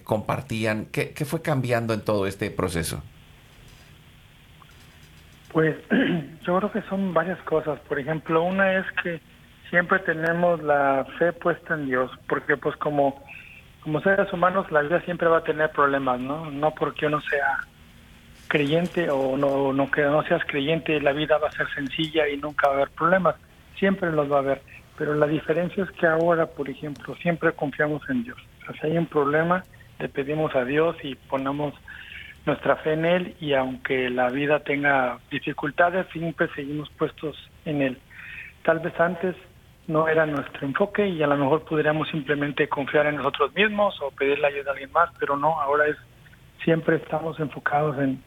compartían? 0.03 0.87
¿Qué, 0.91 1.11
¿Qué 1.11 1.23
fue 1.23 1.41
cambiando 1.41 1.93
en 1.93 2.01
todo 2.01 2.27
este 2.27 2.51
proceso? 2.51 3.01
Pues 5.53 5.77
yo 6.45 6.57
creo 6.57 6.71
que 6.71 6.81
son 6.89 7.13
varias 7.13 7.39
cosas. 7.43 7.79
Por 7.87 7.99
ejemplo, 7.99 8.43
una 8.43 8.73
es 8.77 8.85
que 9.01 9.21
siempre 9.69 9.99
tenemos 9.99 10.61
la 10.61 11.05
fe 11.17 11.31
puesta 11.31 11.75
en 11.75 11.85
Dios, 11.85 12.11
porque 12.27 12.57
pues 12.57 12.75
como 12.77 13.24
como 13.85 14.01
seres 14.01 14.33
humanos 14.33 14.71
la 14.71 14.81
vida 14.81 14.99
siempre 15.01 15.27
va 15.27 15.37
a 15.37 15.43
tener 15.43 15.69
problemas, 15.69 16.19
¿no? 16.19 16.49
No 16.49 16.71
porque 16.71 17.05
uno 17.05 17.21
sea 17.21 17.59
creyente 18.47 19.11
o 19.11 19.37
no, 19.37 19.73
no 19.73 19.91
que 19.91 20.01
no 20.01 20.23
seas 20.23 20.41
creyente, 20.47 20.99
la 20.99 21.13
vida 21.13 21.37
va 21.37 21.49
a 21.49 21.51
ser 21.51 21.67
sencilla 21.75 22.27
y 22.27 22.37
nunca 22.37 22.67
va 22.67 22.73
a 22.73 22.75
haber 22.77 22.89
problemas. 22.89 23.35
Siempre 23.77 24.11
los 24.11 24.29
va 24.31 24.37
a 24.37 24.39
haber. 24.39 24.61
Pero 24.97 25.13
la 25.13 25.27
diferencia 25.27 25.83
es 25.83 25.91
que 25.91 26.07
ahora, 26.07 26.47
por 26.47 26.67
ejemplo, 26.67 27.15
siempre 27.17 27.51
confiamos 27.51 28.01
en 28.09 28.23
Dios. 28.23 28.37
Si 28.81 28.87
hay 28.87 28.97
un 28.97 29.05
problema, 29.05 29.63
le 29.99 30.09
pedimos 30.09 30.55
a 30.55 30.65
Dios 30.65 30.95
y 31.03 31.13
ponemos 31.13 31.75
nuestra 32.47 32.77
fe 32.77 32.93
en 32.93 33.05
Él 33.05 33.35
y 33.39 33.53
aunque 33.53 34.09
la 34.09 34.29
vida 34.29 34.61
tenga 34.61 35.19
dificultades, 35.29 36.07
siempre 36.11 36.49
seguimos 36.55 36.89
puestos 36.89 37.37
en 37.65 37.83
Él. 37.83 37.99
Tal 38.63 38.79
vez 38.79 38.99
antes 38.99 39.35
no 39.87 40.07
era 40.07 40.25
nuestro 40.25 40.65
enfoque 40.65 41.07
y 41.07 41.21
a 41.21 41.27
lo 41.27 41.37
mejor 41.37 41.63
podríamos 41.63 42.07
simplemente 42.09 42.67
confiar 42.67 43.05
en 43.07 43.17
nosotros 43.17 43.53
mismos 43.53 43.99
o 44.01 44.11
pedir 44.11 44.39
la 44.39 44.47
ayuda 44.47 44.71
a 44.71 44.73
alguien 44.73 44.91
más, 44.91 45.09
pero 45.19 45.37
no, 45.37 45.59
ahora 45.61 45.87
es 45.87 45.97
siempre 46.63 46.95
estamos 46.97 47.39
enfocados 47.39 47.97
en, 47.99 48.23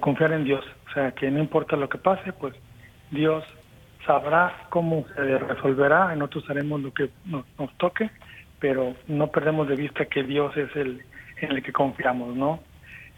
confiar 0.00 0.32
en 0.32 0.44
Dios, 0.44 0.64
o 0.88 0.92
sea, 0.92 1.12
que 1.12 1.30
no 1.30 1.38
importa 1.38 1.76
lo 1.76 1.88
que 1.88 1.98
pase, 1.98 2.32
pues 2.32 2.54
Dios 3.10 3.44
sabrá 4.06 4.66
cómo 4.70 5.04
se 5.14 5.38
resolverá, 5.38 6.14
nosotros 6.16 6.48
haremos 6.48 6.80
lo 6.80 6.92
que 6.92 7.10
nos, 7.26 7.44
toque, 7.76 8.10
pero 8.58 8.94
no 9.08 9.26
perdemos 9.30 9.68
de 9.68 9.76
vista 9.76 10.06
que 10.06 10.22
Dios 10.22 10.56
es 10.56 10.74
el 10.76 11.02
en 11.42 11.52
el 11.52 11.62
que 11.62 11.72
confiamos, 11.72 12.36
¿no? 12.36 12.60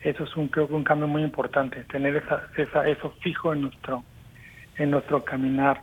Eso 0.02 0.24
es 0.24 0.36
un 0.36 0.48
creo 0.48 0.68
que 0.68 0.74
un 0.74 0.84
cambio 0.84 1.08
muy 1.08 1.22
importante, 1.22 1.82
tener 1.84 2.16
esa, 2.16 2.44
esa 2.56 2.88
eso 2.88 3.10
fijo 3.20 3.52
en 3.52 3.62
nuestro 3.62 4.04
en 4.76 4.90
nuestro 4.90 5.24
caminar 5.24 5.80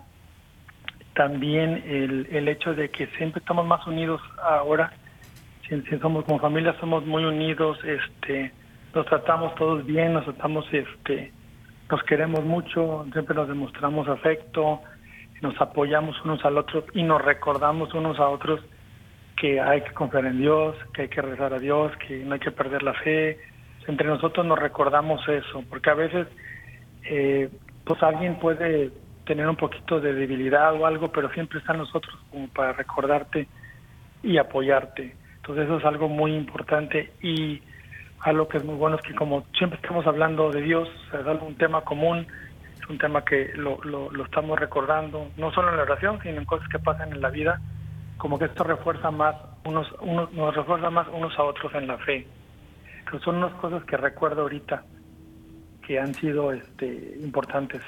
también 1.19 1.83
el, 1.85 2.27
el 2.31 2.47
hecho 2.47 2.73
de 2.73 2.87
que 2.91 3.07
siempre 3.17 3.41
estamos 3.41 3.67
más 3.67 3.85
unidos 3.85 4.21
ahora, 4.41 4.93
si, 5.67 5.81
somos 5.99 6.23
como 6.23 6.39
familia 6.39 6.73
somos 6.79 7.05
muy 7.05 7.25
unidos, 7.25 7.77
este, 7.83 8.53
nos 8.95 9.05
tratamos 9.05 9.53
todos 9.55 9.85
bien, 9.85 10.13
nos 10.13 10.23
tratamos, 10.23 10.65
este, 10.71 11.33
nos 11.91 12.01
queremos 12.03 12.45
mucho, 12.45 13.05
siempre 13.11 13.35
nos 13.35 13.49
demostramos 13.49 14.07
afecto, 14.07 14.79
nos 15.41 15.59
apoyamos 15.59 16.15
unos 16.23 16.45
al 16.45 16.57
otro 16.57 16.85
y 16.93 17.03
nos 17.03 17.21
recordamos 17.21 17.93
unos 17.93 18.17
a 18.17 18.29
otros 18.29 18.61
que 19.35 19.59
hay 19.59 19.81
que 19.81 19.91
confiar 19.91 20.25
en 20.25 20.37
Dios, 20.37 20.77
que 20.93 21.01
hay 21.01 21.09
que 21.09 21.21
rezar 21.21 21.53
a 21.53 21.59
Dios, 21.59 21.91
que 21.97 22.23
no 22.23 22.35
hay 22.35 22.39
que 22.39 22.51
perder 22.51 22.81
la 22.81 22.93
fe. 22.93 23.37
Entre 23.89 24.07
nosotros 24.07 24.45
nos 24.45 24.57
recordamos 24.57 25.19
eso, 25.27 25.65
porque 25.69 25.89
a 25.89 25.95
veces 25.95 26.27
eh, 27.03 27.49
pues 27.83 28.01
alguien 28.03 28.39
puede 28.39 28.91
tener 29.29 29.47
un 29.47 29.57
poquito 29.57 29.99
de 29.99 30.11
debilidad 30.11 30.73
o 30.73 30.87
algo, 30.87 31.11
pero 31.11 31.29
siempre 31.29 31.59
están 31.59 31.77
nosotros 31.77 32.17
como 32.31 32.47
para 32.47 32.73
recordarte 32.73 33.47
y 34.23 34.39
apoyarte. 34.39 35.15
Entonces 35.35 35.65
eso 35.65 35.77
es 35.77 35.85
algo 35.85 36.09
muy 36.09 36.33
importante 36.33 37.13
y 37.21 37.61
algo 38.21 38.47
que 38.47 38.57
es 38.57 38.65
muy 38.65 38.73
bueno 38.73 38.95
es 38.95 39.03
que 39.03 39.13
como 39.13 39.45
siempre 39.55 39.79
estamos 39.79 40.07
hablando 40.07 40.49
de 40.49 40.63
Dios, 40.63 40.89
es 41.13 41.27
algo 41.27 41.45
un 41.45 41.53
tema 41.53 41.81
común, 41.81 42.25
es 42.73 42.89
un 42.89 42.97
tema 42.97 43.23
que 43.23 43.51
lo, 43.55 43.77
lo, 43.83 44.09
lo 44.09 44.25
estamos 44.25 44.59
recordando, 44.59 45.29
no 45.37 45.51
solo 45.51 45.69
en 45.69 45.77
la 45.77 45.83
oración, 45.83 46.19
sino 46.23 46.39
en 46.39 46.45
cosas 46.45 46.67
que 46.67 46.79
pasan 46.79 47.13
en 47.13 47.21
la 47.21 47.29
vida, 47.29 47.61
como 48.17 48.39
que 48.39 48.45
esto 48.45 48.63
refuerza 48.63 49.11
más 49.11 49.35
unos, 49.63 49.87
nos 50.33 50.55
refuerza 50.55 50.89
más 50.89 51.07
unos 51.09 51.37
a 51.37 51.43
otros 51.43 51.71
en 51.75 51.85
la 51.85 51.99
fe. 51.99 52.25
Entonces 52.97 53.21
son 53.21 53.35
unas 53.35 53.53
cosas 53.61 53.83
que 53.83 53.95
recuerdo 53.95 54.41
ahorita 54.41 54.83
que 55.85 55.99
han 55.99 56.15
sido 56.15 56.51
este, 56.51 57.15
importantes. 57.21 57.83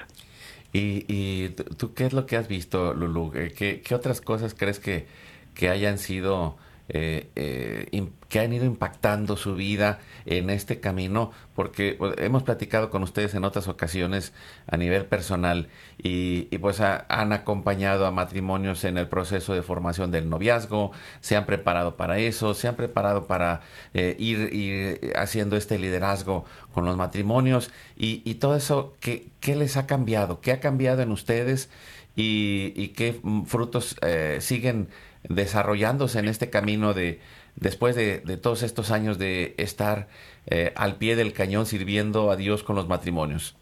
¿Y, 0.74 1.06
y 1.08 1.50
tú 1.50 1.94
qué 1.94 2.06
es 2.06 2.14
lo 2.14 2.26
que 2.26 2.38
has 2.38 2.48
visto, 2.48 2.94
Lulu? 2.94 3.34
Eh, 3.36 3.54
¿Qué, 3.56 3.82
qué 3.82 3.96
otras 3.96 4.22
cosas 4.22 4.54
crees 4.58 4.80
que, 4.80 5.08
que 5.54 5.70
hayan 5.70 5.98
sido 5.98 6.58
eh, 6.94 7.30
eh, 7.38 8.10
que 8.28 8.42
han 8.42 8.52
ido 8.52 8.66
impactando 8.66 9.38
su 9.38 9.56
vida 9.56 10.00
en 10.26 10.50
este 10.50 10.82
camino, 10.82 11.32
porque 11.56 11.98
hemos 12.18 12.44
platicado 12.44 12.90
con 12.90 13.02
ustedes 13.04 13.34
en 13.34 13.46
otras 13.46 13.70
ocasiones 13.70 14.34
a 14.68 14.76
nivel 14.76 15.06
personal 15.06 15.70
y, 15.98 16.44
pues 16.58 16.82
han 16.82 17.34
acompañado 17.34 18.06
a 18.06 18.12
matrimonios 18.12 18.84
en 18.84 18.98
el 18.98 19.08
proceso 19.08 19.54
de 19.54 19.62
formación 19.62 20.12
del 20.12 20.30
noviazgo, 20.30 20.92
se 21.22 21.38
han 21.38 21.46
preparado 21.46 21.96
para 21.96 22.20
eso, 22.20 22.54
se 22.54 22.68
han 22.68 22.76
preparado 22.76 23.26
para 23.26 23.62
eh, 23.94 24.16
ir, 24.20 25.14
haciendo 25.16 25.56
este 25.56 25.80
liderazgo 25.80 26.46
con 26.74 26.86
los 26.86 26.98
matrimonios 26.98 27.72
y, 27.96 28.34
todo 28.36 28.56
eso, 28.56 28.96
¿qué, 29.00 29.30
¿qué, 29.40 29.56
les 29.56 29.78
ha 29.78 29.88
cambiado? 29.88 30.42
¿Qué 30.42 30.52
ha 30.52 30.60
cambiado 30.60 31.02
en 31.02 31.12
ustedes 31.12 31.70
y, 32.16 32.74
y 32.76 32.90
qué 32.90 33.22
frutos 33.46 33.96
siguen? 34.40 34.90
Desarrollándose 35.24 36.20
en 36.20 36.28
este 36.28 36.50
camino 36.50 36.94
de 36.94 37.20
después 37.56 37.96
de, 37.96 38.20
todos 38.38 38.64
estos 38.64 38.92
años 38.92 39.18
de 39.18 39.56
estar 39.58 40.08
eh, 40.48 40.72
al 40.76 40.96
pie 40.96 41.16
del 41.16 41.34
cañón 41.34 41.66
sirviendo 41.66 42.32
a 42.32 42.36
Dios 42.36 42.64
con 42.64 42.76
los 42.76 42.88
matrimonios? 42.88 43.56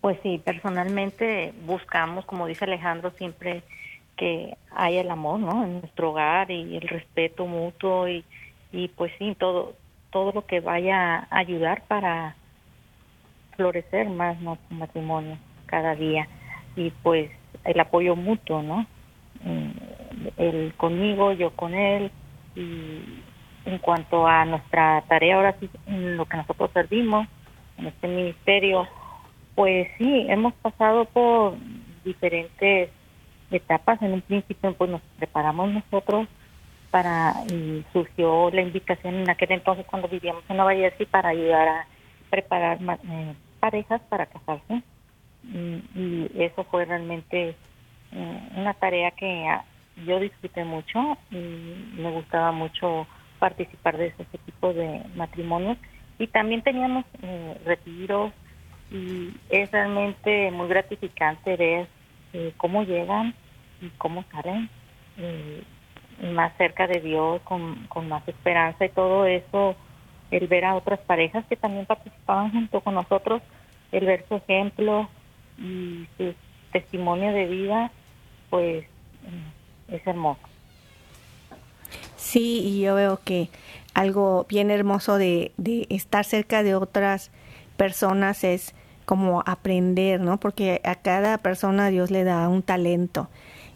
Pues 0.00 0.18
sí, 0.22 0.40
personalmente 0.44 1.52
buscamos, 1.64 2.24
como 2.26 2.46
dice 2.46 2.64
Alejandro, 2.64 3.12
siempre 3.18 3.62
que 4.16 4.56
haya 4.74 5.00
el 5.00 5.10
amor, 5.10 5.40
¿no? 5.40 5.64
En 5.64 5.80
nuestro 5.80 6.10
hogar 6.10 6.50
y 6.50 6.76
el 6.76 6.88
respeto 6.88 7.46
mutuo 7.46 8.08
y, 8.08 8.24
y 8.72 8.88
pues 8.88 9.12
sí, 9.18 9.36
todo 9.38 9.74
todo 10.16 10.32
lo 10.32 10.46
que 10.46 10.60
vaya 10.60 11.28
a 11.30 11.38
ayudar 11.38 11.82
para 11.88 12.36
florecer 13.54 14.08
más 14.08 14.40
nuestro 14.40 14.74
matrimonio 14.74 15.36
cada 15.66 15.94
día 15.94 16.26
y 16.74 16.90
pues 17.02 17.30
el 17.64 17.78
apoyo 17.80 18.16
mutuo, 18.16 18.62
¿no? 18.62 18.86
Él 20.36 20.74
conmigo, 20.76 21.32
yo 21.32 21.50
con 21.50 21.74
él. 21.74 22.10
Y 22.54 23.22
en 23.66 23.78
cuanto 23.78 24.26
a 24.26 24.44
nuestra 24.44 25.02
tarea, 25.08 25.36
ahora 25.36 25.56
sí, 25.60 25.68
en 25.86 26.16
lo 26.16 26.24
que 26.26 26.36
nosotros 26.36 26.70
servimos 26.72 27.26
en 27.78 27.86
este 27.86 28.08
ministerio, 28.08 28.86
pues 29.54 29.88
sí, 29.98 30.26
hemos 30.28 30.54
pasado 30.54 31.04
por 31.06 31.54
diferentes 32.04 32.90
etapas. 33.50 34.00
En 34.02 34.12
un 34.12 34.22
principio, 34.22 34.72
pues 34.74 34.90
nos 34.90 35.02
preparamos 35.18 35.70
nosotros 35.70 36.28
para, 36.90 37.34
y 37.52 37.84
surgió 37.92 38.50
la 38.50 38.62
invitación 38.62 39.16
en 39.16 39.30
aquel 39.30 39.52
entonces 39.52 39.84
cuando 39.86 40.08
vivíamos 40.08 40.44
en 40.48 40.56
Nueva 40.56 40.74
Jersey 40.74 41.06
para 41.06 41.30
ayudar 41.30 41.68
a 41.68 41.86
preparar 42.30 42.78
eh, 42.80 43.34
parejas 43.60 44.00
para 44.08 44.26
casarse. 44.26 44.82
Y, 45.44 45.82
y, 45.94 46.30
eso 46.38 46.64
fue 46.64 46.84
realmente 46.84 47.54
eh, 48.12 48.48
una 48.56 48.74
tarea 48.74 49.10
que 49.12 49.46
yo 50.04 50.20
disfruté 50.20 50.64
mucho 50.64 51.16
y 51.30 51.36
me 51.36 52.10
gustaba 52.10 52.52
mucho 52.52 53.06
participar 53.38 53.96
de 53.96 54.08
ese 54.08 54.38
tipo 54.44 54.72
de 54.72 55.02
matrimonios. 55.14 55.78
Y 56.18 56.26
también 56.28 56.62
teníamos 56.62 57.04
eh, 57.22 57.60
retiros 57.64 58.32
y 58.90 59.32
es 59.50 59.70
realmente 59.70 60.50
muy 60.50 60.68
gratificante 60.68 61.56
ver 61.56 61.88
eh, 62.32 62.52
cómo 62.56 62.82
llegan 62.84 63.34
y 63.80 63.88
cómo 63.98 64.24
salen 64.30 64.68
eh, 65.18 65.62
más 66.32 66.56
cerca 66.56 66.86
de 66.86 67.00
Dios 67.00 67.42
con, 67.42 67.86
con 67.88 68.08
más 68.08 68.26
esperanza 68.28 68.84
y 68.84 68.90
todo 68.90 69.26
eso 69.26 69.76
el 70.30 70.46
ver 70.46 70.64
a 70.64 70.74
otras 70.74 71.00
parejas 71.00 71.44
que 71.46 71.56
también 71.56 71.86
participaban 71.86 72.50
junto 72.50 72.80
con 72.80 72.94
nosotros 72.94 73.42
el 73.92 74.06
ver 74.06 74.24
su 74.28 74.36
ejemplo 74.36 75.08
y 75.58 76.06
su 76.16 76.34
testimonio 76.72 77.32
de 77.32 77.46
vida 77.46 77.90
pues 78.50 78.86
es 79.88 80.06
hermoso. 80.06 80.40
Sí, 82.16 82.60
y 82.64 82.80
yo 82.80 82.94
veo 82.94 83.20
que 83.22 83.50
algo 83.94 84.46
bien 84.48 84.70
hermoso 84.70 85.16
de, 85.16 85.52
estar 85.88 86.24
cerca 86.24 86.62
de 86.62 86.74
otras 86.74 87.30
personas 87.76 88.44
es 88.44 88.74
como 89.04 89.42
aprender, 89.46 90.20
¿no? 90.20 90.38
Porque 90.38 90.80
a 90.84 90.96
cada 90.96 91.38
persona 91.38 91.88
Dios 91.88 92.10
le 92.10 92.24
da 92.24 92.48
un 92.48 92.62
talento. 92.62 93.28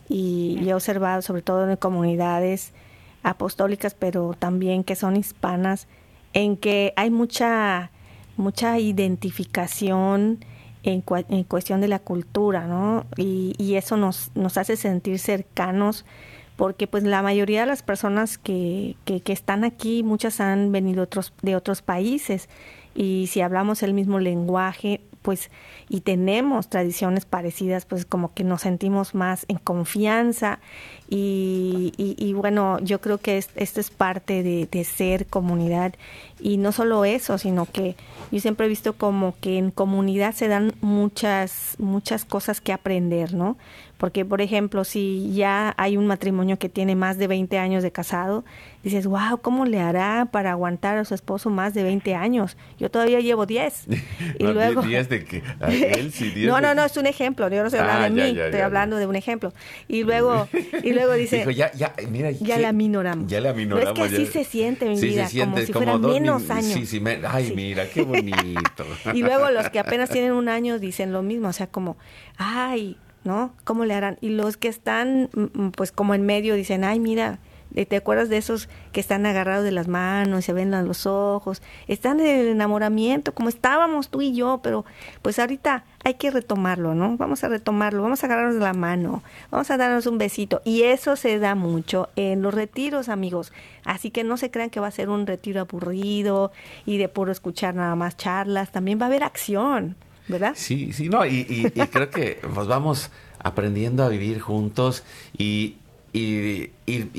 Y 0.08 0.58
yo 0.62 0.70
he 0.70 0.74
observado, 0.74 1.22
sobre 1.22 1.42
todo 1.42 1.70
en 1.70 1.76
comunidades 1.76 2.72
apostólicas, 3.22 3.94
pero 3.94 4.34
también 4.38 4.82
que 4.82 4.96
son 4.96 5.16
hispanas, 5.16 5.86
en 6.32 6.56
que 6.56 6.92
hay 6.96 7.10
mucha, 7.10 7.90
mucha 8.36 8.78
identificación 8.78 10.44
en, 10.82 11.04
en, 11.28 11.44
cuestión 11.44 11.80
de 11.80 11.88
la 11.88 11.98
cultura, 11.98 12.66
¿no? 12.66 13.06
Y, 13.16 13.54
y, 13.58 13.74
eso 13.74 13.96
nos, 13.96 14.30
nos 14.34 14.56
hace 14.56 14.76
sentir 14.76 15.18
cercanos 15.18 16.04
porque 16.56 16.86
pues 16.86 17.04
la 17.04 17.22
mayoría 17.22 17.60
de 17.60 17.66
las 17.66 17.82
personas 17.82 18.36
que, 18.36 18.96
que, 19.06 19.20
que 19.20 19.32
están 19.32 19.64
aquí, 19.64 20.02
muchas 20.02 20.40
han 20.40 20.72
venido 20.72 21.04
otros, 21.04 21.32
de 21.42 21.56
otros 21.56 21.80
países 21.80 22.48
y 22.94 23.28
si 23.28 23.40
hablamos 23.40 23.82
el 23.82 23.94
mismo 23.94 24.18
lenguaje, 24.18 25.00
pues 25.22 25.50
y 25.88 26.00
tenemos 26.00 26.68
tradiciones 26.68 27.24
parecidas, 27.24 27.84
pues 27.84 28.04
como 28.04 28.34
que 28.34 28.44
nos 28.44 28.62
sentimos 28.62 29.14
más 29.14 29.44
en 29.48 29.58
confianza 29.58 30.60
y, 31.12 31.92
y, 31.96 32.32
bueno, 32.34 32.78
yo 32.80 33.00
creo 33.00 33.18
que 33.18 33.36
esto 33.36 33.80
es 33.80 33.90
parte 33.90 34.44
de, 34.44 34.68
de, 34.70 34.84
ser 34.84 35.26
comunidad 35.26 35.94
y 36.38 36.56
no 36.56 36.70
solo 36.70 37.04
eso, 37.04 37.36
sino 37.36 37.66
que 37.66 37.96
yo 38.30 38.38
siempre 38.38 38.66
he 38.66 38.68
visto 38.68 38.92
como 38.92 39.34
que 39.40 39.58
en 39.58 39.72
comunidad 39.72 40.34
se 40.34 40.46
dan 40.46 40.72
muchas, 40.80 41.74
muchas 41.80 42.24
cosas 42.24 42.60
que 42.60 42.72
aprender, 42.72 43.34
¿no? 43.34 43.56
Porque, 44.00 44.24
por 44.24 44.40
ejemplo, 44.40 44.84
si 44.84 45.30
ya 45.34 45.74
hay 45.76 45.98
un 45.98 46.06
matrimonio 46.06 46.58
que 46.58 46.70
tiene 46.70 46.96
más 46.96 47.18
de 47.18 47.26
20 47.26 47.58
años 47.58 47.82
de 47.82 47.92
casado, 47.92 48.46
dices, 48.82 49.06
wow, 49.06 49.38
¿cómo 49.42 49.66
le 49.66 49.78
hará 49.78 50.28
para 50.32 50.52
aguantar 50.52 50.96
a 50.96 51.04
su 51.04 51.14
esposo 51.14 51.50
más 51.50 51.74
de 51.74 51.82
20 51.82 52.14
años? 52.14 52.56
Yo 52.78 52.90
todavía 52.90 53.20
llevo 53.20 53.44
10. 53.44 53.88
y 54.38 54.44
luego... 54.44 54.80
10 54.80 55.08
de 55.10 55.24
que 55.26 55.42
él 55.68 56.12
sí, 56.12 56.30
10 56.30 56.48
No, 56.48 56.62
no, 56.62 56.74
no, 56.74 56.82
es 56.86 56.96
un 56.96 57.04
ejemplo. 57.04 57.46
Yo 57.50 57.60
no 57.60 57.66
estoy 57.66 57.80
hablando 57.80 58.22
ah, 58.22 58.24
de 58.24 58.32
mí, 58.32 58.40
estoy 58.40 58.60
hablando 58.60 58.96
de 58.96 59.06
un 59.06 59.16
ejemplo. 59.16 59.52
Y 59.86 60.02
luego, 60.02 60.48
y 60.82 60.94
luego 60.94 60.99
dice, 61.14 61.38
Dijo, 61.38 61.50
ya, 61.50 61.72
ya, 61.72 61.94
mira, 62.10 62.30
ya 62.30 62.58
la 62.58 62.72
minoramos. 62.72 63.26
Ya 63.30 63.40
la 63.40 63.52
minoramos. 63.52 63.98
No, 63.98 64.04
es 64.04 64.10
que 64.10 64.16
así 64.22 64.26
se 64.26 64.44
siente 64.44 64.88
mi 64.88 65.00
vida, 65.00 65.28
como 65.40 65.58
si 65.58 65.72
fueran 65.72 66.00
menos 66.00 66.50
años. 66.50 66.72
Sí, 66.72 66.86
sí, 66.86 67.00
me... 67.00 67.20
ay, 67.26 67.52
mira, 67.54 67.88
qué 67.88 68.02
bonito. 68.02 68.86
y 69.14 69.22
luego 69.22 69.50
los 69.50 69.70
que 69.70 69.78
apenas 69.78 70.10
tienen 70.10 70.32
un 70.32 70.48
año 70.48 70.78
dicen 70.78 71.12
lo 71.12 71.22
mismo, 71.22 71.48
o 71.48 71.52
sea, 71.52 71.66
como, 71.66 71.96
ay, 72.36 72.96
¿no? 73.24 73.54
¿Cómo 73.64 73.84
le 73.84 73.94
harán? 73.94 74.18
Y 74.20 74.30
los 74.30 74.56
que 74.56 74.68
están, 74.68 75.30
mm, 75.34 75.62
mm, 75.62 75.70
pues 75.72 75.92
como 75.92 76.14
en 76.14 76.24
medio, 76.24 76.54
dicen, 76.54 76.84
ay, 76.84 77.00
mira, 77.00 77.38
¿te 77.74 77.96
acuerdas 77.96 78.28
de 78.28 78.36
esos 78.36 78.68
que 78.92 79.00
están 79.00 79.26
agarrados 79.26 79.64
de 79.64 79.72
las 79.72 79.88
manos 79.88 80.40
y 80.40 80.42
se 80.42 80.52
ven 80.52 80.70
los 80.70 81.06
ojos? 81.06 81.62
Están 81.88 82.20
en 82.20 82.26
el 82.26 82.48
enamoramiento, 82.48 83.32
como 83.32 83.48
estábamos 83.48 84.08
tú 84.08 84.22
y 84.22 84.34
yo, 84.34 84.60
pero 84.62 84.84
pues 85.22 85.38
ahorita 85.38 85.84
hay 86.04 86.14
que 86.14 86.30
retomarlo, 86.30 86.94
¿no? 86.94 87.16
Vamos 87.16 87.44
a 87.44 87.48
retomarlo, 87.48 88.02
vamos 88.02 88.22
a 88.22 88.26
agarrarnos 88.26 88.54
de 88.54 88.60
la 88.60 88.72
mano, 88.72 89.22
vamos 89.50 89.70
a 89.70 89.76
darnos 89.76 90.06
un 90.06 90.18
besito. 90.18 90.62
Y 90.64 90.82
eso 90.82 91.16
se 91.16 91.38
da 91.38 91.54
mucho 91.54 92.08
en 92.16 92.42
los 92.42 92.54
retiros, 92.54 93.08
amigos. 93.08 93.52
Así 93.84 94.10
que 94.10 94.24
no 94.24 94.36
se 94.36 94.50
crean 94.50 94.70
que 94.70 94.80
va 94.80 94.88
a 94.88 94.92
ser 94.92 95.08
un 95.08 95.26
retiro 95.26 95.60
aburrido 95.60 96.52
y 96.86 96.98
de 96.98 97.08
puro 97.08 97.32
escuchar 97.32 97.74
nada 97.74 97.94
más 97.96 98.16
charlas. 98.16 98.72
También 98.72 98.98
va 98.98 99.04
a 99.04 99.08
haber 99.08 99.22
acción 99.22 99.96
¿verdad? 100.30 100.52
Sí, 100.56 100.92
sí, 100.92 101.08
no, 101.08 101.26
y, 101.26 101.70
creo 101.90 102.10
que 102.10 102.40
pues 102.54 102.66
vamos 102.66 103.10
aprendiendo 103.38 104.04
a 104.04 104.08
vivir 104.08 104.40
juntos 104.40 105.02
y, 105.36 105.76
y, 106.12 106.68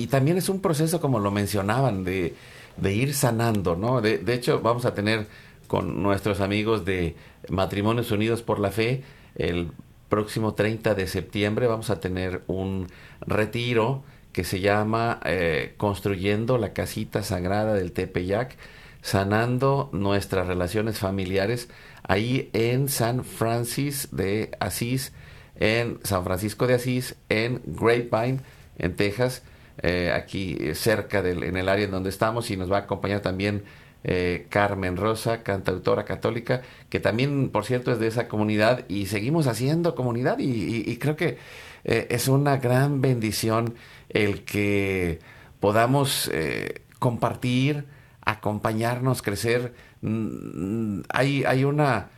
también 0.08 0.38
es 0.38 0.50
un 0.50 0.62
proceso, 0.62 1.00
como 1.00 1.20
lo 1.20 1.32
mencionaban, 1.32 2.04
de, 2.04 2.36
de 2.78 2.94
ir 2.94 3.14
sanando, 3.14 3.76
¿no? 3.76 4.02
De, 4.02 4.18
de, 4.18 4.34
hecho, 4.34 4.62
vamos 4.62 4.86
a 4.86 4.94
tener 4.94 5.28
con 5.68 6.04
nuestros 6.04 6.42
amigos 6.42 6.84
de 6.84 7.16
Matrimonios 7.50 8.12
Unidos 8.12 8.42
por 8.42 8.60
la 8.60 8.72
Fe 8.72 9.04
el 9.36 9.72
próximo 10.10 10.54
30 10.54 10.94
de 10.94 11.08
septiembre 11.08 11.68
vamos 11.68 11.90
a 11.90 12.02
tener 12.02 12.44
un 12.48 12.88
retiro 13.22 14.04
que 14.34 14.44
se 14.44 14.60
llama 14.60 15.20
eh, 15.26 15.74
Construyendo 15.78 16.58
la 16.58 16.74
Casita 16.74 17.24
Sagrada 17.24 17.74
del 17.74 17.92
Tepeyac, 17.92 18.56
sanando 19.02 19.90
nuestras 19.94 20.48
relaciones 20.48 21.00
familiares 21.00 21.70
ahí 22.04 22.50
en 22.54 22.88
San 22.88 23.24
Francis 23.24 24.10
de 24.12 24.52
Asís, 24.60 25.12
en 25.56 26.00
San 26.04 26.24
Francisco 26.24 26.68
de 26.68 26.76
Asís, 26.76 27.16
en 27.30 27.62
Grapevine, 27.66 28.40
en 28.82 28.96
Texas, 28.96 29.44
eh, 29.82 30.12
aquí 30.14 30.58
cerca 30.74 31.22
del, 31.22 31.44
en 31.44 31.56
el 31.56 31.70
área 31.70 31.86
en 31.86 31.92
donde 31.92 32.10
estamos 32.10 32.52
y 32.52 32.58
nos 32.58 32.70
va 32.70 32.78
a 32.78 32.82
acompañar 32.82 33.22
también 33.22 33.64
eh, 34.04 34.48
Carmen 34.50 34.98
Rosa, 34.98 35.44
cantautora 35.44 36.06
católica, 36.06 36.64
que 36.90 37.00
también, 37.00 37.50
por 37.50 37.66
cierto, 37.66 37.92
es 37.92 38.00
de 38.00 38.08
esa 38.08 38.28
comunidad 38.28 38.84
y 38.90 39.06
seguimos 39.06 39.46
haciendo 39.46 39.94
comunidad 39.94 40.40
y, 40.40 40.98
creo 40.98 41.16
que 41.16 41.38
eh, 41.84 42.08
es 42.10 42.28
una 42.28 42.58
gran 42.58 43.02
bendición 43.02 43.76
el 44.10 44.44
que 44.44 45.20
podamos 45.60 46.32
eh, 46.34 46.82
compartir, 46.98 47.86
acompañarnos, 48.26 49.22
crecer. 49.22 49.76
Mm, 50.02 51.02
hay, 51.10 51.44
hay 51.44 51.64
una, 51.64 52.10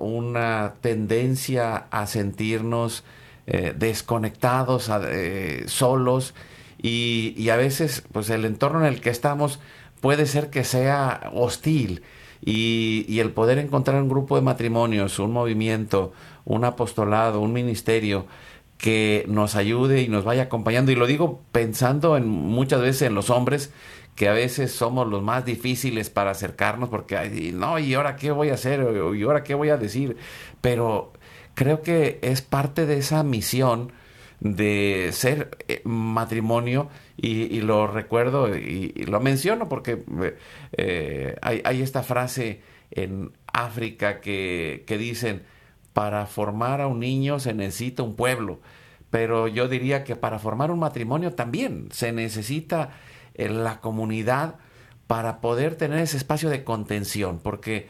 una 0.00 0.74
tendencia 0.80 1.86
a 1.92 2.08
sentirnos 2.08 3.04
desconectados, 3.76 4.90
solos 5.66 6.34
y, 6.80 7.34
y, 7.36 7.50
a 7.50 7.56
veces 7.56 8.04
pues 8.12 8.30
el 8.30 8.44
entorno 8.44 8.80
en 8.80 8.86
el 8.86 9.00
que 9.00 9.10
estamos 9.10 9.60
puede 10.00 10.26
ser 10.26 10.50
que 10.50 10.64
sea 10.64 11.30
hostil 11.34 12.02
y, 12.42 13.20
el 13.20 13.32
poder 13.32 13.58
encontrar 13.58 14.00
un 14.02 14.08
grupo 14.08 14.36
de 14.36 14.42
matrimonios, 14.42 15.18
un 15.18 15.32
movimiento, 15.32 16.12
un 16.44 16.64
apostolado, 16.64 17.40
un 17.40 17.52
ministerio 17.52 18.26
que 18.78 19.24
nos 19.28 19.56
ayude 19.56 20.02
y 20.02 20.08
nos 20.08 20.24
vaya 20.24 20.44
acompañando. 20.44 20.90
Y 20.92 20.96
lo 20.96 21.06
digo 21.06 21.42
pensando 21.52 22.16
en 22.16 22.28
muchas 22.28 22.80
veces 22.80 23.02
en 23.02 23.14
los 23.14 23.30
hombres, 23.30 23.72
que 24.16 24.28
a 24.28 24.32
veces 24.32 24.72
somos 24.72 25.06
los 25.08 25.22
más 25.22 25.44
difíciles 25.44 26.10
para 26.10 26.30
acercarnos 26.32 26.88
porque, 26.88 27.52
no, 27.54 27.78
¿y 27.78 27.94
ahora 27.94 28.16
qué 28.16 28.30
voy 28.30 28.50
a 28.50 28.54
hacer? 28.54 28.86
¿Y 29.14 29.22
ahora 29.22 29.44
qué 29.44 29.54
voy 29.54 29.68
a 29.70 29.76
decir? 29.76 30.16
Pero 30.60 31.12
creo 31.54 31.82
que 31.82 32.18
es 32.22 32.42
parte 32.42 32.86
de 32.86 32.98
esa 32.98 33.22
misión 33.22 33.92
de 34.40 35.10
ser 35.12 35.50
eh, 35.68 35.82
matrimonio 35.84 36.88
y, 37.16 37.60
lo 37.60 37.86
recuerdo 37.86 38.56
y, 38.56 38.88
lo 39.06 39.20
menciono 39.20 39.68
porque 39.68 40.02
eh, 40.72 41.36
hay, 41.42 41.82
esta 41.82 42.02
frase 42.02 42.62
en 42.90 43.32
África 43.52 44.20
que, 44.20 44.84
que 44.86 44.96
dicen, 44.96 45.42
para 45.92 46.24
formar 46.26 46.80
a 46.80 46.86
un 46.86 47.00
niño 47.00 47.38
se 47.38 47.52
necesita 47.52 48.02
un 48.02 48.16
pueblo, 48.16 48.60
pero 49.10 49.46
yo 49.46 49.68
diría 49.68 50.04
que 50.04 50.16
para 50.16 50.38
formar 50.38 50.70
un 50.70 50.78
matrimonio 50.78 51.34
también 51.34 51.88
se 51.90 52.12
necesita 52.12 52.92
eh, 53.34 53.50
la 53.50 53.80
comunidad 53.80 54.54
para 55.06 55.42
poder 55.42 55.74
tener 55.74 55.98
ese 55.98 56.16
espacio 56.16 56.48
de 56.48 56.64
contención, 56.64 57.40
porque 57.42 57.88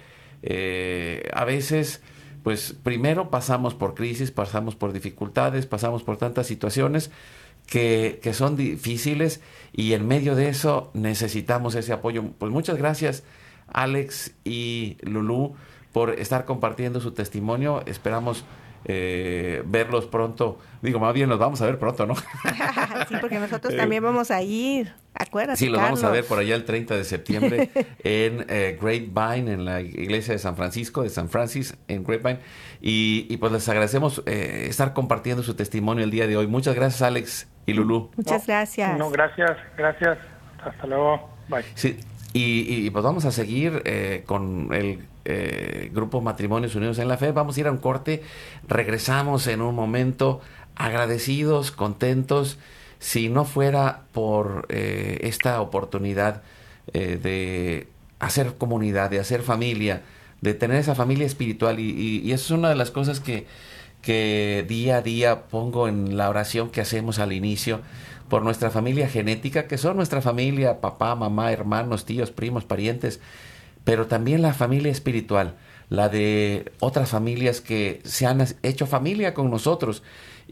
a 1.35 1.45
veces 1.45 2.03
pues 2.43 2.75
primero 2.83 3.31
pasamos 3.31 3.75
por 3.75 3.95
crisis, 3.95 4.31
pasamos 4.31 4.75
por 4.77 4.93
dificultades, 4.93 5.67
pasamos 5.67 6.03
por 6.03 6.17
tantas 6.17 6.47
situaciones 6.47 7.11
que, 7.67 8.19
que, 8.23 8.35
son 8.35 8.57
difíciles 8.57 9.41
y 9.73 9.93
en 9.93 10.07
medio 10.09 10.35
de 10.35 10.49
eso 10.49 10.91
necesitamos 10.95 11.75
ese 11.75 11.93
apoyo. 11.93 12.25
Pues 12.39 12.51
muchas 12.51 12.77
gracias 12.77 13.23
Alex 13.69 14.35
y 14.45 14.97
Lulú 15.03 15.55
por 15.93 16.11
estar 16.11 16.45
compartiendo 16.45 17.01
su 17.01 17.13
testimonio. 17.13 17.83
Esperamos 17.87 18.45
eh, 18.85 19.63
verlos 19.67 20.07
pronto. 20.07 20.59
Digo, 20.83 20.99
más 20.99 21.13
bien 21.13 21.29
los 21.29 21.39
vamos 21.39 21.61
a 21.61 21.67
ver 21.67 21.79
pronto, 21.79 22.07
¿no? 22.07 22.15
sí, 23.09 23.15
porque 23.21 23.39
nosotros 23.39 23.77
también 23.77 24.03
vamos 24.03 24.31
a 24.31 24.43
ir. 24.43 24.93
Acuérdate. 25.15 25.59
Sí, 25.59 25.69
los 25.69 25.81
vamos 25.81 26.03
a 26.03 26.11
ver 26.11 26.25
por 26.25 26.39
allá 26.39 26.55
el 26.55 26.65
30 26.65 26.97
de 26.97 27.05
septiembre 27.05 27.71
en 28.05 28.47
eh, 28.49 28.79
Grapevine, 28.81 29.53
en 29.53 29.65
la 29.65 29.81
iglesia 29.83 30.33
de 30.33 30.39
San 30.39 30.57
Francisco, 30.57 31.03
de 31.03 31.11
San 31.11 31.29
Francis, 31.29 31.77
en 31.89 32.05
Grapevine. 32.05 32.41
Y, 32.81 33.27
y 33.29 33.37
pues 33.37 33.53
les 33.53 33.69
agradecemos 33.69 34.23
eh, 34.27 34.67
estar 34.69 34.95
compartiendo 34.95 35.43
su 35.43 35.55
testimonio 35.55 36.05
el 36.05 36.11
día 36.11 36.27
de 36.27 36.37
hoy. 36.37 36.47
Muchas 36.47 36.75
gracias, 36.75 37.03
Alex 37.03 37.49
y 37.67 37.75
Lulú. 37.75 38.11
Muchas 38.17 38.47
gracias. 38.47 38.99
No, 38.99 39.11
gracias, 39.11 39.57
gracias. 39.77 40.19
Hasta 40.65 40.87
luego. 40.87 41.29
Bye. 41.49 41.65
Sí, 41.75 41.99
y, 42.33 42.87
y 42.87 42.91
pues 42.91 43.05
vamos 43.05 43.25
a 43.25 43.33
seguir 43.33 43.83
eh, 43.85 44.23
con 44.27 44.73
el 44.73 45.07
eh, 45.31 45.91
Grupo 45.93 46.21
Matrimonios 46.21 46.75
Unidos 46.75 46.99
en 46.99 47.09
la 47.09 47.17
Fe. 47.17 47.33
Vamos 47.33 47.57
a 47.57 47.61
ir 47.61 47.67
a 47.67 47.71
un 47.71 47.79
corte, 47.79 48.23
regresamos 48.67 49.47
en 49.47 49.63
un 49.63 49.75
momento 49.75 50.41
agradecidos, 50.75 51.71
contentos, 51.71 52.59
si 52.99 53.29
no 53.29 53.45
fuera 53.45 54.03
por 54.13 54.67
eh, 54.69 55.19
esta 55.23 55.61
oportunidad 55.61 56.43
eh, 56.93 57.19
de 57.23 57.89
hacer 58.19 58.55
comunidad, 58.59 59.09
de 59.11 59.21
hacer 59.21 59.43
familia, 59.43 60.03
de 60.41 60.55
tener 60.55 60.79
esa 60.79 60.95
familia 60.95 61.27
espiritual. 61.27 61.79
Y, 61.79 62.23
y, 62.25 62.33
eso 62.33 62.55
es 62.55 62.59
una 62.59 62.69
de 62.69 62.75
las 62.75 62.91
cosas 62.91 63.21
que, 63.21 63.47
que 64.03 64.65
día 64.69 64.97
a 64.97 65.03
día 65.03 65.43
pongo 65.45 65.87
en 65.87 66.17
la 66.17 66.29
oración 66.29 66.71
que 66.71 66.81
hacemos 66.81 67.19
al 67.19 67.33
inicio 67.33 67.81
por 68.29 68.43
nuestra 68.43 68.71
familia 68.71 69.09
genética, 69.09 69.67
que 69.67 69.79
son 69.79 69.97
nuestra 69.97 70.23
familia, 70.23 70.81
papá, 70.81 71.15
mamá, 71.15 71.53
hermanos, 71.53 72.05
tíos, 72.05 72.31
primos, 72.31 72.65
parientes, 72.65 73.21
pero 73.85 74.07
también 74.07 74.43
la 74.43 74.55
familia 74.55 74.93
espiritual, 74.93 75.57
la 75.89 76.09
de 76.09 76.73
otras 76.81 77.11
familias 77.11 77.61
que 77.61 78.01
se 78.05 78.27
han 78.27 78.45
hecho 78.63 78.87
familia 78.87 79.35
con 79.35 79.51
nosotros 79.51 80.03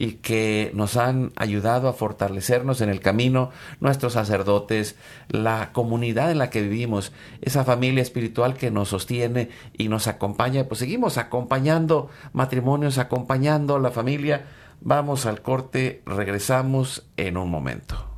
y 0.01 0.13
que 0.15 0.71
nos 0.75 0.97
han 0.97 1.33
ayudado 1.35 1.89
a 1.89 1.93
fortalecernos 1.93 2.81
en 2.81 2.89
el 2.89 3.01
camino, 3.01 3.51
nuestros 3.81 4.13
sacerdotes, 4.13 4.95
la 5.29 5.73
comunidad 5.73 6.31
en 6.31 6.39
la 6.39 6.51
que 6.51 6.63
vivimos, 6.63 7.13
esa 7.43 7.65
familia 7.65 8.03
espiritual 8.03 8.55
que 8.55 8.71
nos 8.71 8.91
sostiene 8.91 9.51
y 9.77 9.89
nos 9.89 10.07
acompaña, 10.07 10.69
pues 10.69 10.79
seguimos 10.79 11.19
acompañando 11.19 12.11
matrimonios, 12.33 12.99
acompañando 12.99 13.81
la 13.81 13.91
familia. 13.91 14.47
Vamos 14.81 15.27
al 15.27 15.43
corte, 15.43 16.03
regresamos 16.07 17.05
en 17.17 17.37
un 17.37 17.51
momento. 17.51 18.18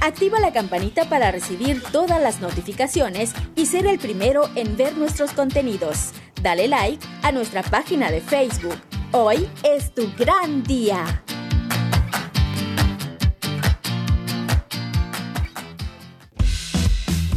Activa 0.00 0.38
la 0.38 0.52
campanita 0.52 1.08
para 1.08 1.32
recibir 1.32 1.82
todas 1.90 2.22
las 2.22 2.40
notificaciones 2.40 3.32
y 3.56 3.66
ser 3.66 3.84
el 3.86 3.98
primero 3.98 4.48
en 4.54 4.76
ver 4.76 4.96
nuestros 4.96 5.32
contenidos. 5.32 6.12
Dale 6.40 6.68
like 6.68 7.04
a 7.22 7.32
nuestra 7.32 7.64
página 7.64 8.08
de 8.10 8.20
Facebook. 8.20 8.76
Hoy 9.10 9.48
es 9.64 9.92
tu 9.92 10.08
gran 10.16 10.62
día. 10.62 11.24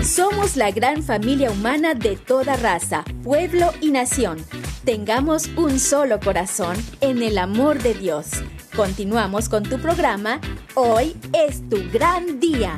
Somos 0.00 0.56
la 0.56 0.70
gran 0.70 1.02
familia 1.02 1.50
humana 1.50 1.94
de 1.94 2.14
toda 2.14 2.54
raza, 2.54 3.04
pueblo 3.24 3.72
y 3.80 3.90
nación. 3.90 4.38
Tengamos 4.84 5.48
un 5.56 5.80
solo 5.80 6.20
corazón 6.20 6.76
en 7.00 7.22
el 7.22 7.38
amor 7.38 7.82
de 7.82 7.94
Dios. 7.94 8.26
Continuamos 8.76 9.48
con 9.48 9.62
tu 9.62 9.80
programa. 9.80 10.42
Hoy 10.74 11.16
es 11.32 11.66
tu 11.70 11.78
gran 11.90 12.38
día. 12.38 12.76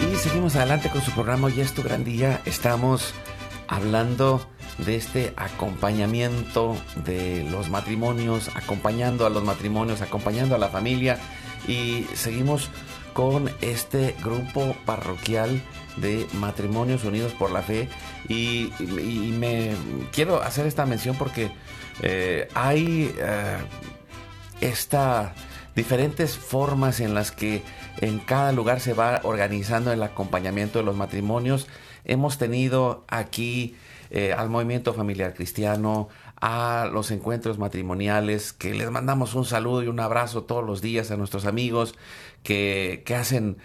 Y 0.00 0.16
seguimos 0.16 0.56
adelante 0.56 0.88
con 0.88 1.02
su 1.02 1.10
programa 1.10 1.48
Hoy 1.48 1.60
es 1.60 1.74
tu 1.74 1.82
gran 1.82 2.04
día. 2.04 2.40
Estamos 2.46 3.12
hablando 3.68 4.46
de 4.78 4.96
este 4.96 5.32
acompañamiento 5.36 6.76
de 7.04 7.46
los 7.50 7.70
matrimonios, 7.70 8.50
acompañando 8.54 9.26
a 9.26 9.30
los 9.30 9.44
matrimonios, 9.44 10.02
acompañando 10.02 10.54
a 10.54 10.58
la 10.58 10.68
familia 10.68 11.18
y 11.68 12.06
seguimos 12.14 12.70
con 13.12 13.50
este 13.60 14.14
grupo 14.22 14.74
parroquial 14.84 15.62
de 15.96 16.26
matrimonios 16.34 17.04
unidos 17.04 17.32
por 17.32 17.52
la 17.52 17.62
fe 17.62 17.88
y, 18.28 18.72
me 19.38 19.72
quiero 20.12 20.42
hacer 20.42 20.66
esta 20.66 20.86
mención 20.86 21.16
porque 21.16 21.50
eh, 22.02 22.48
hay 22.54 23.14
eh, 23.18 23.58
esta 24.60 25.34
diferentes 25.74 26.36
formas 26.36 27.00
en 27.00 27.14
las 27.14 27.32
que 27.32 27.62
en 28.00 28.18
cada 28.20 28.52
lugar 28.52 28.80
se 28.80 28.94
va 28.94 29.20
organizando 29.24 29.92
el 29.92 30.02
acompañamiento 30.02 30.78
de 30.78 30.84
los 30.84 30.96
matrimonios. 30.96 31.66
Hemos 32.04 32.38
tenido 32.38 33.04
aquí 33.08 33.76
eh, 34.16 34.32
al 34.32 34.48
movimiento 34.48 34.94
familiar 34.94 35.34
cristiano, 35.34 36.08
a 36.40 36.88
los 36.92 37.10
encuentros 37.10 37.58
matrimoniales, 37.58 38.52
que 38.52 38.72
les 38.72 38.88
mandamos 38.88 39.34
un 39.34 39.44
saludo 39.44 39.82
y 39.82 39.88
un 39.88 39.98
abrazo 39.98 40.44
todos 40.44 40.64
los 40.64 40.80
días 40.80 41.10
a 41.10 41.16
nuestros 41.16 41.46
amigos 41.46 41.96
que, 42.44 43.02
hacen 43.18 43.56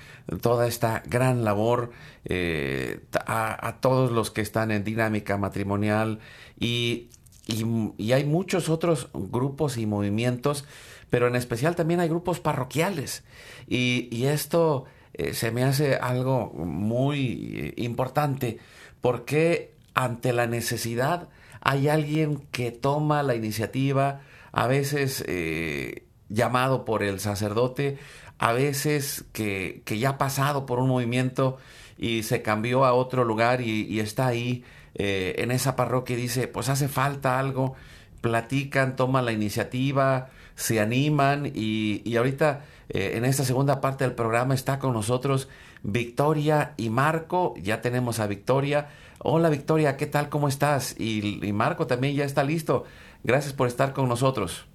toda 0.42 0.66
esta 0.66 1.04
gran 1.06 1.46
labor, 1.46 1.92
eh, 2.26 3.00
a, 3.28 3.78
todos 3.80 4.12
los 4.12 4.32
que 4.32 4.42
están 4.42 4.72
en 4.72 4.84
dinámica 4.84 5.38
matrimonial 5.38 6.18
y, 6.60 7.10
y, 7.46 8.12
hay 8.12 8.26
muchos 8.26 8.70
otros 8.70 9.10
grupos 9.14 9.78
y 9.78 9.86
movimientos, 9.86 10.66
pero 11.12 11.28
en 11.28 11.36
especial 11.36 11.76
también 11.76 12.00
hay 12.00 12.10
grupos 12.10 12.40
parroquiales. 12.40 13.24
Y, 13.68 14.26
esto 14.26 14.86
eh, 15.14 15.36
se 15.36 15.52
me 15.52 15.64
hace 15.64 15.98
algo 15.98 16.52
muy 16.56 17.72
importante 17.78 18.58
porque 19.00 19.78
ante 19.94 20.34
la 20.34 20.48
necesidad 20.48 21.30
hay 21.62 21.90
alguien 21.90 22.48
que 22.52 22.72
toma 22.72 23.24
la 23.24 23.36
iniciativa, 23.36 24.22
a 24.52 24.68
veces 24.68 25.24
eh, 25.28 26.06
llamado 26.30 26.86
por 26.86 27.04
el 27.04 27.20
sacerdote, 27.20 27.98
a 28.38 28.54
veces 28.54 29.26
que, 29.34 29.84
ya 29.86 30.12
ha 30.12 30.18
pasado 30.18 30.66
por 30.66 30.80
un 30.80 30.90
movimiento 30.90 31.58
y 31.98 32.24
se 32.24 32.42
cambió 32.42 32.86
a 32.86 32.94
otro 32.94 33.26
lugar 33.26 33.62
y, 33.62 34.00
está 34.00 34.28
ahí 34.28 34.64
eh, 34.96 35.36
en 35.40 35.52
esa 35.52 35.76
parroquia 35.76 36.18
y 36.18 36.22
dice, 36.22 36.48
pues 36.48 36.70
hace 36.70 36.88
falta 36.88 37.40
algo, 37.40 37.76
platican, 38.22 38.96
toman 38.96 39.26
la 39.26 39.34
iniciativa, 39.34 40.30
se 40.56 40.80
animan 40.80 41.52
y, 41.54 42.16
ahorita 42.16 42.64
eh, 42.90 43.14
en 43.16 43.26
esta 43.26 43.44
segunda 43.44 43.82
parte 43.82 44.06
del 44.06 44.16
programa 44.16 44.56
está 44.56 44.80
con 44.80 44.94
nosotros 44.94 45.50
Victoria 45.84 46.74
y 46.78 46.90
Marco, 46.90 47.54
ya 47.62 47.82
tenemos 47.82 48.20
a 48.20 48.28
Victoria. 48.28 48.90
Hola 49.22 49.50
Victoria, 49.50 49.98
¿qué 49.98 50.06
tal? 50.06 50.30
¿Cómo 50.30 50.48
estás? 50.48 50.96
Y, 50.98 51.42
Marco 51.52 51.88
también 51.88 52.16
ya 52.16 52.24
está 52.24 52.46
listo. 52.46 52.86
Gracias 53.22 53.52
por 53.52 53.68
estar 53.68 53.92
con 53.92 54.08
nosotros. 54.08 54.66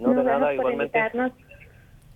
No, 0.00 0.12
de 0.14 0.24
nada, 0.24 0.52
igualmente. 0.52 0.98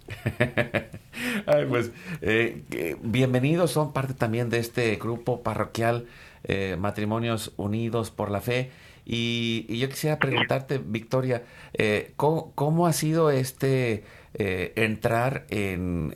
pues 1.68 1.92
eh, 2.20 2.96
bienvenidos, 3.00 3.70
son 3.70 3.92
parte 3.92 4.14
también 4.14 4.50
de 4.50 4.58
este 4.58 4.96
grupo 4.96 5.42
parroquial 5.42 6.06
eh, 6.42 6.76
Matrimonios 6.80 7.52
Unidos 7.56 8.10
por 8.10 8.32
la 8.32 8.40
Fe. 8.40 8.72
Y, 9.04 9.78
yo 9.78 9.88
quisiera 9.88 10.18
preguntarte, 10.18 10.80
Victoria, 10.84 11.44
eh, 11.74 12.12
¿cómo, 12.16 12.88
ha 12.88 12.92
sido 12.92 13.30
este 13.30 14.02
eh, 14.38 14.74
entrar 14.76 15.46
en, 15.48 16.14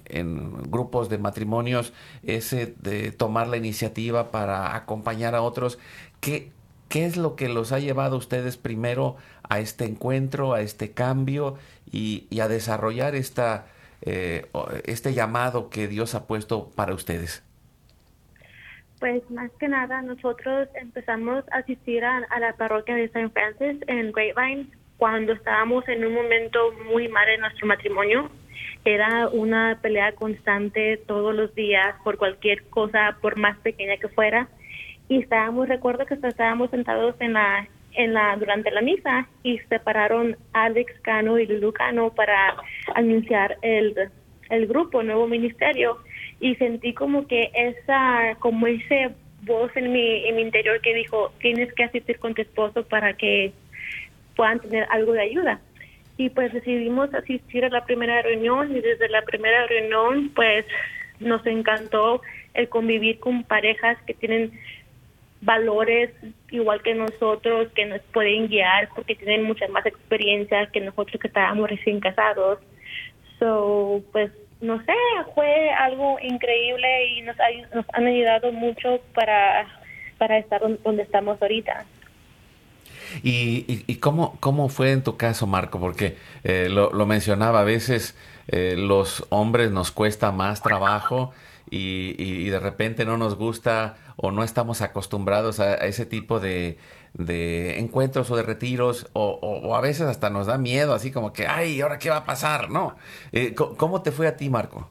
grupos 0.71 1.09
de 1.09 1.17
matrimonios, 1.17 1.95
ese 2.23 2.75
de 2.79 3.13
tomar 3.13 3.49
la 3.49 3.57
iniciativa 3.57 4.31
para 4.31 4.77
acompañar 4.77 5.35
a 5.35 5.41
otros. 5.41 5.79
¿Qué, 6.21 6.51
¿Qué 6.91 7.07
es 7.07 7.17
lo 7.17 7.35
que 7.35 7.49
los 7.49 7.73
ha 7.73 7.79
llevado 7.79 8.17
a 8.17 8.19
ustedes 8.19 8.59
primero 8.59 9.17
a 9.49 9.61
este 9.61 9.87
encuentro, 9.87 10.53
a 10.53 10.61
este 10.61 10.91
cambio 10.91 11.57
y, 11.91 12.29
a 12.41 12.47
desarrollar 12.47 13.15
esta, 13.15 13.67
eh, 14.03 14.47
este 14.85 15.15
llamado 15.15 15.71
que 15.71 15.89
Dios 15.89 16.15
ha 16.15 16.27
puesto 16.27 16.71
para 16.71 16.93
ustedes? 16.93 17.43
Pues 18.99 19.23
más 19.31 19.51
que 19.59 19.67
nada 19.67 20.03
nosotros 20.03 20.69
empezamos 20.75 21.43
a 21.53 21.59
asistir 21.59 22.05
a, 22.05 22.21
la 22.39 22.53
parroquia 22.59 22.97
de 22.97 23.09
San 23.09 23.31
Francis 23.31 23.79
en 23.87 24.13
Grapevine 24.13 24.69
cuando 25.01 25.33
estábamos 25.33 25.89
en 25.89 26.05
un 26.05 26.13
momento 26.13 26.73
muy 26.85 27.09
mal 27.09 27.27
en 27.31 27.41
nuestro 27.41 27.67
matrimonio. 27.67 28.31
Era 28.85 29.29
una 29.29 29.79
pelea 29.81 30.13
constante 30.13 30.99
todos 30.99 31.35
los 31.35 31.55
días 31.55 31.97
por 32.05 32.19
cualquier 32.19 32.65
cosa, 32.65 33.17
por 33.23 33.39
más 33.39 33.57
pequeña 33.61 33.97
que 33.97 34.09
fuera. 34.09 34.49
Y 35.09 35.23
estábamos, 35.23 35.71
recuerdo 35.71 36.05
que 36.05 36.15
estábamos 36.15 36.69
sentados 36.69 37.15
en 37.19 37.33
la, 37.33 37.67
en 37.95 38.13
la, 38.13 38.37
durante 38.37 38.71
la 38.71 38.83
misa 38.83 39.27
y 39.43 39.59
separaron 39.71 40.37
Alex 40.53 40.93
Cano 41.01 41.39
y 41.39 41.47
Lulu 41.47 41.73
Cano 41.73 42.11
para 42.11 42.57
anunciar 42.95 43.57
el, 43.63 43.95
el 44.51 44.67
grupo, 44.67 45.03
nuevo 45.03 45.27
ministerio. 45.27 45.97
Y 46.41 46.57
sentí 46.57 46.93
como 46.93 47.27
que 47.27 47.51
esa, 47.55 48.37
como 48.39 48.67
ese 48.67 49.13
voz 49.45 49.75
en 49.77 49.93
mi, 49.93 50.27
en 50.27 50.37
mi 50.37 50.43
interior 50.43 50.79
que 50.83 50.93
dijo, 50.93 51.33
tienes 51.41 51.73
que 51.73 51.85
asistir 51.85 52.19
con 52.19 52.35
tu 52.35 52.43
esposo 52.43 52.87
para 52.87 53.15
que 53.15 53.55
puedan 54.41 54.61
tener 54.61 54.87
algo 54.89 55.13
de 55.13 55.21
ayuda. 55.21 55.61
Y 56.17 56.31
pues 56.31 56.51
decidimos 56.51 57.13
asistir 57.13 57.63
a 57.67 57.69
la 57.69 57.85
primera 57.85 58.23
reunión 58.23 58.75
y 58.75 58.81
desde 58.81 59.07
la 59.11 59.21
primera 59.21 59.67
reunión 59.67 60.31
pues 60.35 60.65
nos 61.19 61.45
encantó 61.45 62.23
el 62.55 62.71
convivir 62.71 63.21
con 63.21 63.45
parejas 63.45 63.99
que 64.07 64.15
tienen 64.15 64.59
valores 65.43 66.11
igual 66.51 66.81
que 66.81 66.95
nosotros, 66.95 67.69
que 67.75 67.85
nos 67.85 68.01
pueden 68.15 68.49
guiar 68.49 68.89
porque 68.95 69.15
tienen 69.15 69.43
mucha 69.43 69.69
más 69.69 69.85
experiencia 69.85 70.71
que 70.73 70.81
nosotros 70.81 71.21
que 71.21 71.29
estábamos 71.29 71.69
recién 71.69 72.01
casados. 72.01 72.61
So, 73.39 74.03
pues 74.11 74.31
no 74.63 74.83
sé, 74.87 74.95
fue 75.35 75.69
algo 75.69 76.17
increíble 76.23 77.09
y 77.09 77.21
nos, 77.21 77.37
nos 77.75 77.85
han 77.93 78.07
ayudado 78.07 78.53
mucho 78.53 79.03
para, 79.13 79.67
para 80.17 80.39
estar 80.39 80.63
donde 80.83 81.03
estamos 81.03 81.43
ahorita. 81.43 81.85
¿Y, 83.23 83.85
y, 83.87 83.97
cómo, 83.97 84.37
cómo, 84.41 84.69
fue 84.69 84.93
en 84.93 85.03
tu 85.03 85.17
caso, 85.17 85.47
Marco? 85.47 85.79
Porque 85.79 86.17
eh, 86.45 86.69
lo, 86.71 87.07
mencionaba, 87.07 87.61
a 87.61 87.65
veces 87.65 88.17
eh, 88.49 88.75
los 88.77 89.27
hombres 89.31 89.71
nos 89.71 89.91
cuesta 89.91 90.33
más 90.33 90.63
trabajo 90.63 91.33
y, 91.71 92.15
y, 92.19 92.49
de 92.49 92.61
repente 92.61 93.05
no 93.05 93.17
nos 93.17 93.37
gusta 93.37 93.97
o 94.17 94.31
no 94.31 94.43
estamos 94.43 94.83
acostumbrados 94.83 95.61
a, 95.61 95.75
ese 95.75 96.07
tipo 96.07 96.41
de, 96.41 96.79
de, 97.15 97.79
encuentros 97.79 98.31
o 98.31 98.37
de 98.37 98.43
retiros 98.43 99.09
o, 99.13 99.39
o, 99.43 99.75
a 99.75 99.81
veces 99.81 100.03
hasta 100.03 100.31
nos 100.31 100.47
da 100.47 100.59
miedo, 100.59 100.95
así 100.95 101.13
como 101.13 101.33
que, 101.33 101.47
ay, 101.47 101.81
¿ahora 101.81 101.99
qué 101.99 102.11
va 102.11 102.19
a 102.19 102.25
pasar? 102.25 102.71
¿No? 102.71 102.97
Eh, 103.33 103.55
¿Cómo 103.55 104.03
te 104.03 104.13
fue 104.13 104.27
a 104.27 104.37
ti, 104.37 104.49
Marco? 104.49 104.91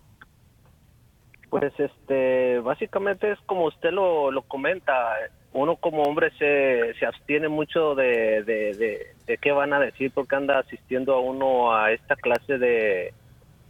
Pues 1.50 1.74
este, 1.80 2.60
básicamente 2.60 3.32
es 3.32 3.40
como 3.46 3.66
usted 3.66 3.92
lo, 3.92 4.32
lo 4.32 4.44
comenta, 4.44 5.16
uno 5.54 5.76
como 5.78 6.04
hombre 6.04 6.32
se, 6.38 6.94
se 7.00 7.06
abstiene 7.06 7.50
mucho 7.50 7.96
de, 7.96 8.44
de, 8.44 9.38
qué 9.38 9.52
van 9.52 9.74
a 9.74 9.80
decir 9.80 10.12
porque 10.14 10.36
anda 10.36 10.60
asistiendo 10.60 11.16
a 11.16 11.20
uno 11.20 11.74
a 11.76 11.92
esta 11.92 12.16
clase 12.16 12.58
de, 12.58 13.14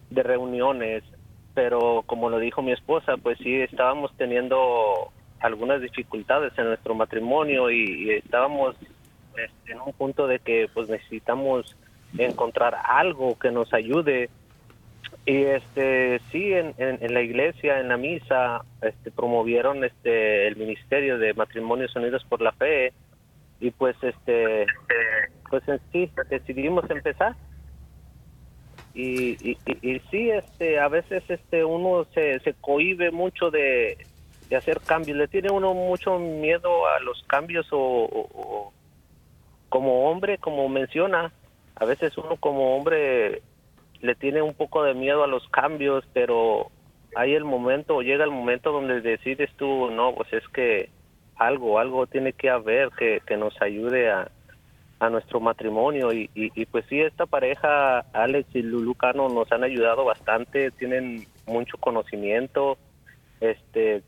de 0.10 0.24
reuniones, 0.24 1.04
pero 1.54 2.04
como 2.06 2.30
lo 2.30 2.40
dijo 2.40 2.62
mi 2.62 2.72
esposa, 2.72 3.18
pues 3.18 3.38
sí 3.40 3.56
estábamos 3.62 4.12
teniendo 4.18 5.12
algunas 5.40 5.82
dificultades 5.82 6.52
en 6.58 6.66
nuestro 6.66 6.96
matrimonio 6.96 7.72
y, 7.72 8.12
estábamos 8.12 8.76
este, 9.38 9.72
en 9.72 9.80
un 9.80 9.94
punto 9.94 10.28
de 10.28 10.40
que 10.40 10.68
pues 10.74 10.90
necesitamos 10.90 11.76
encontrar 12.18 12.76
algo 12.84 13.38
que 13.38 13.52
nos 13.52 13.74
ayude 13.74 14.30
y 15.30 15.44
este 15.44 16.20
sí, 16.32 16.54
en, 16.54 16.74
en, 16.80 17.14
la 17.14 17.22
iglesia, 17.22 17.80
en 17.80 17.90
la 17.90 17.98
misa, 17.98 18.66
este, 18.82 19.12
promovieron 19.12 19.84
este 19.84 20.48
el 20.48 20.56
ministerio 20.56 21.20
de 21.20 21.36
matrimonios 21.36 21.96
unidos 21.96 22.26
por 22.28 22.42
la 22.42 22.52
fe. 22.54 22.94
Y 23.60 23.70
pues 23.70 23.96
este 24.02 24.66
pues 25.48 25.68
en 25.68 25.80
sí 25.92 26.10
decidimos 26.32 26.90
empezar. 26.90 27.36
Y, 28.96 29.38
y, 29.48 29.56
y, 29.84 30.00
sí 30.10 30.32
este 30.32 30.80
a 30.80 30.88
veces 30.88 31.22
este 31.28 31.64
uno 31.64 32.06
se, 32.06 32.40
se 32.40 32.56
cohibe 32.56 33.12
mucho 33.12 33.52
de, 33.52 34.00
hacer 34.58 34.80
cambios. 34.80 35.16
Le 35.16 35.28
tiene 35.28 35.52
uno 35.52 35.76
mucho 35.76 36.18
miedo 36.18 36.88
a 36.88 37.00
los 37.02 37.22
cambios 37.28 37.68
o, 37.70 38.74
como 39.70 40.10
hombre, 40.10 40.40
como 40.40 40.68
menciona, 40.70 41.32
a 41.76 41.86
veces 41.86 42.18
uno 42.18 42.36
como 42.38 42.76
hombre 42.76 43.44
le 44.02 44.16
tiene 44.16 44.42
un 44.42 44.54
poco 44.54 44.84
de 44.84 44.94
miedo 44.94 45.24
a 45.24 45.28
los 45.28 45.48
cambios, 45.50 46.04
pero 46.14 46.72
hay 47.16 47.34
el 47.34 47.44
momento, 47.44 48.02
llega 48.02 48.24
el 48.24 48.32
momento 48.32 48.72
donde 48.72 49.02
decides 49.02 49.50
tú, 49.58 49.90
no, 49.92 50.14
pues 50.14 50.32
es 50.34 50.48
que 50.50 50.90
algo, 51.36 51.80
algo 51.80 52.08
tiene 52.08 52.34
que 52.34 52.50
haber 52.50 52.90
que, 52.90 53.22
que 53.26 53.38
nos 53.38 53.60
ayude 53.62 54.12
a, 54.12 54.30
a 55.00 55.10
nuestro 55.10 55.40
matrimonio. 55.40 56.14
Y, 56.14 56.30
y, 56.34 56.66
pues 56.66 56.86
sí, 56.90 57.00
esta 57.00 57.26
pareja, 57.26 58.00
Alex 58.14 58.54
y 58.54 58.62
Lulucano, 58.62 59.30
nos 59.30 59.52
han 59.52 59.64
ayudado 59.64 60.06
bastante, 60.06 60.72
tienen 60.72 61.26
mucho 61.48 61.78
conocimiento, 61.78 62.78
este, 63.40 64.04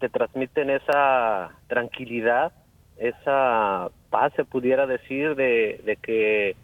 te 0.00 0.08
transmiten 0.08 0.70
esa 0.70 1.52
tranquilidad, 1.68 2.52
esa 2.96 3.90
paz, 4.10 4.32
se 4.34 4.44
pudiera 4.44 4.86
decir, 4.86 5.34
de, 5.36 5.80
de 5.84 5.96
que 5.96 6.56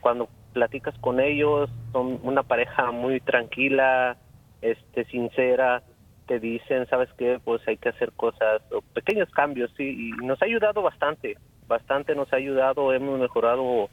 cuando 0.00 0.28
platicas 0.54 0.96
con 1.00 1.20
ellos 1.20 1.68
son 1.92 2.20
una 2.22 2.42
pareja 2.42 2.90
muy 2.90 3.20
tranquila, 3.20 4.16
este, 4.62 5.04
sincera, 5.06 5.82
te 6.26 6.40
dicen, 6.40 6.86
¿sabes 6.88 7.10
qué? 7.18 7.38
Pues 7.44 7.60
hay 7.68 7.76
que 7.76 7.90
hacer 7.90 8.12
cosas, 8.12 8.62
pequeños 8.94 9.28
cambios, 9.30 9.70
sí, 9.76 9.84
y 10.16 10.24
nos 10.24 10.40
ha 10.40 10.46
ayudado 10.46 10.80
bastante 10.80 11.36
bastante 11.66 12.14
nos 12.14 12.32
ha 12.32 12.36
ayudado, 12.36 12.92
hemos 12.92 13.18
mejorado, 13.18 13.88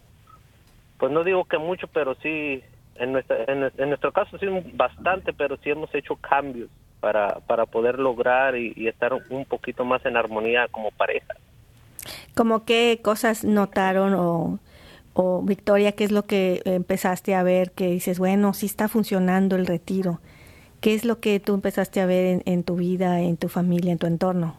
pues 0.97 1.11
no 1.11 1.23
digo 1.23 1.45
que 1.45 1.57
mucho, 1.57 1.87
pero 1.87 2.15
sí, 2.15 2.61
en, 2.95 3.13
nuestra, 3.13 3.45
en, 3.47 3.89
nuestro 3.89 4.11
caso 4.11 4.37
sí 4.37 4.47
bastante, 4.73 5.33
pero 5.33 5.57
sí 5.57 5.69
hemos 5.69 5.93
hecho 5.95 6.15
cambios 6.15 6.69
para, 6.99 7.39
para 7.47 7.65
poder 7.65 7.97
lograr 7.99 8.55
y, 8.55 8.87
estar 8.87 9.13
un 9.13 9.45
poquito 9.45 9.85
más 9.85 10.05
en 10.05 10.17
armonía 10.17 10.67
como 10.69 10.91
pareja. 10.91 11.35
¿Cómo 12.35 12.65
qué 12.65 12.99
cosas 13.01 13.43
notaron 13.43 14.13
o, 14.13 14.59
o 15.13 15.41
Victoria, 15.41 15.91
qué 15.91 16.03
es 16.03 16.11
lo 16.11 16.23
que 16.23 16.61
empezaste 16.65 17.35
a 17.35 17.43
ver 17.43 17.71
que 17.71 17.89
dices, 17.89 18.19
bueno, 18.19 18.53
sí 18.53 18.65
está 18.65 18.87
funcionando 18.87 19.55
el 19.55 19.65
retiro? 19.65 20.19
¿Qué 20.79 20.95
es 20.95 21.05
lo 21.05 21.19
que 21.19 21.39
tú 21.39 21.53
empezaste 21.53 22.01
a 22.01 22.05
ver 22.05 22.41
en 22.45 22.63
tu 22.63 22.75
vida, 22.75 23.21
en 23.21 23.37
tu 23.37 23.49
familia, 23.49 23.91
en 23.91 23.97
tu 23.97 24.07
entorno? 24.07 24.55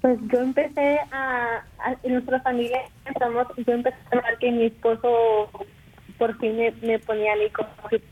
Pues 0.00 0.18
yo 0.32 0.40
empecé 0.40 0.98
a, 1.12 1.62
en 2.02 2.12
nuestra 2.12 2.40
familia, 2.40 2.78
empezamos, 3.06 3.46
yo 3.66 3.72
empecé 3.72 3.96
a 4.10 4.16
ver 4.16 4.38
que 4.38 4.50
mi 4.50 4.64
esposo 4.64 5.48
por 6.18 6.36
fin 6.38 6.56
me, 6.82 6.98
ponía 7.00 7.32
a 7.32 7.36
mí 7.36 7.50
como 7.50 7.68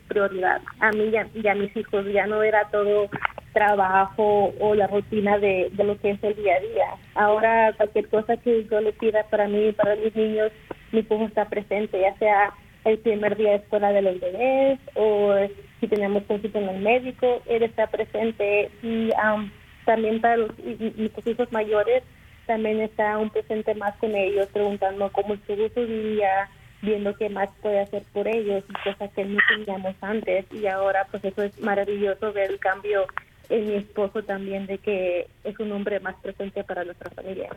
prioridad, 0.09 0.61
a 0.81 0.91
mí 0.91 1.13
y 1.35 1.47
a, 1.47 1.55
mis 1.55 1.77
hijos, 1.77 2.05
ya 2.13 2.27
no 2.27 2.43
era 2.43 2.69
todo 2.71 3.09
trabajo 3.53 4.53
o 4.59 4.75
la 4.75 4.87
rutina 4.87 5.39
de, 5.39 5.71
lo 5.77 5.99
que 5.99 6.11
es 6.11 6.25
el 6.25 6.35
día 6.37 6.57
a 6.57 6.61
día. 6.61 6.87
Ahora 7.15 7.73
cualquier 7.77 8.09
cosa 8.09 8.37
que 8.37 8.65
yo 8.65 8.81
le 8.81 8.93
pida 8.93 9.25
para 9.25 9.47
mí 9.47 9.73
para 9.73 9.97
mis 9.97 10.15
niños, 10.17 10.51
mi 10.91 11.01
esposo 11.01 11.25
está 11.25 11.49
presente, 11.49 12.01
ya 12.01 12.17
sea 12.19 12.53
el 12.85 12.99
primer 12.99 13.37
día 13.37 13.51
de 13.51 13.57
escuela 13.57 13.93
de 13.93 14.03
los 14.03 14.19
bebés 14.19 14.81
o 14.95 15.35
si 15.81 15.87
tenemos 15.87 16.25
consulta 16.25 16.59
en 16.59 16.69
el 16.69 16.83
médico, 16.83 17.43
él 17.47 17.63
está 17.63 17.87
presente 17.87 18.71
y 18.83 19.11
um, 19.11 19.51
también 19.85 20.21
para 20.21 20.39
los, 20.39 20.51
nuestros 20.59 21.27
hijos 21.27 21.53
mayores 21.53 22.03
también 22.47 22.81
está 22.81 23.19
un 23.19 23.31
presente 23.31 23.75
más 23.75 23.97
con 23.97 24.15
ellos, 24.15 24.49
preguntando 24.53 25.11
cómo 25.13 25.35
estuvo 25.35 25.69
su 25.69 25.87
día, 25.87 26.49
viendo 26.83 27.17
qué 27.17 27.31
más 27.31 27.49
puede 27.63 27.81
hacer 27.81 28.03
por 28.13 28.29
ellos, 28.29 28.65
cosas 28.85 29.11
que 29.13 29.25
no 29.25 29.39
teníamos 29.49 29.95
antes. 30.01 30.45
Y 30.53 30.67
ahora, 30.67 31.07
pues 31.11 31.25
eso 31.25 31.43
es 31.43 31.59
maravilloso 31.61 32.33
ver 32.33 32.51
el 32.51 32.59
cambio 32.59 33.07
en 33.49 33.67
mi 33.69 33.75
esposo 33.75 34.23
también, 34.23 34.67
de 34.67 34.79
que 34.79 35.29
es 35.45 35.59
un 35.59 35.73
hombre 35.73 36.01
más 36.01 36.17
presente 36.17 36.65
para 36.65 36.85
nuestra 36.85 37.11
familia. 37.11 37.51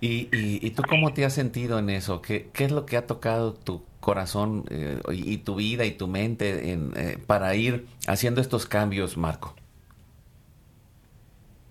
¿Y, 0.00 0.28
y, 0.32 0.70
tú 0.70 0.82
cómo 0.88 1.12
te 1.12 1.24
has 1.24 1.32
sentido 1.32 1.78
en 1.78 1.90
eso? 1.90 2.22
¿Qué, 2.22 2.50
qué 2.52 2.64
es 2.64 2.72
lo 2.72 2.86
que 2.86 2.96
ha 2.96 3.06
tocado 3.06 3.54
tu 3.54 3.84
corazón 4.00 4.64
eh, 4.70 5.00
y, 5.10 5.38
tu 5.38 5.56
vida 5.56 5.84
y 5.84 5.92
tu 5.92 6.06
mente 6.06 6.72
en, 6.72 6.92
eh, 6.96 7.18
para 7.26 7.54
ir 7.54 7.86
haciendo 8.06 8.40
estos 8.40 8.66
cambios, 8.66 9.16
Marco? 9.16 9.54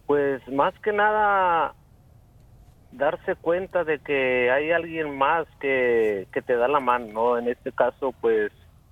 Pues 0.06 0.46
más 0.50 0.74
que 0.80 0.92
nada 0.92 1.74
darse 2.92 3.36
cuenta 3.36 3.84
de 3.84 4.00
que 4.00 4.50
hay 4.52 4.72
alguien 4.72 5.18
más 5.18 5.48
que, 5.60 6.28
que 6.32 6.42
te 6.42 6.56
da 6.56 6.68
la 6.68 6.80
mano, 6.80 7.08
¿no? 7.14 7.38
En 7.38 7.48
este 7.48 7.72
caso, 7.72 8.14
pues 8.22 8.52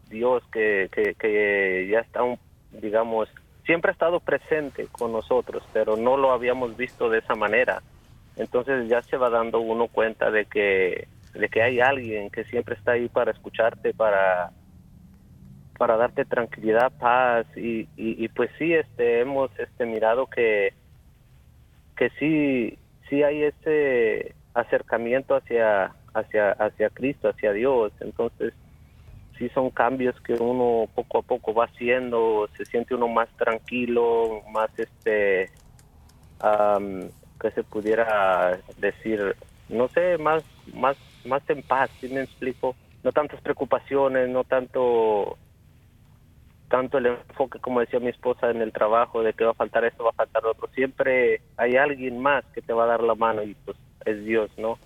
Dios 0.10 0.44
que, 0.52 0.90
que, 0.92 1.88
ya 1.92 2.00
está, 2.00 2.24
un, 2.24 2.38
digamos, 2.72 3.30
siempre 3.66 3.90
ha 3.90 3.94
estado 3.94 4.20
presente 4.20 4.88
con 4.92 5.12
nosotros, 5.12 5.64
pero 5.74 5.98
no 5.98 6.18
lo 6.18 6.32
habíamos 6.32 6.78
visto 6.78 7.10
de 7.10 7.20
esa 7.20 7.36
manera. 7.36 7.82
Entonces 8.36 8.88
ya 8.90 9.02
se 9.02 9.18
va 9.18 9.30
dando 9.30 9.60
uno 9.60 9.88
cuenta 9.88 10.30
de 10.30 10.46
que, 10.46 11.08
de 11.34 11.50
que 11.50 11.62
hay 11.62 11.80
alguien 11.80 12.30
que 12.30 12.44
siempre 12.46 12.76
está 12.76 12.94
ahí 12.94 13.08
para 13.08 13.32
escucharte, 13.32 13.94
para 13.94 14.52
para 15.78 15.98
darte 15.98 16.24
tranquilidad, 16.24 16.90
paz 16.98 17.46
y, 17.58 17.82
y, 17.98 18.24
y 18.24 18.30
pues 18.30 18.50
sí, 18.58 18.74
este 18.74 19.20
hemos 19.20 19.52
este 19.60 19.86
mirado 19.86 20.26
que 20.28 20.74
que 21.98 22.10
sí, 22.12 22.78
sí 23.10 23.24
hay 23.24 23.44
ese 23.44 24.36
acercamiento 24.54 25.36
hacia, 25.36 25.94
hacia, 26.14 26.52
hacia 26.52 26.90
Cristo, 26.90 27.30
hacia 27.30 27.52
Dios. 27.54 27.92
Entonces, 28.00 28.54
sí 29.38 29.50
son 29.50 29.70
cambios 29.70 30.20
que 30.22 30.34
uno 30.34 30.88
poco 30.94 31.20
a 31.20 31.22
poco 31.22 31.54
va 31.54 31.66
haciendo, 31.66 32.50
se 32.58 32.66
siente 32.66 32.96
uno 32.96 33.08
más 33.08 33.30
tranquilo, 33.38 34.42
más 34.52 34.70
este, 34.78 35.50
que 37.42 37.52
se 37.52 37.64
pudiera 37.64 38.60
decir, 38.78 39.36
no 39.70 39.88
sé, 39.90 40.18
más, 40.18 40.44
más, 40.74 40.98
más 41.26 41.48
en 41.50 41.62
paz, 41.64 41.90
si 42.00 42.08
me 42.10 42.22
explico. 42.22 42.76
No 43.04 43.12
tantas 43.12 43.40
preocupaciones, 43.42 44.30
no 44.30 44.44
tanto 44.44 45.38
tanto 46.70 46.98
el 46.98 47.08
enfoque, 47.08 47.60
como 47.60 47.80
decía 47.80 48.00
mi 48.00 48.10
esposa, 48.10 48.50
en 48.50 48.62
el 48.62 48.72
trabajo, 48.72 49.24
de 49.24 49.34
que 49.34 49.46
va 49.46 49.52
a 49.52 49.56
faltar 49.56 49.86
esto, 49.86 50.04
va 50.04 50.10
a 50.12 50.14
faltar 50.14 50.46
otro. 50.46 50.70
Siempre 50.74 51.42
hay 51.58 51.76
alguien 51.76 52.20
más 52.20 52.44
que 52.54 52.62
te 52.62 52.74
va 52.74 52.86
a 52.86 52.88
dar 52.88 53.04
la 53.04 53.16
mano 53.16 53.44
y 53.44 53.56
pues 53.66 53.78
es 54.06 54.24
Dios, 54.26 54.50
¿no? 54.58 54.78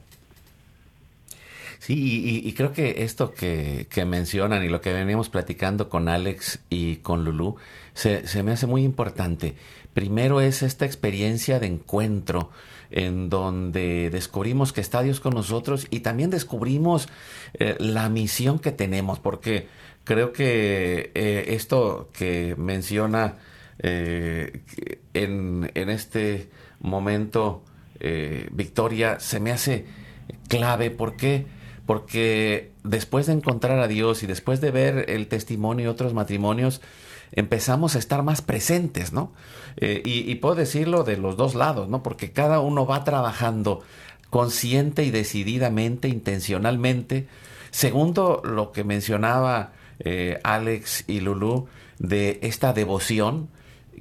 Sí, 1.79 2.41
y, 2.45 2.53
creo 2.53 2.73
que 2.73 3.03
esto 3.03 3.33
que, 3.33 3.87
que, 3.89 4.03
mencionan 4.03 4.63
y 4.65 4.67
lo 4.67 4.81
que 4.81 4.91
veníamos 4.91 5.29
platicando 5.29 5.87
con 5.87 6.09
Alex 6.09 6.65
y 6.69 6.97
con 6.97 7.23
Lulu 7.23 7.55
se, 7.93 8.27
se, 8.27 8.43
me 8.43 8.51
hace 8.51 8.67
muy 8.67 8.83
importante. 8.83 9.55
Primero 9.93 10.41
es 10.41 10.61
esta 10.61 10.85
experiencia 10.85 11.57
de 11.59 11.67
encuentro 11.67 12.51
en 12.91 13.29
donde 13.29 14.09
descubrimos 14.09 14.73
que 14.73 14.81
está 14.81 15.01
Dios 15.01 15.19
con 15.19 15.33
nosotros 15.33 15.87
y 15.89 16.01
también 16.01 16.29
descubrimos 16.29 17.07
eh, 17.53 17.75
la 17.79 18.09
misión 18.09 18.59
que 18.59 18.71
tenemos, 18.71 19.19
porque 19.19 19.67
creo 20.09 20.33
que 20.33 21.11
eh, 21.13 21.45
esto 21.49 22.09
que 22.13 22.55
menciona 22.57 23.35
eh, 23.77 24.63
en, 25.13 25.69
en, 25.75 25.89
este 25.91 26.49
momento 26.79 27.63
Victoria 28.51 29.19
se 29.19 29.39
me 29.39 29.51
hace 29.51 29.85
clave. 30.47 30.89
¿Por 30.89 31.15
qué? 31.15 31.45
Porque 31.85 32.71
después 32.83 33.27
de 33.27 33.33
encontrar 33.33 33.77
a 33.77 33.87
Dios 33.87 34.23
y 34.23 34.25
después 34.25 34.61
de 34.61 34.71
ver 34.71 35.11
el 35.11 35.27
testimonio 35.27 35.85
de 35.85 35.91
otros 35.91 36.15
matrimonios, 36.15 36.81
empezamos 37.31 37.95
a 37.95 37.99
estar 37.99 38.23
más 38.23 38.41
presentes, 38.41 39.13
¿no? 39.13 39.31
y, 39.79 40.31
y, 40.31 40.35
puedo 40.35 40.55
decirlo 40.55 41.03
de 41.03 41.17
los 41.17 41.37
dos 41.37 41.53
lados, 41.53 41.87
¿no? 41.87 42.01
Porque 42.01 42.31
cada 42.31 42.61
uno 42.61 42.87
va 42.87 43.03
trabajando 43.03 43.83
consciente 44.31 45.03
y 45.03 45.11
decididamente, 45.11 46.07
intencionalmente. 46.07 47.27
Segundo, 47.69 48.41
lo 48.43 48.71
que 48.71 48.83
mencionaba 48.83 49.73
eh, 49.99 50.39
Alex 50.43 51.03
y 51.07 51.19
Lulu, 51.19 51.67
de 51.99 52.39
esta 52.43 52.73
devoción 52.73 53.49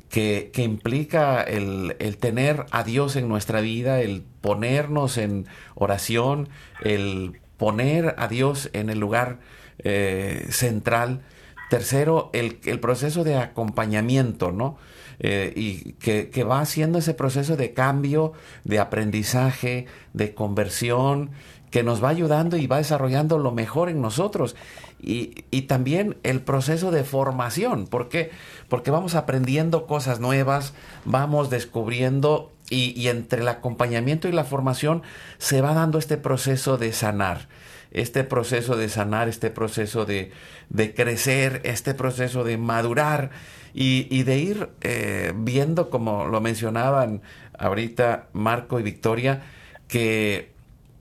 que, 0.08 0.50
que 0.52 0.62
implica 0.62 1.42
el, 1.42 1.96
el, 1.98 2.16
tener 2.16 2.66
a 2.70 2.84
Dios 2.84 3.16
en 3.16 3.28
nuestra 3.28 3.60
vida, 3.60 4.00
el 4.00 4.22
ponernos 4.40 5.18
en 5.18 5.46
oración, 5.74 6.48
el 6.82 7.40
poner 7.56 8.14
a 8.18 8.28
Dios 8.28 8.70
en 8.72 8.90
el 8.90 8.98
lugar 8.98 9.40
eh, 9.80 10.46
central. 10.50 11.22
Tercero, 11.68 12.30
el, 12.32 12.60
el, 12.64 12.80
proceso 12.80 13.24
de 13.24 13.36
acompañamiento, 13.36 14.52
¿no? 14.52 14.78
Eh, 15.20 15.52
y 15.54 15.92
que, 15.94 16.30
que, 16.30 16.44
va 16.44 16.60
haciendo 16.60 16.98
ese 17.00 17.12
proceso 17.12 17.56
de 17.56 17.74
cambio, 17.74 18.32
de 18.64 18.78
aprendizaje, 18.78 19.86
de 20.14 20.32
conversión, 20.32 21.30
que 21.70 21.82
nos 21.82 22.02
va 22.02 22.08
ayudando 22.08 22.56
y 22.56 22.66
va 22.66 22.78
desarrollando 22.78 23.38
lo 23.38 23.52
mejor 23.52 23.88
en 23.88 24.00
nosotros. 24.00 24.56
Y, 25.00 25.44
y 25.50 25.62
también 25.62 26.16
el 26.22 26.40
proceso 26.40 26.90
de 26.90 27.04
formación. 27.04 27.86
¿Por 27.86 28.08
qué? 28.08 28.30
Porque 28.68 28.90
vamos 28.90 29.14
aprendiendo 29.14 29.86
cosas 29.86 30.20
nuevas, 30.20 30.74
vamos 31.04 31.50
descubriendo 31.50 32.52
y, 32.70 33.00
y, 33.00 33.08
entre 33.08 33.42
el 33.42 33.48
acompañamiento 33.48 34.28
y 34.28 34.32
la 34.32 34.44
formación 34.44 35.02
se 35.38 35.60
va 35.60 35.74
dando 35.74 35.98
este 35.98 36.16
proceso 36.16 36.76
de 36.76 36.92
sanar. 36.92 37.48
Este 37.90 38.22
proceso 38.22 38.76
de 38.76 38.90
sanar, 38.90 39.28
este 39.28 39.50
proceso 39.50 40.04
de, 40.04 40.30
de 40.68 40.94
crecer, 40.94 41.62
este 41.64 41.94
proceso 41.94 42.44
de 42.44 42.58
madurar 42.58 43.30
y, 43.72 44.06
y 44.10 44.24
de 44.24 44.38
ir 44.38 44.68
eh, 44.82 45.32
viendo, 45.34 45.88
como 45.88 46.26
lo 46.26 46.40
mencionaban 46.42 47.22
ahorita 47.58 48.28
Marco 48.32 48.78
y 48.78 48.82
Victoria, 48.82 49.42
que 49.88 50.52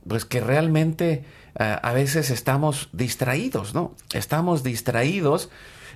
pues 0.08 0.26
que 0.26 0.40
realmente 0.40 1.26
eh, 1.60 1.78
a 1.82 1.94
veces 1.94 2.30
estamos 2.30 2.90
distraídos, 2.92 3.74
¿no? 3.74 3.96
Estamos 4.14 4.64
distraídos 4.64 5.50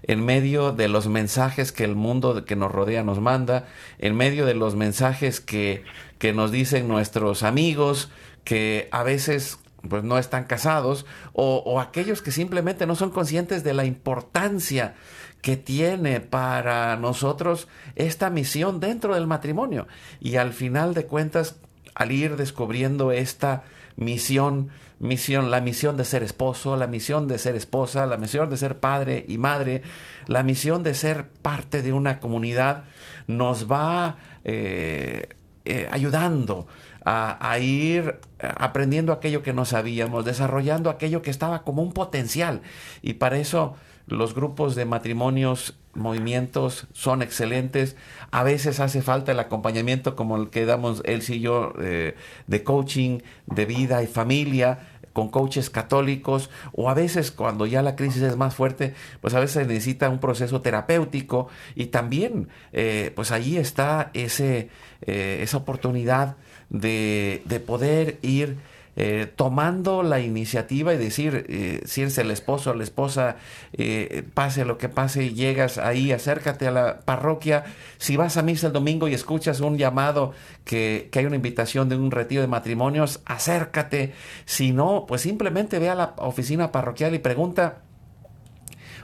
en 0.03 0.25
medio 0.25 0.71
de 0.71 0.87
los 0.87 1.07
mensajes 1.07 1.71
que 1.71 1.83
el 1.83 1.95
mundo 1.95 2.45
que 2.45 2.55
nos 2.55 2.71
rodea 2.71 3.03
nos 3.03 3.19
manda, 3.19 3.67
en 3.99 4.15
medio 4.15 4.45
de 4.45 4.55
los 4.55 4.75
mensajes 4.75 5.39
que, 5.39 5.83
que 6.17 6.33
nos 6.33 6.51
dicen 6.51 6.87
nuestros 6.87 7.43
amigos, 7.43 8.09
que 8.43 8.89
a 8.91 9.03
veces 9.03 9.59
pues 9.87 10.03
no 10.03 10.17
están 10.17 10.43
casados, 10.43 11.05
o, 11.33 11.63
o 11.65 11.79
aquellos 11.79 12.21
que 12.21 12.31
simplemente 12.31 12.85
no 12.85 12.95
son 12.95 13.09
conscientes 13.09 13.63
de 13.63 13.73
la 13.73 13.85
importancia 13.85 14.95
que 15.41 15.57
tiene 15.57 16.19
para 16.19 16.95
nosotros 16.97 17.67
esta 17.95 18.29
misión 18.29 18.79
dentro 18.79 19.15
del 19.15 19.25
matrimonio. 19.25 19.87
Y 20.19 20.35
al 20.35 20.53
final 20.53 20.93
de 20.93 21.07
cuentas, 21.07 21.55
al 21.95 22.11
ir 22.11 22.37
descubriendo 22.37 23.11
esta 23.11 23.63
misión, 23.95 24.69
misión, 24.99 25.51
la 25.51 25.61
misión 25.61 25.97
de 25.97 26.05
ser 26.05 26.23
esposo, 26.23 26.75
la 26.75 26.87
misión 26.87 27.27
de 27.27 27.37
ser 27.37 27.55
esposa, 27.55 28.05
la 28.05 28.17
misión 28.17 28.49
de 28.49 28.57
ser 28.57 28.79
padre 28.79 29.25
y 29.27 29.37
madre, 29.37 29.81
la 30.27 30.43
misión 30.43 30.83
de 30.83 30.93
ser 30.93 31.27
parte 31.27 31.81
de 31.81 31.93
una 31.93 32.19
comunidad, 32.19 32.83
nos 33.27 33.71
va 33.71 34.17
eh, 34.43 35.29
eh, 35.65 35.87
ayudando 35.91 36.67
a, 37.03 37.57
ir 37.59 38.19
aprendiendo 38.39 39.11
aquello 39.11 39.41
que 39.41 39.53
no 39.53 39.65
sabíamos, 39.65 40.23
desarrollando 40.25 40.89
aquello 40.89 41.21
que 41.21 41.31
estaba 41.31 41.63
como 41.63 41.81
un 41.81 41.93
potencial. 41.93 42.61
Y 43.01 43.13
para 43.13 43.37
eso 43.37 43.75
los 44.07 44.33
grupos 44.35 44.75
de 44.75 44.85
matrimonios, 44.85 45.75
movimientos 45.93 46.87
son 46.93 47.21
excelentes. 47.21 47.95
A 48.31 48.43
veces 48.43 48.79
hace 48.79 49.01
falta 49.01 49.31
el 49.31 49.39
acompañamiento 49.39 50.15
como 50.15 50.37
el 50.37 50.49
que 50.49 50.65
damos 50.65 51.01
él 51.05 51.21
y 51.27 51.39
yo 51.39 51.73
eh, 51.79 52.15
de 52.47 52.63
coaching, 52.63 53.19
de 53.47 53.65
vida 53.65 54.03
y 54.03 54.07
familia 54.07 54.87
con 55.13 55.29
coaches 55.29 55.69
católicos 55.69 56.49
o 56.71 56.89
a 56.89 56.93
veces 56.93 57.31
cuando 57.31 57.65
ya 57.65 57.81
la 57.81 57.95
crisis 57.95 58.21
es 58.21 58.37
más 58.37 58.55
fuerte, 58.55 58.93
pues 59.19 59.33
a 59.33 59.39
veces 59.39 59.67
necesita 59.67 60.09
un 60.09 60.19
proceso 60.19 60.61
terapéutico 60.61 61.49
y 61.75 61.87
también 61.87 62.47
eh, 62.71 63.11
pues 63.15 63.31
allí 63.31 63.57
está 63.57 64.09
ese, 64.13 64.69
eh, 65.01 65.39
esa 65.41 65.57
oportunidad 65.57 66.37
de, 66.69 67.41
de 67.45 67.59
poder 67.59 68.19
ir 68.21 68.57
eh, 68.97 69.31
tomando 69.35 70.03
la 70.03 70.19
iniciativa 70.19 70.93
y 70.93 70.97
decir, 70.97 71.45
eh, 71.47 71.81
si 71.85 72.01
eres 72.01 72.17
el 72.17 72.29
esposo 72.29 72.71
o 72.71 72.73
la 72.73 72.83
esposa, 72.83 73.37
eh, 73.73 74.23
pase 74.33 74.65
lo 74.65 74.77
que 74.77 74.89
pase, 74.89 75.33
llegas 75.33 75.77
ahí, 75.77 76.11
acércate 76.11 76.67
a 76.67 76.71
la 76.71 76.99
parroquia. 76.99 77.63
Si 77.97 78.17
vas 78.17 78.35
a 78.35 78.43
misa 78.43 78.67
el 78.67 78.73
domingo 78.73 79.07
y 79.07 79.13
escuchas 79.13 79.61
un 79.61 79.77
llamado 79.77 80.33
que, 80.65 81.09
que 81.11 81.19
hay 81.19 81.25
una 81.25 81.37
invitación 81.37 81.87
de 81.87 81.95
un 81.95 82.11
retiro 82.11 82.41
de 82.41 82.47
matrimonios, 82.47 83.21
acércate. 83.25 84.13
Si 84.45 84.73
no, 84.73 85.05
pues 85.07 85.21
simplemente 85.21 85.79
ve 85.79 85.89
a 85.89 85.95
la 85.95 86.13
oficina 86.17 86.71
parroquial 86.71 87.15
y 87.15 87.19
pregunta 87.19 87.83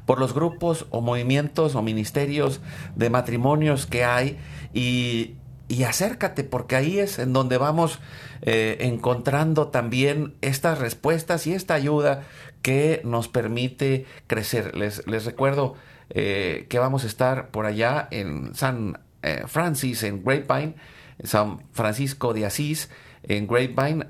por 0.06 0.20
los 0.20 0.34
grupos 0.34 0.86
o 0.90 1.02
movimientos 1.02 1.76
o 1.76 1.82
ministerios 1.82 2.62
de 2.96 3.10
matrimonios 3.10 3.86
que 3.86 4.04
hay 4.04 4.38
y, 4.74 5.36
y 5.68 5.84
acércate 5.84 6.43
porque 6.43 6.76
ahí 6.76 6.99
es 6.99 7.20
en 7.20 7.34
donde 7.34 7.57
vamos 7.57 7.99
eh, 8.41 8.78
encontrando 8.82 9.68
también 9.68 10.34
estas 10.41 10.80
respuestas 10.80 11.45
y 11.47 11.53
esta 11.53 11.74
ayuda 11.74 12.24
que 12.61 13.01
nos 13.03 13.28
permite 13.28 14.05
crecer. 14.28 14.76
Les, 14.76 15.05
les 15.07 15.26
recuerdo 15.26 15.76
eh, 16.09 16.68
que 16.70 16.80
vamos 16.80 17.03
a 17.03 17.07
estar 17.07 17.49
por 17.49 17.65
allá 17.65 18.07
en 18.11 18.55
San 18.55 18.99
eh, 19.24 19.43
Francis, 19.47 20.03
en 20.03 20.24
Grapevine, 20.24 20.76
San 21.24 21.59
Francisco 21.74 22.34
de 22.34 22.45
Asís, 22.45 22.89
en 23.24 23.47
Grapevine, 23.47 24.05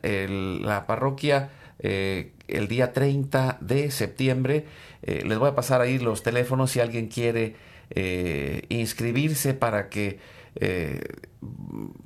la 0.61 0.85
parroquia, 0.85 1.49
el 1.79 2.67
día 2.67 2.91
30 2.91 3.57
de 3.61 3.89
septiembre. 3.89 4.65
les 5.01 5.37
voy 5.39 5.49
a 5.49 5.55
pasar 5.55 5.81
ahí 5.81 5.97
los 5.97 6.21
teléfonos 6.21 6.71
si 6.71 6.81
alguien 6.81 7.07
quiere 7.07 7.55
inscribirse 8.69 9.53
para 9.53 9.89
que 9.89 10.19
eh, 10.59 11.01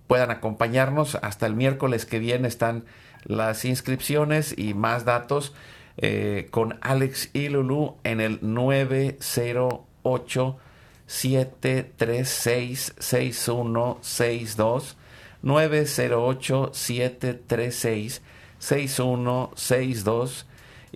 puedan 0.07 0.31
acompañarnos. 0.31 1.15
Hasta 1.15 1.45
el 1.45 1.55
miércoles 1.55 2.05
que 2.05 2.19
viene 2.19 2.47
están 2.47 2.85
las 3.23 3.65
inscripciones 3.65 4.57
y 4.57 4.73
más 4.73 5.03
datos 5.05 5.53
eh, 5.97 6.47
con 6.51 6.79
Alex 6.81 7.29
y 7.33 7.49
Lulu 7.49 7.97
en 8.03 8.21
el 8.21 8.39
908 8.41 10.57
736 11.05 12.95
6162 12.97 14.97
908 15.41 16.69
736 16.73 18.21
6162 18.57 20.47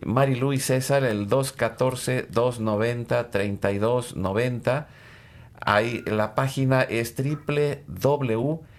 Marilu 0.03 0.53
y 0.53 0.59
César 0.59 1.03
el 1.03 1.27
214 1.27 2.23
290 2.23 3.31
3290 3.31 4.87
Ahí 5.65 6.03
la 6.05 6.35
página 6.35 6.83
es 6.83 7.15
www.sfatx.org 7.17 8.69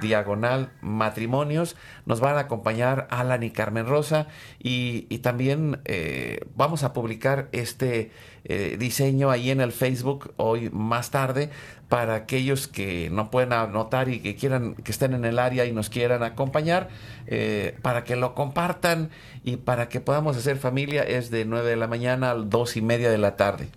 diagonal 0.00 0.70
matrimonios. 0.80 1.76
Nos 2.04 2.20
van 2.20 2.36
a 2.36 2.40
acompañar 2.40 3.06
Alan 3.10 3.42
y 3.42 3.50
Carmen 3.50 3.86
Rosa 3.86 4.26
y, 4.58 5.02
también 5.18 5.80
eh, 5.86 6.40
vamos 6.54 6.84
a 6.84 6.92
publicar 6.92 7.48
este 7.50 8.12
eh, 8.44 8.76
diseño 8.78 9.30
ahí 9.30 9.50
en 9.50 9.60
el 9.60 9.72
Facebook 9.72 10.32
hoy 10.36 10.70
más 10.70 11.10
tarde 11.10 11.50
para 11.88 12.14
aquellos 12.14 12.68
que 12.68 13.10
no 13.10 13.30
pueden 13.30 13.52
anotar 13.52 14.08
y 14.08 14.20
que 14.20 14.36
quieran 14.36 14.74
que 14.74 14.92
estén 14.92 15.14
en 15.14 15.24
el 15.24 15.38
área 15.38 15.64
y 15.64 15.72
nos 15.72 15.90
quieran 15.90 16.22
acompañar 16.22 16.88
eh, 17.26 17.76
para 17.82 18.04
que 18.04 18.14
lo 18.14 18.34
compartan 18.34 19.10
y 19.42 19.56
para 19.56 19.88
que 19.88 20.00
podamos 20.00 20.36
hacer 20.36 20.58
familia 20.58 21.02
es 21.02 21.30
de 21.30 21.44
9 21.44 21.70
de 21.70 21.76
la 21.76 21.88
mañana 21.88 22.30
a 22.30 22.34
2 22.34 22.76
y 22.76 22.82
media 22.82 23.10
de 23.10 23.18
la 23.18 23.36
tarde. 23.36 23.68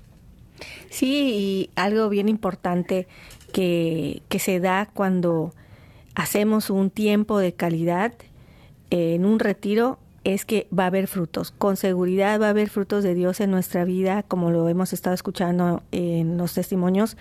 Sí, 0.90 1.34
y 1.34 1.70
algo 1.76 2.10
bien 2.10 2.30
importante 2.30 3.08
que, 3.54 4.22
que 4.30 4.40
se 4.40 4.60
da 4.60 4.90
cuando 4.94 5.54
hacemos 6.20 6.70
un 6.70 6.90
tiempo 6.90 7.40
de 7.40 7.54
calidad 7.54 8.12
en 8.90 9.26
un 9.26 9.40
retiro 9.40 10.00
es 10.26 10.44
que 10.44 10.68
va 10.78 10.84
a 10.84 10.88
haber 10.88 11.08
frutos. 11.08 11.52
Con 11.52 11.78
seguridad 11.78 12.42
va 12.42 12.48
a 12.48 12.50
haber 12.50 12.70
frutos 12.70 13.06
de 13.06 13.14
Dios 13.16 13.40
en 13.40 13.52
nuestra 13.52 13.86
vida, 13.86 14.24
como 14.24 14.52
lo 14.52 14.68
hemos 14.68 14.92
estado 14.92 15.14
escuchando 15.14 15.82
en 15.94 16.38
los 16.38 16.54
testimonios 16.54 17.16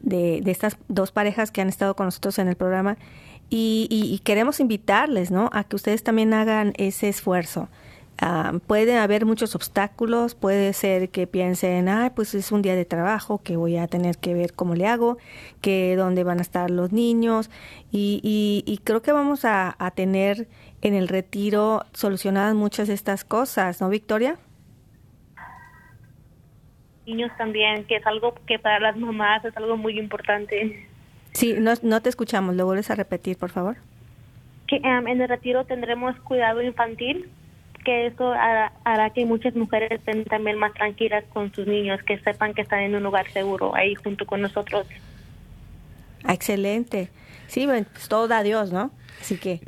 de, 0.00 0.42
estas 0.46 0.76
dos 0.88 1.12
parejas 1.12 1.52
que 1.52 1.60
han 1.60 1.68
estado 1.68 1.94
con 1.94 2.06
nosotros 2.06 2.40
en 2.40 2.48
el 2.48 2.56
programa. 2.56 2.98
Y, 3.50 4.20
queremos 4.24 4.58
invitarles, 4.58 5.30
¿no? 5.30 5.48
A 5.52 5.62
que 5.62 5.76
ustedes 5.76 6.02
también 6.02 6.34
hagan 6.34 6.72
ese 6.76 7.08
esfuerzo. 7.08 7.68
Uh, 8.22 8.60
pueden 8.60 8.98
haber 8.98 9.26
muchos 9.26 9.56
obstáculos, 9.56 10.36
puede 10.36 10.72
ser 10.72 11.08
que 11.08 11.26
piensen, 11.26 11.88
ah, 11.88 12.12
pues 12.14 12.34
es 12.34 12.52
un 12.52 12.62
día 12.62 12.76
de 12.76 12.84
trabajo, 12.84 13.40
que 13.42 13.56
voy 13.56 13.76
a 13.76 13.88
tener 13.88 14.18
que 14.18 14.34
ver 14.34 14.52
cómo 14.52 14.76
le 14.76 14.86
hago, 14.86 15.18
que 15.60 15.96
dónde 15.96 16.22
van 16.22 16.38
a 16.38 16.42
estar 16.42 16.70
los 16.70 16.92
niños, 16.92 17.50
y, 17.90 18.80
creo 18.84 19.02
que 19.02 19.10
vamos 19.10 19.44
a, 19.44 19.76
tener 19.96 20.46
en 20.80 20.94
el 20.94 21.08
retiro 21.08 21.86
solucionadas 21.92 22.54
muchas 22.54 22.86
de 22.86 22.94
estas 22.94 23.24
cosas, 23.24 23.80
¿no, 23.80 23.88
Victoria? 23.88 24.36
Niños 27.06 27.32
también, 27.36 27.84
que 27.84 27.96
es 27.96 28.06
algo 28.06 28.34
que 28.46 28.60
para 28.60 28.78
las 28.78 28.96
mamás 28.96 29.44
es 29.44 29.56
algo 29.56 29.76
muy 29.76 29.98
importante. 29.98 30.86
Sí, 31.32 31.56
no, 31.58 31.72
no 31.82 32.00
te 32.00 32.10
escuchamos, 32.10 32.54
lo 32.54 32.64
vuelves 32.64 32.90
a 32.90 32.94
repetir, 32.94 33.36
por 33.36 33.50
favor. 33.50 33.76
Que 34.68 34.76
um, 34.76 35.08
en 35.08 35.20
el 35.20 35.28
retiro 35.28 35.64
tendremos 35.64 36.16
cuidado 36.20 36.62
infantil, 36.62 37.28
que 37.84 38.06
eso 38.06 38.32
hará, 38.32 38.72
hará, 38.84 39.10
que 39.10 39.24
muchas 39.26 39.54
mujeres 39.54 39.90
estén 39.92 40.24
también 40.24 40.58
más 40.58 40.72
tranquilas 40.74 41.24
con 41.32 41.52
sus 41.54 41.66
niños, 41.66 42.02
que 42.02 42.18
sepan 42.18 42.54
que 42.54 42.62
están 42.62 42.80
en 42.80 42.94
un 42.94 43.02
lugar 43.02 43.30
seguro 43.30 43.74
ahí 43.74 43.94
junto 43.94 44.26
con 44.26 44.40
nosotros. 44.40 44.86
Excelente. 46.28 47.10
Sí, 47.46 47.66
pues 47.66 48.08
todo 48.08 48.26
da 48.26 48.42
Dios, 48.42 48.72
¿no? 48.72 48.90
Así 49.20 49.36
que 49.36 49.60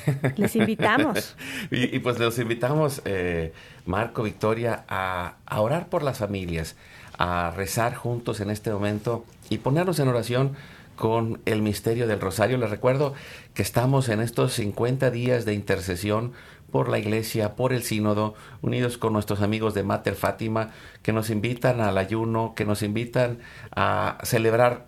les 0.36 0.56
invitamos. 0.56 1.36
y, 1.70 1.98
pues 1.98 2.18
les 2.18 2.38
invitamos, 2.38 3.02
eh, 3.04 3.52
Marco, 3.86 4.22
Victoria, 4.22 4.84
a, 4.88 5.36
a, 5.44 5.60
orar 5.60 5.88
por 5.88 6.02
las 6.02 6.18
familias, 6.18 6.76
a 7.18 7.52
rezar 7.54 7.94
juntos 7.94 8.40
en 8.40 8.50
este 8.50 8.70
momento 8.70 9.24
y 9.50 9.58
ponernos 9.58 9.98
en 9.98 10.08
oración 10.08 10.56
con 10.96 11.40
el 11.44 11.62
misterio 11.62 12.06
del 12.06 12.20
rosario. 12.20 12.56
Les 12.56 12.70
recuerdo 12.70 13.14
que 13.52 13.62
estamos 13.62 14.08
en 14.08 14.20
estos 14.20 14.54
50 14.54 15.10
días 15.10 15.44
de 15.44 15.54
intercesión 15.54 16.32
por 16.74 16.88
la 16.88 16.98
iglesia, 16.98 17.54
por 17.54 17.72
el 17.72 17.84
sínodo, 17.84 18.34
unidos 18.60 18.98
con 18.98 19.12
nuestros 19.12 19.42
amigos 19.42 19.74
de 19.74 19.84
Mater 19.84 20.16
Fátima, 20.16 20.72
que 21.02 21.12
nos 21.12 21.30
invitan 21.30 21.80
al 21.80 21.96
ayuno, 21.96 22.54
que 22.56 22.64
nos 22.64 22.82
invitan 22.82 23.38
a 23.70 24.18
celebrar 24.24 24.84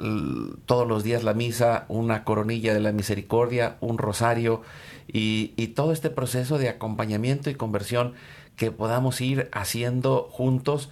todos 0.64 0.88
los 0.88 1.04
días 1.04 1.22
la 1.22 1.32
misa, 1.32 1.84
una 1.86 2.24
coronilla 2.24 2.74
de 2.74 2.80
la 2.80 2.90
misericordia, 2.90 3.76
un 3.78 3.98
rosario 3.98 4.62
y, 5.06 5.46
todo 5.76 5.92
este 5.92 6.10
proceso 6.10 6.58
de 6.58 6.70
acompañamiento 6.70 7.50
y 7.50 7.54
conversión 7.54 8.14
que 8.56 8.72
podamos 8.72 9.20
ir 9.20 9.48
haciendo 9.52 10.26
juntos 10.32 10.90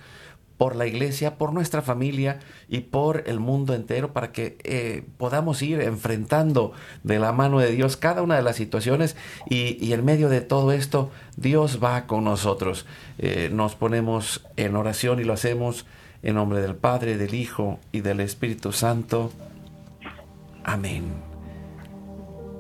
por 0.57 0.77
la 0.77 0.87
iglesia, 0.87 1.37
por 1.37 1.53
nuestra 1.53 1.83
familia 1.83 2.39
y 2.69 2.81
por 2.81 3.25
el 3.27 3.41
mundo 3.41 3.75
entero 3.75 4.13
para 4.13 4.31
que 4.33 4.57
eh, 4.63 5.03
podamos 5.19 5.61
ir 5.63 5.81
enfrentando 5.81 6.73
de 7.03 7.19
la 7.19 7.33
mano 7.33 7.59
de 7.59 7.73
Dios 7.73 7.97
cada 7.97 8.23
una 8.23 8.37
de 8.37 8.43
las 8.43 8.57
situaciones 8.57 9.17
y, 9.49 9.93
en 9.93 10.05
medio 10.05 10.29
de 10.29 10.41
todo 10.41 10.73
esto 10.73 11.11
Dios 11.37 11.81
va 11.83 12.07
con 12.07 12.25
nosotros. 12.25 12.87
Eh, 13.19 13.51
nos 13.53 13.75
ponemos 13.75 14.47
en 14.57 14.77
oración 14.77 15.21
y 15.21 15.25
lo 15.25 15.33
hacemos 15.33 15.87
en 16.23 16.37
nombre 16.37 16.61
del 16.61 16.77
Padre, 16.77 17.17
del 17.17 17.35
Hijo 17.35 17.79
y 17.93 18.01
del 18.01 18.21
Espíritu 18.21 18.73
Santo. 18.73 19.33
Amén. 20.63 21.05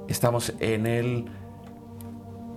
Estamos 0.09 0.53
en 0.61 0.87
el 0.87 1.25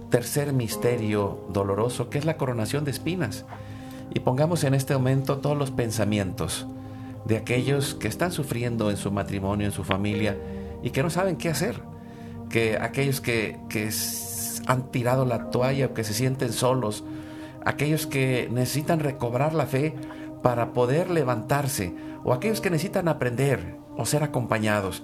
tercer 0.10 0.52
misterio 0.52 1.46
doloroso 1.50 2.10
que 2.10 2.18
es 2.18 2.26
la 2.26 2.38
coronación 2.38 2.84
de 2.86 2.92
espinas. 2.92 3.46
Y 4.14 4.20
pongamos 4.20 4.64
en 4.64 4.74
este 4.74 4.94
momento 4.94 5.38
todos 5.38 5.58
los 5.58 5.72
pensamientos 5.72 6.66
de 7.26 7.38
aquellos 7.38 7.94
que 7.94 8.08
están 8.08 8.32
sufriendo 8.32 8.90
en 8.90 8.98
su 8.98 9.12
matrimonio, 9.12 9.68
en 9.68 9.74
su 9.74 9.84
familia, 9.84 10.38
y 10.82 10.92
que 10.92 11.04
no 11.04 11.10
saben 11.10 11.36
qué 11.36 11.50
hacer. 11.50 11.82
Que 12.50 12.78
aquellos 12.80 13.20
que, 13.20 13.60
que 13.70 13.90
han 14.68 14.92
tirado 14.92 15.26
la 15.26 15.50
toalla 15.50 15.88
o 15.88 15.94
que 15.94 16.04
se 16.04 16.14
sienten 16.14 16.54
solos, 16.54 17.04
aquellos 17.66 18.08
que 18.08 18.48
necesitan 18.52 19.00
recobrar 19.00 19.54
la 19.54 19.66
fe 19.66 19.94
para 20.42 20.72
poder 20.72 21.10
levantarse, 21.10 21.94
o 22.24 22.34
aquellos 22.34 22.62
que 22.62 22.70
necesitan 22.70 23.08
aprender 23.08 23.76
o 23.98 24.06
ser 24.06 24.24
acompañados. 24.24 25.04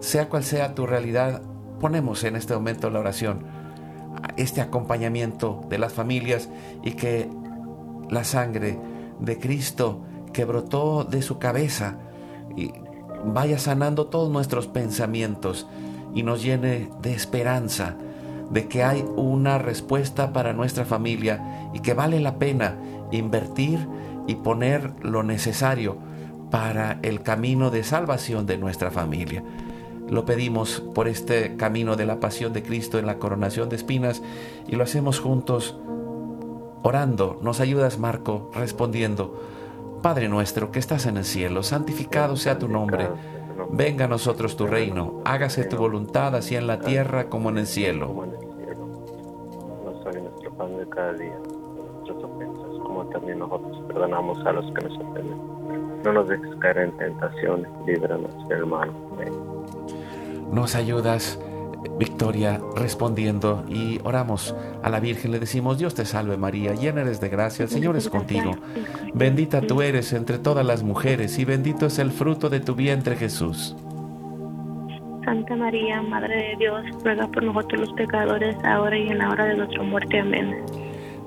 Sea 0.00 0.28
cual 0.28 0.44
sea 0.44 0.74
tu 0.74 0.86
realidad, 0.86 1.42
ponemos 1.80 2.24
en 2.24 2.36
este 2.36 2.54
momento 2.54 2.90
la 2.90 3.00
oración, 3.00 3.44
este 4.36 4.60
acompañamiento 4.60 5.64
de 5.68 5.78
las 5.78 5.92
familias 5.92 6.48
y 6.82 6.92
que 6.92 7.28
la 8.12 8.24
sangre 8.24 8.78
de 9.18 9.38
Cristo 9.38 10.02
que 10.32 10.44
brotó 10.44 11.04
de 11.04 11.22
su 11.22 11.38
cabeza 11.38 11.96
y 12.56 12.70
vaya 13.24 13.58
sanando 13.58 14.06
todos 14.06 14.30
nuestros 14.30 14.66
pensamientos 14.66 15.66
y 16.14 16.22
nos 16.22 16.42
llene 16.42 16.90
de 17.00 17.14
esperanza 17.14 17.96
de 18.50 18.68
que 18.68 18.84
hay 18.84 19.04
una 19.16 19.58
respuesta 19.58 20.32
para 20.32 20.52
nuestra 20.52 20.84
familia 20.84 21.70
y 21.72 21.80
que 21.80 21.94
vale 21.94 22.20
la 22.20 22.38
pena 22.38 22.76
invertir 23.10 23.88
y 24.26 24.34
poner 24.36 24.92
lo 25.00 25.22
necesario 25.22 25.96
para 26.50 26.98
el 27.02 27.22
camino 27.22 27.70
de 27.70 27.82
salvación 27.82 28.44
de 28.44 28.58
nuestra 28.58 28.90
familia. 28.90 29.42
Lo 30.10 30.26
pedimos 30.26 30.82
por 30.94 31.08
este 31.08 31.56
camino 31.56 31.96
de 31.96 32.04
la 32.04 32.20
pasión 32.20 32.52
de 32.52 32.62
Cristo 32.62 32.98
en 32.98 33.06
la 33.06 33.18
coronación 33.18 33.70
de 33.70 33.76
espinas 33.76 34.22
y 34.68 34.76
lo 34.76 34.84
hacemos 34.84 35.18
juntos 35.18 35.78
orando, 36.82 37.38
nos 37.42 37.60
ayudas 37.60 37.98
Marco, 37.98 38.50
respondiendo, 38.54 39.40
Padre 40.02 40.28
nuestro 40.28 40.70
que 40.72 40.78
estás 40.78 41.06
en 41.06 41.16
el 41.16 41.24
cielo, 41.24 41.62
santificado 41.62 42.36
sea 42.36 42.58
tu 42.58 42.68
nombre, 42.68 43.08
venga 43.70 44.06
a 44.06 44.08
nosotros 44.08 44.56
tu 44.56 44.66
reino, 44.66 45.20
hágase 45.24 45.64
tu 45.64 45.76
voluntad 45.76 46.34
así 46.34 46.56
en 46.56 46.66
la 46.66 46.80
tierra 46.80 47.28
como 47.28 47.50
en 47.50 47.58
el 47.58 47.66
cielo. 47.66 48.26
No 56.04 56.12
nos 56.12 56.28
dejes 56.28 56.56
caer 56.56 56.78
en. 56.78 56.92
Nos 60.52 60.74
ayudas 60.74 61.38
Victoria 61.98 62.60
respondiendo 62.76 63.64
y 63.68 64.00
oramos 64.04 64.54
a 64.82 64.90
la 64.90 65.00
Virgen, 65.00 65.32
le 65.32 65.40
decimos, 65.40 65.78
Dios 65.78 65.94
te 65.94 66.04
salve 66.04 66.36
María, 66.36 66.74
llena 66.74 67.02
eres 67.02 67.20
de 67.20 67.28
gracia, 67.28 67.64
el 67.64 67.70
Señor 67.70 67.96
es 67.96 68.08
contigo, 68.08 68.52
bendita 69.14 69.60
tú 69.60 69.82
eres 69.82 70.12
entre 70.12 70.38
todas 70.38 70.64
las 70.64 70.82
mujeres 70.82 71.38
y 71.38 71.44
bendito 71.44 71.86
es 71.86 71.98
el 71.98 72.10
fruto 72.10 72.48
de 72.48 72.60
tu 72.60 72.74
vientre 72.74 73.16
Jesús. 73.16 73.76
Santa 75.24 75.54
María, 75.54 76.02
Madre 76.02 76.34
de 76.34 76.56
Dios, 76.58 76.84
ruega 77.04 77.28
por 77.28 77.42
nosotros 77.44 77.80
los 77.80 77.92
pecadores, 77.92 78.56
ahora 78.64 78.98
y 78.98 79.08
en 79.08 79.18
la 79.18 79.30
hora 79.30 79.44
de 79.44 79.56
nuestra 79.56 79.82
muerte. 79.82 80.18
Amén. 80.18 80.64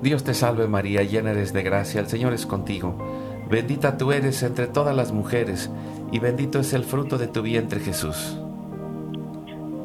Dios 0.02 0.24
te 0.24 0.34
salve 0.34 0.68
María, 0.68 1.02
llena 1.02 1.30
eres 1.30 1.52
de 1.52 1.62
gracia, 1.62 2.00
el 2.00 2.06
Señor 2.06 2.34
es 2.34 2.44
contigo, 2.44 2.96
bendita 3.48 3.96
tú 3.96 4.12
eres 4.12 4.42
entre 4.42 4.66
todas 4.66 4.94
las 4.94 5.12
mujeres 5.12 5.70
y 6.12 6.18
bendito 6.18 6.60
es 6.60 6.74
el 6.74 6.84
fruto 6.84 7.16
de 7.16 7.28
tu 7.28 7.42
vientre 7.42 7.80
Jesús. 7.80 8.38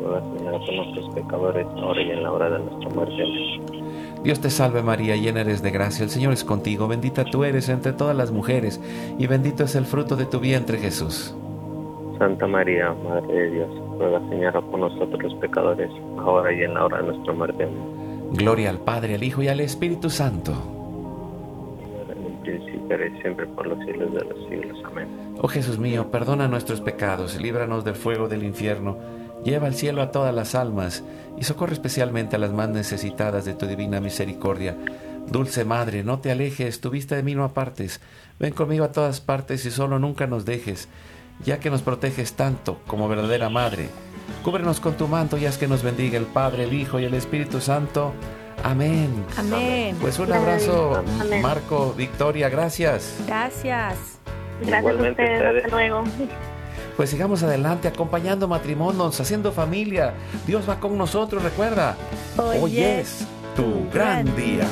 ruega 0.00 0.20
Señora 0.36 0.58
por 0.58 0.74
nuestros 0.74 1.14
pecadores, 1.14 1.66
ahora 1.76 2.02
y 2.02 2.10
en 2.10 2.22
la 2.22 2.32
hora 2.32 2.50
de 2.50 2.58
nuestra 2.58 2.88
muerte. 2.90 3.24
Dios 4.22 4.40
te 4.40 4.50
salve 4.50 4.82
María, 4.82 5.16
llena 5.16 5.40
eres 5.40 5.62
de 5.62 5.70
gracia, 5.70 6.04
el 6.04 6.10
Señor 6.10 6.32
es 6.32 6.44
contigo, 6.44 6.88
bendita 6.88 7.24
tú 7.24 7.44
eres 7.44 7.68
entre 7.68 7.92
todas 7.92 8.16
las 8.16 8.30
mujeres, 8.30 8.80
y 9.18 9.26
bendito 9.26 9.64
es 9.64 9.74
el 9.76 9.86
fruto 9.86 10.16
de 10.16 10.26
tu 10.26 10.40
vientre 10.40 10.78
Jesús. 10.78 11.34
Santa 12.18 12.46
María, 12.46 12.92
Madre 13.02 13.32
de 13.32 13.50
Dios, 13.50 13.68
ruega 13.98 14.20
Señora 14.28 14.60
por 14.60 14.80
nosotros 14.80 15.22
los 15.22 15.34
pecadores, 15.36 15.90
ahora 16.18 16.52
y 16.52 16.62
en 16.62 16.74
la 16.74 16.84
hora 16.84 16.98
de 16.98 17.04
nuestra 17.04 17.32
muerte. 17.32 17.66
Gloria 18.32 18.70
al 18.70 18.78
Padre, 18.78 19.14
al 19.14 19.22
Hijo 19.24 19.42
y 19.42 19.48
al 19.48 19.60
Espíritu 19.60 20.10
Santo. 20.10 20.52
En 22.10 22.26
el 22.26 22.32
principio 22.42 23.06
y 23.06 23.20
siempre 23.22 23.46
por 23.46 23.66
los 23.66 23.78
siglos 23.86 24.12
de 24.12 24.20
los 24.20 24.48
siglos. 24.48 24.78
Amén. 24.84 25.08
Oh 25.40 25.48
Jesús 25.48 25.78
mío, 25.78 26.10
perdona 26.10 26.46
nuestros 26.46 26.82
pecados, 26.82 27.40
líbranos 27.40 27.84
del 27.84 27.94
fuego 27.94 28.28
del 28.28 28.44
infierno 28.44 28.98
Lleva 29.44 29.66
al 29.66 29.74
cielo 29.74 30.02
a 30.02 30.10
todas 30.10 30.34
las 30.34 30.54
almas 30.54 31.02
y 31.38 31.44
socorre 31.44 31.72
especialmente 31.72 32.36
a 32.36 32.38
las 32.38 32.52
más 32.52 32.68
necesitadas 32.68 33.44
de 33.44 33.54
tu 33.54 33.66
divina 33.66 34.00
misericordia. 34.00 34.76
Dulce 35.26 35.64
Madre, 35.64 36.02
no 36.02 36.18
te 36.18 36.30
alejes, 36.30 36.80
tu 36.80 36.90
vista 36.90 37.16
de 37.16 37.22
mí 37.22 37.34
no 37.34 37.44
apartes. 37.44 38.00
Ven 38.38 38.52
conmigo 38.52 38.84
a 38.84 38.92
todas 38.92 39.20
partes 39.20 39.64
y 39.64 39.70
solo 39.70 39.98
nunca 39.98 40.26
nos 40.26 40.44
dejes, 40.44 40.88
ya 41.44 41.60
que 41.60 41.70
nos 41.70 41.82
proteges 41.82 42.34
tanto 42.34 42.80
como 42.86 43.08
verdadera 43.08 43.48
Madre. 43.48 43.88
Cúbrenos 44.44 44.80
con 44.80 44.94
tu 44.94 45.08
manto 45.08 45.38
y 45.38 45.46
haz 45.46 45.58
que 45.58 45.68
nos 45.68 45.82
bendiga 45.82 46.18
el 46.18 46.26
Padre, 46.26 46.64
el 46.64 46.72
Hijo 46.72 47.00
y 47.00 47.04
el 47.04 47.14
Espíritu 47.14 47.60
Santo. 47.60 48.12
Amén. 48.62 49.24
Amén. 49.38 49.96
Pues 50.00 50.18
un 50.18 50.32
abrazo, 50.32 51.02
Amén. 51.20 51.42
Marco, 51.42 51.94
Victoria, 51.96 52.48
gracias. 52.48 53.16
Gracias. 53.26 54.18
Gracias 54.60 54.74
a 54.74 54.78
Igualmente 54.78 55.22
ustedes. 55.22 55.40
ustedes. 55.40 55.64
Hasta 55.64 55.76
luego. 55.76 56.04
Pues 56.96 57.10
sigamos 57.10 57.42
adelante, 57.42 57.88
acompañando 57.88 58.48
matrimonios, 58.48 59.20
haciendo 59.20 59.52
familia. 59.52 60.14
Dios 60.46 60.68
va 60.68 60.78
con 60.80 60.96
nosotros, 60.98 61.42
recuerda. 61.42 61.96
Hoy 62.36 62.58
Hoy 62.60 62.80
es 62.80 63.00
es 63.00 63.26
tu 63.56 63.88
gran 63.90 64.24
día. 64.36 64.66